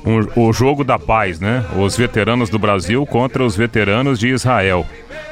um- 0.05 0.49
o 0.49 0.53
jogo 0.53 0.85
da 0.85 0.99
paz, 0.99 1.41
né? 1.41 1.65
Os 1.79 1.97
veteranos 1.97 2.49
do 2.51 2.59
Brasil 2.59 3.05
contra 3.07 3.45
os 3.45 3.57
veteranos 3.57 4.19
de 4.19 4.29
Israel. 4.29 4.87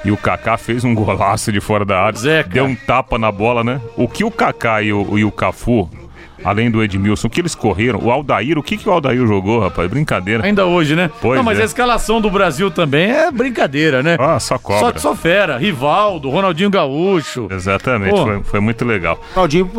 E 0.05 0.11
o 0.11 0.17
Kaká 0.17 0.57
fez 0.57 0.85
um 0.85 0.95
golaço 0.97 1.53
de 1.53 1.61
fora 1.61 1.85
da 1.85 2.01
área, 2.01 2.19
Zeca. 2.19 2.51
deu 2.51 2.65
um 2.65 2.75
tapa 2.75 3.19
na 3.19 3.31
bola, 3.31 3.63
né? 3.63 3.81
O 3.97 4.09
que 4.09 4.25
o 4.25 4.31
Kaká 4.31 4.83
e 4.83 4.93
o, 4.93 5.19
e 5.19 5.25
o 5.25 5.31
Cafu, 5.31 5.89
além 6.45 6.71
do 6.71 6.83
Edmilson, 6.83 7.27
o 7.27 7.31
que 7.31 7.41
eles 7.41 7.55
correram? 7.55 8.01
O 8.03 8.11
Aldair, 8.11 8.59
o 8.59 8.63
que, 8.63 8.77
que 8.77 8.89
o 8.89 8.93
Aldair 8.93 9.27
jogou, 9.27 9.61
rapaz? 9.61 9.89
Brincadeira. 9.89 10.45
Ainda 10.45 10.67
hoje, 10.67 10.95
né? 10.95 11.11
Pois 11.21 11.37
não, 11.37 11.45
mas 11.45 11.59
é. 11.59 11.63
a 11.63 11.65
escalação 11.65 12.21
do 12.21 12.31
Brasil 12.31 12.71
também 12.71 13.11
é 13.11 13.31
brincadeira, 13.31 14.03
né? 14.03 14.17
Ah, 14.19 14.39
só 14.39 14.59
cobra. 14.59 14.99
Só, 14.99 15.11
só 15.11 15.15
fera. 15.15 15.59
Rivaldo, 15.59 16.31
Ronaldinho 16.31 16.71
Gaúcho. 16.71 17.49
Exatamente, 17.51 18.21
foi, 18.21 18.43
foi 18.43 18.61
muito 18.61 18.85
legal. 18.85 19.21
O 19.31 19.35
Claudinho 19.35 19.71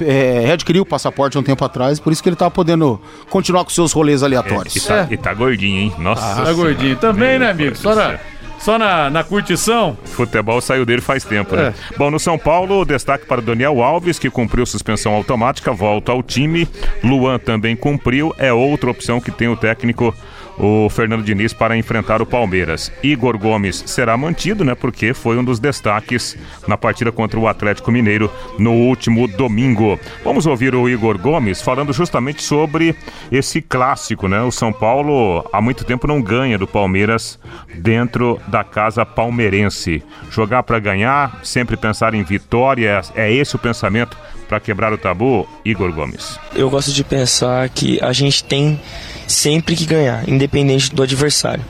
é, 0.00 0.42
readquiriu 0.46 0.82
o 0.82 0.86
passaporte 0.86 1.36
há 1.36 1.40
um 1.40 1.44
tempo 1.44 1.64
atrás, 1.64 2.00
por 2.00 2.12
isso 2.12 2.22
que 2.22 2.28
ele 2.28 2.36
tá 2.36 2.50
podendo 2.50 3.00
continuar 3.28 3.64
com 3.64 3.70
seus 3.70 3.92
rolês 3.92 4.22
aleatórios. 4.22 4.76
E 4.76 4.86
tá, 4.86 5.08
e 5.10 5.16
tá 5.16 5.34
gordinho, 5.34 5.80
hein? 5.80 5.92
Nossa. 5.98 6.22
Tá 6.22 6.34
Senhora. 6.34 6.52
gordinho 6.54 6.96
também, 6.96 7.38
né, 7.38 7.50
amigo? 7.50 7.76
Meu 7.82 8.20
Só 8.60 8.78
na, 8.78 9.08
na 9.08 9.24
curtição. 9.24 9.96
Futebol 10.04 10.60
saiu 10.60 10.84
dele 10.84 11.00
faz 11.00 11.24
tempo, 11.24 11.56
né? 11.56 11.72
É. 11.92 11.96
Bom, 11.96 12.10
no 12.10 12.20
São 12.20 12.38
Paulo, 12.38 12.84
destaque 12.84 13.26
para 13.26 13.40
Daniel 13.40 13.82
Alves, 13.82 14.18
que 14.18 14.28
cumpriu 14.28 14.66
suspensão 14.66 15.14
automática, 15.14 15.72
volta 15.72 16.12
ao 16.12 16.22
time. 16.22 16.68
Luan 17.02 17.38
também 17.38 17.74
cumpriu, 17.74 18.34
é 18.36 18.52
outra 18.52 18.90
opção 18.90 19.20
que 19.20 19.30
tem 19.30 19.48
o 19.48 19.56
técnico, 19.56 20.14
o 20.60 20.90
Fernando 20.90 21.24
Diniz, 21.24 21.54
para 21.54 21.76
enfrentar 21.76 22.20
o 22.20 22.26
Palmeiras. 22.26 22.92
Igor 23.02 23.38
Gomes 23.38 23.82
será 23.86 24.16
mantido, 24.16 24.64
né? 24.64 24.74
Porque 24.74 25.14
foi 25.14 25.38
um 25.38 25.44
dos 25.44 25.58
destaques 25.58 26.36
na 26.68 26.76
partida 26.76 27.10
contra 27.10 27.40
o 27.40 27.48
Atlético 27.48 27.90
Mineiro 27.90 28.30
no 28.58 28.72
último 28.72 29.26
domingo. 29.26 29.98
Vamos 30.22 30.44
ouvir 30.46 30.74
o 30.74 30.88
Igor 30.88 31.18
Gomes 31.18 31.62
falando 31.62 31.92
justamente 31.92 32.42
sobre 32.42 32.94
esse 33.32 33.62
clássico, 33.62 34.28
né? 34.28 34.42
O 34.42 34.50
São 34.50 34.72
Paulo 34.72 35.48
há 35.50 35.60
muito 35.62 35.84
tempo 35.84 36.06
não 36.06 36.20
ganha 36.20 36.58
do 36.58 36.66
Palmeiras 36.66 37.38
dentro 37.74 38.38
da 38.46 38.62
casa 38.62 39.06
palmeirense. 39.06 40.02
Jogar 40.30 40.62
para 40.62 40.78
ganhar, 40.78 41.40
sempre 41.42 41.76
pensar 41.76 42.12
em 42.12 42.22
vitória, 42.22 43.00
é 43.14 43.32
esse 43.32 43.56
o 43.56 43.58
pensamento 43.58 44.16
para 44.50 44.58
quebrar 44.58 44.92
o 44.92 44.98
tabu, 44.98 45.48
Igor 45.64 45.92
Gomes. 45.92 46.36
eu 46.56 46.68
gosto 46.68 46.90
de 46.92 47.04
pensar 47.04 47.68
que 47.68 48.00
a 48.02 48.12
gente 48.12 48.42
tem 48.42 48.80
sempre 49.24 49.76
que 49.76 49.86
ganhar, 49.86 50.28
independente 50.28 50.92
do 50.92 51.04
adversário. 51.04 51.64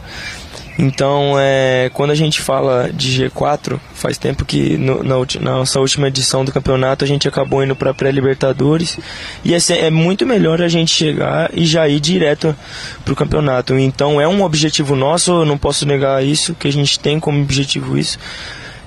Então, 0.79 1.35
é, 1.39 1.91
quando 1.93 2.11
a 2.11 2.15
gente 2.15 2.41
fala 2.41 2.89
de 2.91 3.29
G4, 3.29 3.79
faz 3.93 4.17
tempo 4.17 4.47
que 4.47 4.79
no- 4.79 5.03
na, 5.03 5.17
na 5.41 5.51
nossa 5.59 5.79
última 5.79 6.09
edição 6.09 6.43
do 6.43 6.51
campeonato 6.51 7.05
a 7.05 7.07
gente 7.07 7.29
acabou 7.29 7.63
indo 7.63 7.77
para 7.77 7.93
pré-Libertadores 7.93 8.99
e 9.45 9.53
é, 9.55 9.59
é 9.79 9.91
muito 9.91 10.25
melhor 10.25 10.63
a 10.63 10.69
gente 10.69 10.91
chegar 10.95 11.51
e 11.53 11.67
já 11.67 11.87
ir 11.87 12.01
direto 12.01 12.57
para 13.05 13.13
o 13.13 13.17
campeonato. 13.17 13.75
Então, 13.79 14.19
é 14.19 14.27
um 14.27 14.43
objetivo 14.43 14.97
nosso, 14.97 15.33
eu 15.33 15.45
não 15.45 15.59
posso 15.59 15.85
negar 15.85 16.25
isso, 16.25 16.55
que 16.55 16.67
a 16.67 16.73
gente 16.73 16.99
tem 16.99 17.21
como 17.21 17.43
objetivo 17.43 17.99
isso. 17.99 18.19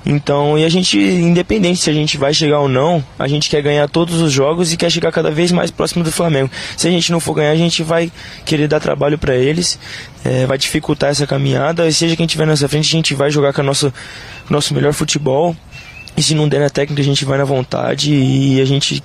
Então, 0.05 0.57
e 0.59 0.65
a 0.65 0.69
gente, 0.69 0.99
independente 0.99 1.79
se 1.79 1.89
a 1.89 1.93
gente 1.93 2.17
vai 2.17 2.33
chegar 2.33 2.59
ou 2.59 2.67
não, 2.67 3.03
a 3.17 3.27
gente 3.27 3.49
quer 3.49 3.61
ganhar 3.61 3.87
todos 3.87 4.19
os 4.21 4.31
jogos 4.31 4.73
e 4.73 4.77
quer 4.77 4.89
chegar 4.89 5.11
cada 5.11 5.31
vez 5.31 5.51
mais 5.51 5.71
próximo 5.71 6.03
do 6.03 6.11
Flamengo. 6.11 6.51
Se 6.75 6.87
a 6.87 6.91
gente 6.91 7.11
não 7.11 7.21
for 7.21 7.33
ganhar, 7.33 7.51
a 7.51 7.55
gente 7.55 7.81
vai 7.83 8.11
querer 8.45 8.67
dar 8.67 8.81
trabalho 8.81 9.17
para 9.17 9.35
eles, 9.35 9.79
eh, 10.25 10.45
vai 10.45 10.57
dificultar 10.57 11.09
essa 11.11 11.25
caminhada. 11.25 11.87
E 11.87 11.93
seja 11.93 12.17
quem 12.17 12.27
tiver 12.27 12.45
nessa 12.45 12.67
frente, 12.67 12.87
a 12.87 12.97
gente 12.97 13.13
vai 13.13 13.31
jogar 13.31 13.53
com 13.53 13.61
o 13.61 13.65
nosso, 13.65 13.93
nosso 14.49 14.73
melhor 14.73 14.91
futebol. 14.91 15.55
E 16.15 16.21
se 16.21 16.35
não 16.35 16.47
der 16.47 16.59
na 16.59 16.69
técnica, 16.69 17.01
a 17.01 17.05
gente 17.05 17.25
vai 17.25 17.37
na 17.37 17.45
vontade 17.45 18.13
e 18.13 18.61
a 18.61 18.65
gente, 18.65 19.01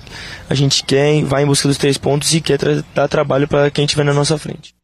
a 0.49 0.53
gente 0.53 0.83
quer, 0.83 1.23
vai 1.23 1.43
em 1.43 1.45
busca 1.47 1.67
dos 1.67 1.77
três 1.77 1.97
pontos 1.97 2.33
e 2.35 2.41
quer 2.41 2.57
tra- 2.57 2.83
dar 2.93 3.07
trabalho 3.07 3.47
para 3.47 3.71
quem 3.71 3.85
tiver 3.85 4.03
na 4.03 4.13
nossa 4.13 4.37
frente. 4.37 4.78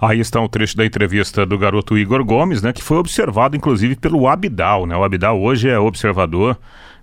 Aí 0.00 0.18
está 0.18 0.40
um 0.40 0.48
trecho 0.48 0.76
da 0.76 0.84
entrevista 0.84 1.46
do 1.46 1.56
garoto 1.56 1.96
Igor 1.96 2.24
Gomes, 2.24 2.60
né, 2.60 2.72
que 2.72 2.82
foi 2.82 2.96
observado 2.96 3.56
inclusive 3.56 3.94
pelo 3.94 4.26
Abdal, 4.26 4.84
né? 4.84 4.96
O 4.96 5.04
Abdal 5.04 5.40
hoje 5.40 5.68
é 5.68 5.78
observador 5.78 6.58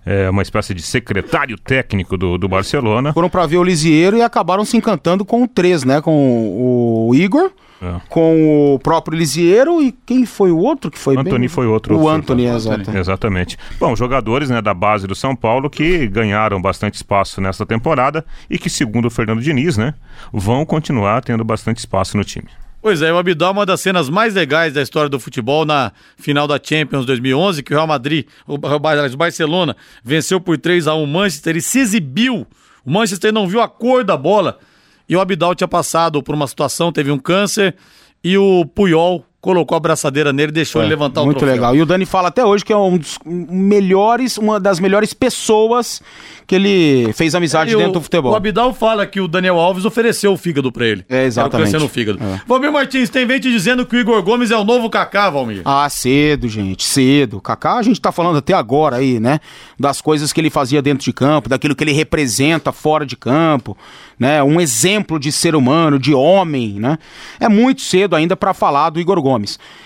é, 0.08 0.30
uma 0.30 0.40
espécie 0.42 0.72
de 0.72 0.80
secretário 0.80 1.58
técnico 1.58 2.16
do, 2.16 2.38
do 2.38 2.48
Barcelona. 2.48 3.12
Foram 3.12 3.28
para 3.28 3.44
ver 3.46 3.58
o 3.58 3.64
Lisieiro 3.64 4.16
e 4.16 4.22
acabaram 4.22 4.64
se 4.64 4.76
encantando 4.76 5.24
com 5.24 5.42
o 5.42 5.48
três, 5.48 5.84
né? 5.84 6.00
Com 6.00 7.06
o 7.08 7.14
Igor, 7.14 7.50
É. 7.82 8.00
com 8.08 8.74
o 8.74 8.78
próprio 8.78 9.16
Lisieiro 9.18 9.82
e 9.82 9.92
quem 10.06 10.24
foi 10.24 10.50
o 10.50 10.56
outro 10.58 10.90
que 10.90 10.98
foi 10.98 11.14
O 11.16 11.20
Antony 11.20 11.38
bem? 11.40 11.48
foi 11.48 11.66
outro. 11.66 11.96
O 11.98 12.08
Anthony, 12.08 12.46
exato. 12.46 12.90
Exatamente. 12.96 13.56
Bom, 13.78 13.94
jogadores 13.94 14.48
né, 14.50 14.60
da 14.62 14.72
base 14.74 15.06
do 15.06 15.14
São 15.14 15.36
Paulo 15.36 15.68
que 15.68 16.08
ganharam 16.08 16.60
bastante 16.60 16.94
espaço 16.94 17.40
nesta 17.40 17.64
temporada 17.66 18.24
e 18.50 18.58
que, 18.58 18.70
segundo 18.70 19.04
o 19.06 19.10
Fernando 19.10 19.40
Diniz, 19.42 19.76
né, 19.76 19.94
vão 20.32 20.64
continuar 20.64 21.22
tendo 21.22 21.44
bastante 21.44 21.76
espaço 21.78 22.16
no 22.16 22.24
time. 22.24 22.48
Pois 22.80 23.02
é, 23.02 23.12
o 23.12 23.18
Abidal, 23.18 23.52
uma 23.52 23.66
das 23.66 23.80
cenas 23.80 24.08
mais 24.08 24.34
legais 24.34 24.72
da 24.72 24.80
história 24.80 25.08
do 25.08 25.18
futebol 25.18 25.64
na 25.64 25.90
final 26.16 26.46
da 26.46 26.60
Champions 26.62 27.04
2011, 27.04 27.60
que 27.60 27.72
o 27.72 27.76
Real 27.76 27.88
Madrid, 27.88 28.26
o 28.46 28.56
Barcelona, 28.56 29.76
venceu 30.04 30.40
por 30.40 30.56
3 30.56 30.86
a 30.86 30.94
1 30.94 31.02
o 31.02 31.06
Manchester 31.06 31.56
e 31.56 31.60
se 31.60 31.80
exibiu. 31.80 32.46
O 32.84 32.90
Manchester 32.90 33.32
não 33.32 33.48
viu 33.48 33.60
a 33.60 33.68
cor 33.68 34.04
da 34.04 34.16
bola 34.16 34.60
e 35.08 35.16
o 35.16 35.20
Abidal 35.20 35.56
tinha 35.56 35.66
passado 35.66 36.22
por 36.22 36.36
uma 36.36 36.46
situação, 36.46 36.92
teve 36.92 37.10
um 37.10 37.18
câncer 37.18 37.74
e 38.22 38.38
o 38.38 38.64
Puyol 38.64 39.24
colocou 39.40 39.76
a 39.76 39.80
braçadeira 39.80 40.32
nele 40.32 40.50
e 40.50 40.52
deixou 40.52 40.82
ele 40.82 40.90
levantar 40.90 41.20
o 41.20 41.22
É, 41.22 41.26
Muito 41.26 41.38
troféu. 41.38 41.54
legal. 41.54 41.76
E 41.76 41.80
o 41.82 41.86
Dani 41.86 42.04
fala 42.04 42.28
até 42.28 42.44
hoje 42.44 42.64
que 42.64 42.72
é 42.72 42.76
um 42.76 42.98
dos 42.98 43.18
melhores, 43.24 44.36
uma 44.36 44.58
das 44.58 44.80
melhores 44.80 45.14
pessoas 45.14 46.02
que 46.46 46.54
ele 46.54 47.12
fez 47.12 47.34
amizade 47.34 47.72
E 47.72 47.76
dentro 47.76 47.90
o, 47.90 47.94
do 47.94 48.00
futebol. 48.00 48.32
O 48.32 48.34
Abidal 48.36 48.72
fala 48.74 49.06
que 49.06 49.20
o 49.20 49.28
Daniel 49.28 49.58
Alves 49.58 49.84
ofereceu 49.84 50.32
o 50.32 50.36
fígado 50.36 50.72
pra 50.72 50.86
ele. 50.86 51.04
É, 51.08 51.24
exatamente. 51.24 51.74
Era 51.74 51.84
o 51.84 51.88
fígado. 51.88 52.18
É. 52.22 52.40
Valmir 52.46 52.72
Martins, 52.72 53.10
tem 53.10 53.28
gente 53.28 53.50
dizendo 53.50 53.84
que 53.86 53.94
o 53.96 53.98
Igor 54.00 54.22
Gomes 54.22 54.50
é 54.50 54.56
o 54.56 54.64
novo 54.64 54.88
Kaká, 54.90 55.28
Valmir. 55.30 55.62
Ah, 55.64 55.88
cedo, 55.88 56.48
gente, 56.48 56.82
cedo. 56.84 57.40
Kaká, 57.40 57.74
a 57.74 57.82
gente 57.82 58.00
tá 58.00 58.10
falando 58.10 58.38
até 58.38 58.54
agora 58.54 58.96
aí, 58.96 59.20
né? 59.20 59.38
Das 59.78 60.00
coisas 60.00 60.32
que 60.32 60.40
ele 60.40 60.50
fazia 60.50 60.80
dentro 60.82 61.04
de 61.04 61.12
campo, 61.12 61.48
daquilo 61.48 61.76
que 61.76 61.84
ele 61.84 61.92
representa 61.92 62.72
fora 62.72 63.04
de 63.06 63.14
campo, 63.16 63.76
né? 64.18 64.42
Um 64.42 64.60
exemplo 64.60 65.18
de 65.20 65.30
ser 65.30 65.54
humano, 65.54 65.98
de 65.98 66.14
homem, 66.14 66.80
né? 66.80 66.98
É 67.38 67.48
muito 67.48 67.82
cedo 67.82 68.16
ainda 68.16 68.34
pra 68.34 68.52
falar 68.54 68.90
do 68.90 68.98
Igor 68.98 69.20
Gomes 69.20 69.28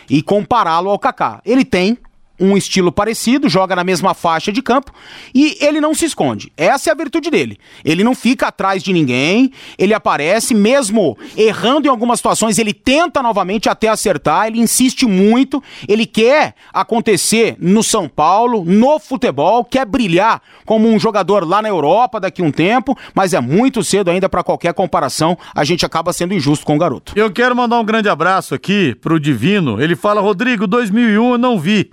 e 0.09 0.23
compará-lo 0.23 0.91
ao 0.91 0.99
Kaká. 0.99 1.41
Ele 1.45 1.65
tem 1.65 1.99
um 2.39 2.57
estilo 2.57 2.91
parecido, 2.91 3.49
joga 3.49 3.77
na 3.77 3.85
mesma 3.85 4.15
faixa 4.15 4.53
de 4.53 4.61
campo 4.63 4.93
e 5.35 5.57
ele 5.61 5.81
não 5.81 5.95
se 5.95 6.05
esconde. 6.05 6.53
Essa 6.57 6.91
é 6.91 6.93
a 6.93 6.97
virtude 6.97 7.31
dele. 7.31 7.59
Ele 7.85 8.03
não 8.03 8.15
fica 8.15 8.49
atrás 8.49 8.83
de 8.83 8.93
ninguém, 8.93 9.53
ele 9.79 9.95
aparece, 9.95 10.55
mesmo 10.55 11.17
errando 11.37 11.87
em 11.87 11.91
algumas 11.91 12.19
situações, 12.19 12.59
ele 12.59 12.73
tenta 12.73 13.23
novamente 13.23 13.69
até 13.69 13.89
acertar, 13.89 14.47
ele 14.47 14.61
insiste 14.61 15.07
muito, 15.07 15.63
ele 15.89 16.07
quer 16.07 16.55
acontecer 16.73 17.57
no 17.59 17.83
São 17.83 18.09
Paulo, 18.09 18.65
no 18.65 18.99
futebol, 18.99 19.65
quer 19.65 19.87
brilhar 19.87 20.43
como 20.65 20.89
um 20.89 20.99
jogador 20.99 21.47
lá 21.47 21.63
na 21.63 21.69
Europa 21.69 22.19
daqui 22.19 22.43
a 22.43 22.45
um 22.45 22.51
tempo, 22.53 22.97
mas 23.15 23.35
é 23.35 23.41
muito 23.41 23.85
cedo 23.85 24.11
ainda 24.11 24.29
para 24.29 24.43
qualquer 24.43 24.75
comparação, 24.75 25.37
a 25.55 25.65
gente 25.65 25.85
acaba 25.87 26.13
sendo 26.13 26.35
injusto 26.35 26.65
com 26.65 26.77
o 26.77 26.79
garoto. 26.79 27.13
Eu 27.17 27.31
quero 27.31 27.55
mandar 27.55 27.79
um 27.79 27.85
grande 27.85 28.09
abraço 28.09 28.55
aqui 28.55 28.95
pro 29.01 29.21
Divino. 29.21 29.81
Ele 29.81 29.95
fala, 29.95 30.21
Rodrigo, 30.21 30.67
2001 30.67 31.33
eu 31.33 31.39
não 31.39 31.59
vi, 31.59 31.91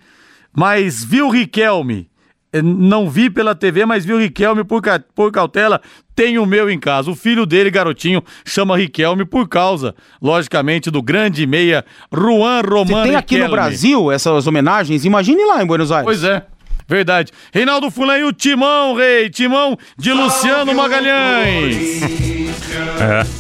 mas 0.56 1.04
vi 1.04 1.22
o 1.22 1.30
Riquelme. 1.30 2.10
Eh, 2.52 2.62
Não 2.62 3.10
vi 3.10 3.30
pela 3.30 3.54
TV, 3.54 3.86
mas 3.86 4.04
vi 4.06 4.14
o 4.14 4.20
Riquelme 4.20 4.64
por, 4.64 4.82
ca- 4.82 5.04
por 5.14 5.32
cautela. 5.32 5.82
Tem 6.16 6.38
o 6.40 6.46
meu 6.46 6.70
em 6.70 6.80
casa. 6.80 7.10
O 7.12 7.16
filho 7.16 7.46
dele, 7.46 7.70
garotinho, 7.72 8.24
chama 8.44 8.76
Riquelme 8.78 9.24
por 9.24 9.48
causa, 9.48 9.96
logicamente, 10.22 10.90
do 10.92 11.02
grande 11.02 11.46
meia 11.48 11.86
Juan 12.14 12.62
Romano 12.62 13.04
tem 13.04 13.16
aqui 13.16 13.36
no 13.38 13.44
Riquelme. 13.44 13.50
Brasil 13.50 14.12
essas 14.12 14.48
homenagens, 14.48 15.06
imagine 15.06 15.46
lá 15.46 15.64
em 15.64 15.66
Buenos 15.68 15.92
Aires. 15.92 16.06
Pois 16.06 16.24
é. 16.24 16.46
Verdade. 16.88 17.32
Reinaldo 17.54 17.92
Fulan 17.92 18.18
e 18.18 18.24
o 18.24 18.34
Timão, 18.34 18.96
rei. 18.96 19.30
Timão 19.30 19.78
de 19.96 20.12
Luciano 20.12 20.74
Magalhães. 20.74 22.02
É. 23.00 23.39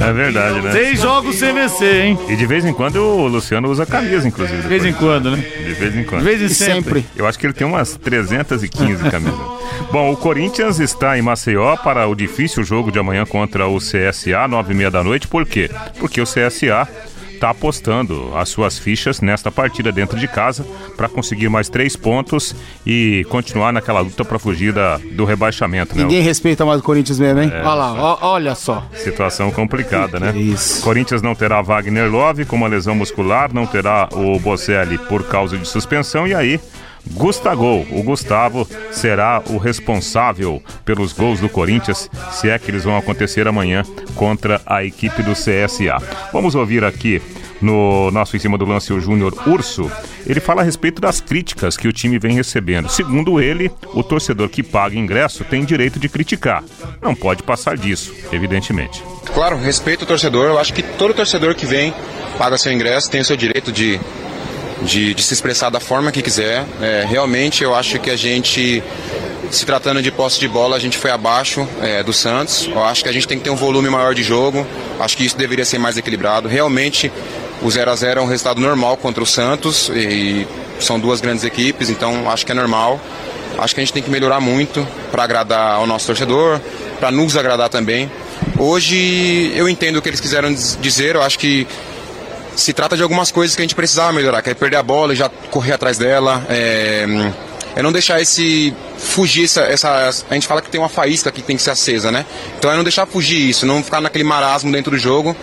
É 0.00 0.12
verdade, 0.12 0.60
né? 0.62 0.72
Seis 0.72 1.00
jogos 1.00 1.36
sem 1.36 1.52
vencer, 1.52 2.04
hein? 2.04 2.18
E 2.28 2.36
de 2.36 2.46
vez 2.46 2.64
em 2.64 2.72
quando 2.72 2.96
o 2.96 3.26
Luciano 3.26 3.68
usa 3.70 3.84
camisa, 3.84 4.26
inclusive. 4.26 4.62
De 4.62 4.68
vez 4.68 4.84
em 4.84 4.92
quando, 4.92 5.30
né? 5.30 5.36
De 5.36 5.72
vez 5.74 5.96
em 5.96 6.04
quando. 6.04 6.22
De 6.22 6.24
vez 6.24 6.42
em 6.42 6.48
sempre. 6.48 7.04
Eu 7.14 7.26
acho 7.26 7.38
que 7.38 7.46
ele 7.46 7.52
tem 7.52 7.66
umas 7.66 7.96
315 7.96 9.10
camisas. 9.10 9.38
Bom, 9.92 10.12
o 10.12 10.16
Corinthians 10.16 10.78
está 10.78 11.18
em 11.18 11.22
Maceió 11.22 11.76
para 11.76 12.06
o 12.06 12.14
difícil 12.14 12.64
jogo 12.64 12.90
de 12.90 12.98
amanhã 12.98 13.26
contra 13.26 13.66
o 13.66 13.78
CSA, 13.78 14.48
nove 14.48 14.72
e 14.72 14.76
meia 14.76 14.90
da 14.90 15.04
noite. 15.04 15.28
Por 15.28 15.44
quê? 15.44 15.70
Porque 15.98 16.20
o 16.20 16.24
CSA 16.24 16.88
está 17.40 17.48
apostando 17.50 18.30
as 18.36 18.50
suas 18.50 18.78
fichas 18.78 19.22
nesta 19.22 19.50
partida 19.50 19.90
dentro 19.90 20.18
de 20.18 20.28
casa 20.28 20.62
para 20.94 21.08
conseguir 21.08 21.48
mais 21.48 21.70
três 21.70 21.96
pontos 21.96 22.54
e 22.86 23.24
continuar 23.30 23.72
naquela 23.72 24.00
luta 24.00 24.22
para 24.26 24.38
fugir 24.38 24.74
da, 24.74 24.98
do 25.12 25.24
rebaixamento. 25.24 25.96
Né? 25.96 26.02
Ninguém 26.02 26.20
respeita 26.22 26.66
mais 26.66 26.80
o 26.80 26.82
Corinthians 26.82 27.18
mesmo, 27.18 27.40
hein? 27.40 27.50
É. 27.50 27.60
Olha 27.60 27.74
lá, 27.74 27.92
ó- 27.94 28.18
olha 28.32 28.54
só. 28.54 28.86
Situação 28.94 29.50
complicada, 29.50 30.20
né? 30.20 30.36
Isso. 30.38 30.82
Corinthians 30.82 31.22
não 31.22 31.34
terá 31.34 31.62
Wagner 31.62 32.10
Love 32.10 32.44
com 32.44 32.56
uma 32.56 32.68
lesão 32.68 32.94
muscular, 32.94 33.50
não 33.54 33.64
terá 33.66 34.06
o 34.12 34.38
Bocelli 34.38 34.98
por 34.98 35.24
causa 35.26 35.56
de 35.56 35.66
suspensão 35.66 36.26
e 36.28 36.34
aí 36.34 36.60
Gustavo, 37.12 37.86
o 37.90 38.02
Gustavo 38.02 38.68
será 38.90 39.42
o 39.48 39.56
responsável 39.56 40.62
pelos 40.84 41.12
gols 41.12 41.40
do 41.40 41.48
Corinthians, 41.48 42.10
se 42.32 42.48
é 42.48 42.58
que 42.58 42.70
eles 42.70 42.84
vão 42.84 42.96
acontecer 42.96 43.46
amanhã 43.48 43.82
contra 44.14 44.60
a 44.66 44.84
equipe 44.84 45.22
do 45.22 45.32
CSA. 45.32 45.96
Vamos 46.32 46.54
ouvir 46.54 46.84
aqui 46.84 47.20
no 47.60 48.10
nosso 48.10 48.36
em 48.36 48.38
cima 48.38 48.56
do 48.56 48.64
lance 48.64 48.92
o 48.92 49.00
Júnior 49.00 49.34
Urso. 49.46 49.90
Ele 50.26 50.40
fala 50.40 50.62
a 50.62 50.64
respeito 50.64 51.00
das 51.00 51.20
críticas 51.20 51.76
que 51.76 51.88
o 51.88 51.92
time 51.92 52.18
vem 52.18 52.34
recebendo. 52.34 52.88
Segundo 52.88 53.40
ele, 53.40 53.70
o 53.94 54.02
torcedor 54.02 54.48
que 54.48 54.62
paga 54.62 54.96
ingresso 54.96 55.44
tem 55.44 55.64
direito 55.64 55.98
de 55.98 56.08
criticar. 56.08 56.64
Não 57.00 57.14
pode 57.14 57.42
passar 57.42 57.76
disso, 57.76 58.14
evidentemente. 58.32 59.02
Claro, 59.34 59.56
respeito 59.56 60.02
o 60.02 60.06
torcedor. 60.06 60.46
Eu 60.46 60.58
acho 60.58 60.72
que 60.72 60.82
todo 60.82 61.14
torcedor 61.14 61.54
que 61.54 61.66
vem, 61.66 61.94
paga 62.38 62.56
seu 62.58 62.72
ingresso, 62.72 63.10
tem 63.10 63.20
o 63.20 63.24
seu 63.24 63.36
direito 63.36 63.70
de, 63.72 64.00
de, 64.82 65.14
de 65.14 65.22
se 65.22 65.34
expressar 65.34 65.70
da 65.70 65.80
forma 65.80 66.10
que 66.12 66.22
quiser. 66.22 66.64
É, 66.80 67.04
realmente, 67.08 67.62
eu 67.62 67.74
acho 67.74 67.98
que 67.98 68.10
a 68.10 68.16
gente, 68.16 68.82
se 69.50 69.64
tratando 69.66 70.02
de 70.02 70.10
posse 70.10 70.38
de 70.40 70.48
bola, 70.48 70.76
a 70.76 70.78
gente 70.80 70.96
foi 70.96 71.10
abaixo 71.10 71.66
é, 71.82 72.02
do 72.02 72.12
Santos. 72.12 72.68
Eu 72.72 72.82
acho 72.84 73.02
que 73.02 73.08
a 73.08 73.12
gente 73.12 73.26
tem 73.28 73.38
que 73.38 73.44
ter 73.44 73.50
um 73.50 73.56
volume 73.56 73.88
maior 73.88 74.14
de 74.14 74.22
jogo. 74.22 74.66
Acho 74.98 75.16
que 75.16 75.24
isso 75.24 75.36
deveria 75.36 75.64
ser 75.64 75.78
mais 75.78 75.96
equilibrado. 75.96 76.48
Realmente, 76.48 77.10
o 77.62 77.70
0 77.70 77.90
a 77.90 77.94
0 77.96 78.20
é 78.20 78.22
um 78.22 78.26
resultado 78.26 78.60
normal 78.60 78.96
contra 78.96 79.22
o 79.22 79.26
Santos 79.26 79.90
e 79.94 80.46
são 80.78 80.98
duas 80.98 81.20
grandes 81.20 81.44
equipes, 81.44 81.90
então 81.90 82.30
acho 82.30 82.46
que 82.46 82.52
é 82.52 82.54
normal. 82.54 82.98
Acho 83.58 83.74
que 83.74 83.80
a 83.80 83.84
gente 83.84 83.92
tem 83.92 84.02
que 84.02 84.08
melhorar 84.10 84.40
muito 84.40 84.86
para 85.12 85.24
agradar 85.24 85.74
ao 85.74 85.86
nosso 85.86 86.06
torcedor, 86.06 86.58
para 86.98 87.10
nos 87.10 87.36
agradar 87.36 87.68
também. 87.68 88.10
Hoje 88.56 89.52
eu 89.54 89.68
entendo 89.68 89.96
o 89.96 90.02
que 90.02 90.08
eles 90.08 90.20
quiseram 90.20 90.50
diz- 90.52 90.78
dizer, 90.80 91.16
eu 91.16 91.22
acho 91.22 91.38
que 91.38 91.66
se 92.60 92.72
trata 92.72 92.96
de 92.96 93.02
algumas 93.02 93.32
coisas 93.32 93.56
que 93.56 93.62
a 93.62 93.64
gente 93.64 93.74
precisava 93.74 94.12
melhorar, 94.12 94.42
que 94.42 94.50
é 94.50 94.54
perder 94.54 94.76
a 94.76 94.82
bola 94.82 95.12
e 95.12 95.16
já 95.16 95.28
correr 95.50 95.72
atrás 95.72 95.96
dela, 95.96 96.44
é, 96.48 97.06
é 97.74 97.82
não 97.82 97.90
deixar 97.90 98.20
esse 98.20 98.74
fugir 98.98 99.44
essa, 99.44 99.62
essa 99.62 100.24
a 100.28 100.34
gente 100.34 100.46
fala 100.46 100.60
que 100.60 100.68
tem 100.68 100.80
uma 100.80 100.88
faísca 100.88 101.32
que 101.32 101.40
tem 101.40 101.56
que 101.56 101.62
ser 101.62 101.70
acesa, 101.70 102.10
né? 102.10 102.26
Então 102.58 102.70
é 102.70 102.76
não 102.76 102.84
deixar 102.84 103.06
fugir 103.06 103.48
isso, 103.48 103.64
não 103.64 103.82
ficar 103.82 104.00
naquele 104.00 104.24
marasmo 104.24 104.70
dentro 104.70 104.90
do 104.90 104.98
jogo, 104.98 105.34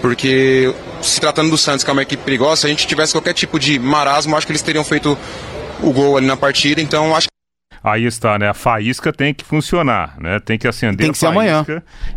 porque 0.00 0.74
se 1.00 1.20
tratando 1.20 1.50
do 1.50 1.58
Santos, 1.58 1.84
que 1.84 1.90
é 1.90 1.92
uma 1.92 2.02
equipe 2.02 2.22
perigosa, 2.22 2.62
se 2.62 2.66
a 2.66 2.70
gente 2.70 2.86
tivesse 2.86 3.12
qualquer 3.12 3.34
tipo 3.34 3.58
de 3.58 3.78
marasmo, 3.78 4.36
acho 4.36 4.46
que 4.46 4.52
eles 4.52 4.62
teriam 4.62 4.82
feito 4.82 5.16
o 5.82 5.92
gol 5.92 6.16
ali 6.16 6.26
na 6.26 6.36
partida, 6.36 6.80
então 6.80 7.14
acho 7.14 7.28
Aí 7.86 8.04
está, 8.04 8.36
né? 8.36 8.48
A 8.48 8.52
faísca 8.52 9.12
tem 9.12 9.32
que 9.32 9.44
funcionar, 9.44 10.16
né? 10.18 10.40
Tem 10.40 10.58
que 10.58 10.66
acender 10.66 10.96
Tem 11.06 11.12
que 11.12 11.18
ser 11.18 11.26
amanhã. 11.26 11.64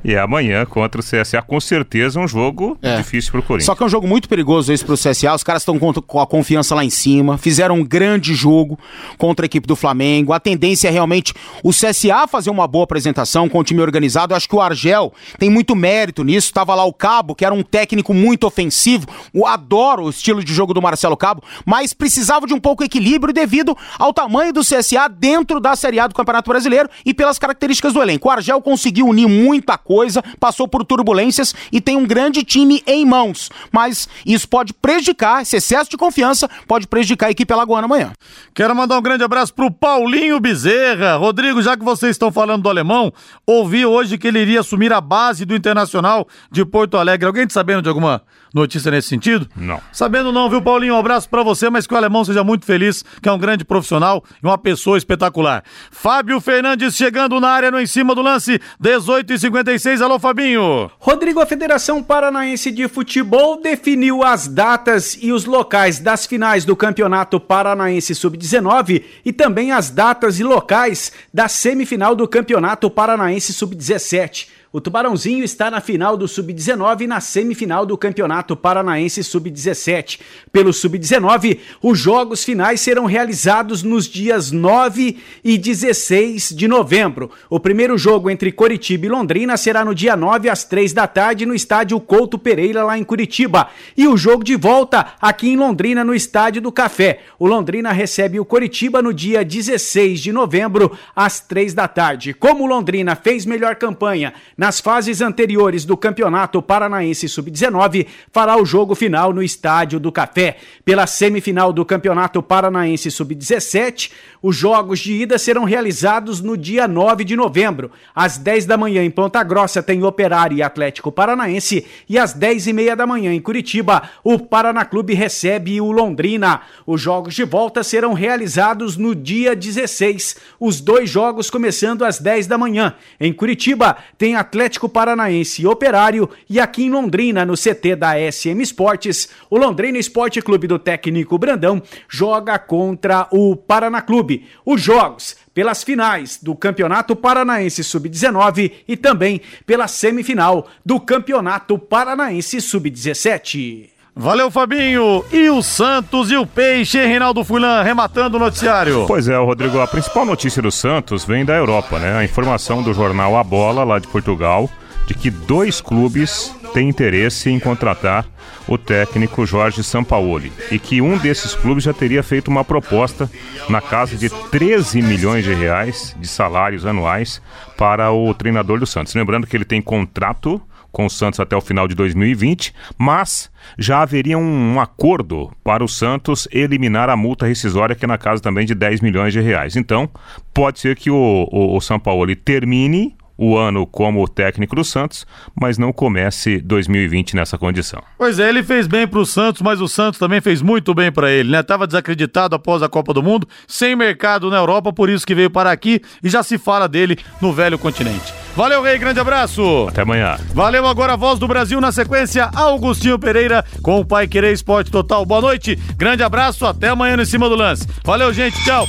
E 0.04 0.16
é 0.16 0.20
amanhã 0.20 0.66
contra 0.66 1.00
o 1.00 1.04
CSA. 1.04 1.44
Com 1.44 1.60
certeza 1.60 2.20
um 2.20 2.28
jogo 2.28 2.76
É. 2.82 2.98
difícil 2.98 3.32
pro 3.32 3.44
Corinthians. 3.44 3.68
Só 3.68 3.76
que 3.76 3.84
é 3.84 3.86
um 3.86 3.90
jogo 3.90 4.08
muito 4.08 4.28
perigoso 4.28 4.74
esse 4.74 4.84
pro 4.84 4.96
CSA. 4.96 5.36
Os 5.36 5.44
caras 5.44 5.62
estão 5.62 5.78
com, 5.78 6.20
a 6.20 6.26
confiança 6.26 6.74
lá 6.74 6.84
em 6.84 6.90
cima. 6.90 7.38
Fizeram 7.38 7.76
um 7.76 7.84
grande 7.86 8.34
jogo 8.34 8.80
contra 9.16 9.46
a 9.46 9.48
equipe 9.48 9.68
do 9.68 9.76
Flamengo. 9.76 10.34
A 10.34 10.40
tendência 10.40 10.88
é 10.88 10.92
realmente 10.92 11.36
o 11.64 11.70
CSA 11.70 12.26
fazer 12.28 12.50
uma 12.50 12.68
boa 12.68 12.86
apresentação 12.86 13.48
com 13.48 13.60
o 13.60 13.64
time 13.64 13.80
organizado. 13.80 14.34
Eu 14.34 14.38
acho 14.38 14.50
que 14.50 14.56
o 14.56 14.62
Argel 14.62 15.14
tem 15.38 15.52
muito 15.52 15.76
mérito 15.76 16.24
nisso. 16.24 16.52
Tava 16.52 16.74
lá 16.74 16.84
o 16.84 16.92
Cabo, 16.92 17.36
que 17.36 17.46
era 17.46 17.54
um 17.54 17.62
técnico 17.62 18.12
muito 18.12 18.48
ofensivo. 18.48 19.06
Eu 19.32 19.46
adoro 19.46 20.06
o 20.06 20.10
estilo 20.10 20.44
de 20.44 20.52
jogo 20.52 20.74
do 20.74 20.82
Marcelo 20.82 21.16
Cabo, 21.16 21.44
mas 21.64 21.94
precisava 21.94 22.48
de 22.48 22.56
um 22.56 22.60
pouco 22.60 22.82
de 22.82 22.88
equilíbrio 22.88 23.32
devido 23.32 23.78
ao 24.00 24.12
tamanho 24.12 24.52
do 24.52 24.62
CSA 24.62 25.08
dentro 25.08 25.59
da 25.60 25.76
Série 25.76 26.00
A 26.00 26.08
do 26.08 26.16
Campeonato 26.16 26.50
Brasileiro 26.50 26.90
e 27.06 27.14
pelas 27.14 27.40
características 27.40 27.94
do 27.94 28.02
elenco. 28.02 28.28
O 28.28 28.32
Argel 28.32 28.62
conseguiu 28.62 29.08
unir 29.08 29.28
muita 29.28 29.78
coisa, 29.78 30.24
passou 30.40 30.68
por 30.68 30.84
turbulências 30.86 31.54
e 31.72 31.80
tem 31.82 31.96
um 31.96 32.06
grande 32.06 32.44
time 32.44 32.84
em 32.86 33.06
mãos. 33.06 33.50
Mas 33.72 34.08
isso 34.26 34.48
pode 34.48 34.74
prejudicar, 34.74 35.42
esse 35.42 35.58
excesso 35.58 35.90
de 35.90 35.98
confiança 35.98 36.50
pode 36.68 36.88
prejudicar 36.88 37.28
a 37.28 37.32
equipe 37.32 37.52
alagoana 37.52 37.86
amanhã. 37.86 38.12
Quero 38.54 38.76
mandar 38.76 38.98
um 38.98 39.02
grande 39.02 39.24
abraço 39.24 39.54
pro 39.54 39.72
Paulinho 39.72 40.40
Bezerra. 40.40 41.16
Rodrigo, 41.16 41.62
já 41.62 41.78
que 41.78 41.84
vocês 41.84 42.12
estão 42.12 42.32
falando 42.32 42.64
do 42.64 42.70
alemão, 42.70 43.12
ouvi 43.46 43.86
hoje 43.86 44.18
que 44.18 44.28
ele 44.28 44.40
iria 44.40 44.60
assumir 44.60 44.92
a 44.94 45.02
base 45.02 45.46
do 45.46 45.56
Internacional 45.56 46.28
de 46.52 46.66
Porto 46.66 46.98
Alegre. 46.98 47.28
Alguém 47.28 47.48
tá 47.48 47.54
sabendo 47.54 47.82
de 47.82 47.90
alguma 47.90 48.22
notícia 48.54 48.92
nesse 48.92 49.08
sentido? 49.08 49.48
Não. 49.56 49.82
Sabendo 49.92 50.32
não, 50.32 50.50
viu, 50.50 50.62
Paulinho? 50.62 50.96
Um 50.96 51.00
abraço 51.00 51.30
pra 51.30 51.44
você, 51.44 51.70
mas 51.70 51.86
que 51.86 51.94
o 51.94 51.98
alemão 51.98 52.24
seja 52.24 52.44
muito 52.44 52.66
feliz, 52.66 53.04
que 53.22 53.30
é 53.30 53.32
um 53.32 53.38
grande 53.38 53.66
profissional 53.66 54.24
e 54.42 54.46
uma 54.46 54.58
pessoa 54.58 54.98
espetacular. 54.98 55.64
Fábio 55.92 56.40
Fernandes 56.40 56.96
chegando 56.96 57.40
na 57.40 57.50
área 57.50 57.72
no 57.72 57.80
em 57.80 57.88
cima 57.88 58.14
do 58.14 58.22
lance, 58.22 58.60
18 58.80 59.34
e 59.34 59.40
56. 59.40 60.02
Alô, 60.02 60.20
Fabinho. 60.20 60.90
Rodrigo, 61.00 61.40
a 61.40 61.46
Federação 61.46 62.04
Paranaense 62.04 62.72
de 62.72 62.88
Futebol 62.88 63.62
definiu 63.62 64.24
as 64.24 64.48
datas 64.48 65.18
e 65.22 65.32
os 65.32 65.46
locais 65.46 66.00
das 66.00 66.26
finais 66.26 66.66
do 66.66 66.76
Campeonato 66.76 67.40
Paranaense 67.40 68.14
Sub-19 68.16 69.04
e 69.24 69.32
também 69.32 69.72
as 69.72 69.90
datas 69.90 70.40
e 70.40 70.44
locais 70.44 71.12
da 71.34 71.48
semifinal 71.48 72.16
do 72.16 72.28
Campeonato 72.28 72.90
Paranaense 72.90 73.54
Sub-17. 73.54 74.59
O 74.72 74.80
Tubarãozinho 74.80 75.44
está 75.44 75.72
na 75.72 75.82
final 75.82 76.16
do 76.16 76.28
Sub-19 76.28 77.02
e 77.02 77.08
na 77.08 77.20
semifinal 77.20 77.88
do 77.88 77.98
Campeonato 77.98 78.56
Paranaense 78.56 79.24
Sub-17. 79.24 80.20
Pelo 80.52 80.72
Sub-19, 80.72 81.58
os 81.82 81.98
jogos 81.98 82.44
finais 82.44 82.80
serão 82.80 83.06
realizados 83.06 83.82
nos 83.82 84.06
dias 84.06 84.52
9 84.52 85.18
e 85.44 85.58
16 85.58 86.50
de 86.50 86.68
novembro. 86.68 87.32
O 87.50 87.60
primeiro 87.60 87.98
jogo 87.98 88.30
entre 88.30 88.52
Coritiba 88.52 89.08
e 89.08 89.10
Londrina 89.10 89.58
será 89.58 89.84
no 89.84 89.96
dia 89.96 90.16
9 90.16 90.48
às 90.50 90.64
3 90.64 90.94
da 90.94 91.08
tarde 91.08 91.48
no 91.48 91.56
estádio 91.56 92.00
Couto 92.00 92.38
Pereira, 92.38 92.84
lá 92.84 92.96
em 92.96 93.04
Curitiba. 93.04 93.70
E 93.98 94.08
o 94.08 94.16
jogo 94.16 94.44
de 94.44 94.56
volta 94.56 95.14
aqui 95.20 95.50
em 95.50 95.58
Londrina, 95.58 96.04
no 96.04 96.14
estádio 96.14 96.62
do 96.62 96.72
Café. 96.72 97.22
O 97.40 97.48
Londrina 97.48 97.92
recebe 97.92 98.40
o 98.40 98.46
Coritiba 98.46 99.02
no 99.02 99.16
dia 99.16 99.44
16 99.44 100.20
de 100.20 100.32
novembro, 100.32 100.96
às 101.16 101.40
3 101.40 101.74
da 101.74 101.88
tarde. 101.88 102.36
Como 102.36 102.66
o 102.66 102.68
Londrina 102.68 103.16
fez 103.16 103.48
melhor 103.48 103.76
campanha 103.76 104.32
nas 104.60 104.82
fases 104.82 105.22
anteriores 105.22 105.86
do 105.86 105.96
Campeonato 105.96 106.62
Paranaense 106.62 107.30
Sub-19, 107.30 108.06
fará 108.30 108.62
o 108.62 108.66
jogo 108.66 108.94
final 108.94 109.32
no 109.32 109.42
Estádio 109.42 110.02
do 110.02 110.12
Café. 110.12 110.58
Pela 110.84 111.08
semifinal 111.08 111.72
do 111.72 111.86
Campeonato 111.86 112.44
Paranaense 112.44 113.10
Sub-17, 113.10 114.12
os 114.44 114.58
jogos 114.58 115.00
de 115.00 115.14
ida 115.14 115.38
serão 115.38 115.64
realizados 115.64 116.42
no 116.42 116.58
dia 116.58 116.90
9 116.90 117.24
de 117.24 117.38
novembro. 117.38 117.90
Às 118.14 118.38
10 118.38 118.66
da 118.66 118.76
manhã 118.76 119.02
em 119.02 119.10
Ponta 119.10 119.42
Grossa 119.44 119.82
tem 119.82 120.04
Operário 120.04 120.58
e 120.58 120.62
Atlético 120.62 121.10
Paranaense 121.10 121.86
e 122.10 122.20
às 122.20 122.34
10 122.34 122.68
e 122.68 122.74
meia 122.74 122.98
da 122.98 123.08
manhã 123.08 123.32
em 123.34 123.40
Curitiba 123.40 124.10
o 124.26 124.38
Paraná 124.38 124.84
Clube 124.84 125.14
recebe 125.14 125.80
o 125.80 125.90
Londrina. 125.90 126.64
Os 126.86 127.00
jogos 127.00 127.34
de 127.34 127.46
volta 127.46 127.82
serão 127.82 128.12
realizados 128.12 128.98
no 128.98 129.16
dia 129.16 129.56
16. 129.56 130.36
Os 130.60 130.82
dois 130.82 131.10
jogos 131.10 131.50
começando 131.50 132.04
às 132.04 132.20
10 132.20 132.46
da 132.46 132.58
manhã. 132.58 132.96
Em 133.22 133.32
Curitiba 133.32 133.96
tem 134.18 134.36
Atlético 134.50 134.90
Paranaense 134.90 135.62
e 135.62 135.68
Operário 135.68 136.28
e 136.50 136.60
aqui 136.60 136.86
em 136.86 136.90
Londrina, 136.90 137.46
no 137.46 137.54
CT 137.54 137.96
da 137.96 138.14
SM 138.32 138.60
Esportes, 138.60 139.30
o 139.48 139.58
Londrina 139.60 140.00
Esporte 140.00 140.42
Clube 140.42 140.66
do 140.66 140.80
técnico 140.80 141.38
Brandão 141.38 141.80
joga 142.08 142.58
contra 142.58 143.28
o 143.32 143.56
Paraná 143.56 144.02
Clube. 144.02 144.48
Os 144.66 144.82
jogos 144.82 145.36
pelas 145.54 145.84
finais 145.84 146.40
do 146.42 146.56
Campeonato 146.56 147.16
Paranaense 147.16 147.84
Sub-19 147.84 148.72
e 148.88 148.98
também 148.98 149.40
pela 149.68 149.88
semifinal 149.88 150.68
do 150.84 151.00
Campeonato 151.00 151.78
Paranaense 151.78 152.60
Sub-17. 152.60 153.99
Valeu, 154.20 154.52
Fabinho. 154.52 155.24
E 155.32 155.50
o 155.50 155.64
Santos 155.64 156.30
e 156.30 156.36
o 156.36 156.46
Peixe, 156.46 156.98
Reinaldo 156.98 157.42
Fulan, 157.42 157.82
rematando 157.82 158.36
o 158.36 158.40
noticiário. 158.40 159.06
Pois 159.08 159.30
é, 159.30 159.38
Rodrigo, 159.38 159.80
a 159.80 159.88
principal 159.88 160.26
notícia 160.26 160.62
do 160.62 160.70
Santos 160.70 161.24
vem 161.24 161.46
da 161.46 161.56
Europa, 161.56 161.98
né? 162.00 162.18
A 162.18 162.24
informação 162.26 162.84
do 162.84 162.94
jornal 162.94 163.38
A 163.38 163.44
Bola, 163.46 163.86
lá 163.86 163.98
de 163.98 164.10
Portugal, 164.10 164.70
de 165.08 165.14
que 165.14 165.30
dois 165.30 165.80
clubes 165.80 166.54
têm 166.74 166.90
interesse 166.90 167.50
em 167.50 167.62
contratar 167.62 168.26
o 168.68 168.78
técnico 168.78 169.46
Jorge 169.46 169.82
Sampaoli 169.86 170.52
e 170.70 170.78
que 170.78 171.02
um 171.02 171.18
desses 171.18 171.56
clubes 171.56 171.86
já 171.86 171.94
teria 171.94 172.22
feito 172.22 172.50
uma 172.50 172.66
proposta 172.66 173.32
na 173.70 173.80
casa 173.80 174.18
de 174.18 174.30
13 174.30 175.02
milhões 175.02 175.46
de 175.46 175.54
reais 175.54 176.14
de 176.20 176.28
salários 176.28 176.86
anuais 176.86 177.42
para 177.78 178.12
o 178.12 178.34
treinador 178.34 178.82
do 178.82 178.86
Santos. 178.86 179.16
Lembrando 179.16 179.48
que 179.48 179.56
ele 179.56 179.64
tem 179.64 179.82
contrato 179.82 180.62
com 180.92 181.06
o 181.06 181.10
Santos 181.10 181.40
até 181.40 181.56
o 181.56 181.62
final 181.62 181.88
de 181.88 181.96
2020, 181.96 182.74
mas 182.98 183.52
já 183.78 184.02
haveria 184.02 184.38
um, 184.38 184.74
um, 184.74 184.80
acordo 184.80 185.52
para 185.64 185.84
o 185.84 185.88
Santos 185.88 186.48
eliminar 186.52 187.10
a 187.10 187.18
multa 187.18 187.46
rescisória, 187.46 187.96
que 187.96 188.06
é 188.06 188.08
na 188.08 188.18
casa 188.18 188.42
também 188.42 188.66
de 188.66 188.74
10 188.74 189.02
milhões 189.02 189.34
de 189.34 189.42
reais. 189.42 189.76
Então, 189.76 190.10
pode 190.54 190.80
ser 190.80 190.96
que 190.96 191.12
o, 191.12 191.48
o, 191.52 191.78
o 191.78 191.82
São 191.82 192.00
Paulo 192.00 192.36
termine 192.36 193.16
o 193.40 193.58
ano 193.58 193.88
como 193.88 194.28
técnico 194.28 194.76
do 194.76 194.84
Santos, 194.84 195.26
mas 195.60 195.78
não 195.78 195.94
comece 195.94 196.60
2020 196.60 197.38
nessa 197.38 197.58
condição. 197.58 198.04
Pois 198.18 198.38
é, 198.38 198.50
ele 198.50 198.62
fez 198.62 198.86
bem 198.86 199.08
pro 199.08 199.26
Santos, 199.26 199.62
mas 199.62 199.80
o 199.80 199.88
Santos 199.88 200.20
também 200.20 200.42
fez 200.42 200.62
muito 200.62 200.94
bem 200.94 201.10
para 201.10 201.32
ele, 201.32 201.50
né? 201.50 201.64
Tava 201.64 201.88
desacreditado 201.88 202.54
após 202.54 202.84
a 202.84 202.90
Copa 202.90 203.14
do 203.14 203.24
Mundo, 203.24 203.48
sem 203.66 203.96
mercado 203.96 204.50
na 204.50 204.58
Europa, 204.58 204.92
por 204.92 205.10
isso 205.10 205.26
que 205.26 205.34
veio 205.34 205.50
para 205.50 205.72
aqui 205.72 206.02
e 206.22 206.30
já 206.30 206.44
se 206.44 206.58
fala 206.58 206.90
dele 206.90 207.18
no 207.40 207.54
velho 207.54 207.80
continente. 207.80 208.34
Valeu, 208.56 208.84
Rei, 208.84 208.98
grande 208.98 209.22
abraço. 209.22 209.88
Até 209.88 210.02
amanhã. 210.02 210.38
Valeu 210.54 210.86
agora 210.86 211.14
a 211.14 211.16
voz 211.16 211.40
do 211.40 211.48
Brasil 211.48 211.80
na 211.80 211.94
sequência, 211.94 212.50
Augustinho 212.54 213.18
Pereira 213.18 213.64
com 213.82 214.02
o 214.02 214.06
Pai 214.06 214.28
Querer 214.28 214.52
Esporte 214.52 214.92
Total. 214.92 215.26
Boa 215.26 215.40
noite, 215.40 215.78
grande 215.96 216.24
abraço, 216.24 216.66
até 216.66 216.90
amanhã 216.90 217.16
no 217.16 217.26
cima 217.26 217.48
do 217.48 217.56
lance. 217.56 217.88
Valeu, 218.04 218.34
gente, 218.34 218.62
tchau. 218.66 218.86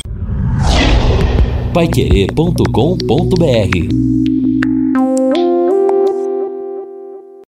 Paiquerê.com.br 1.72 4.29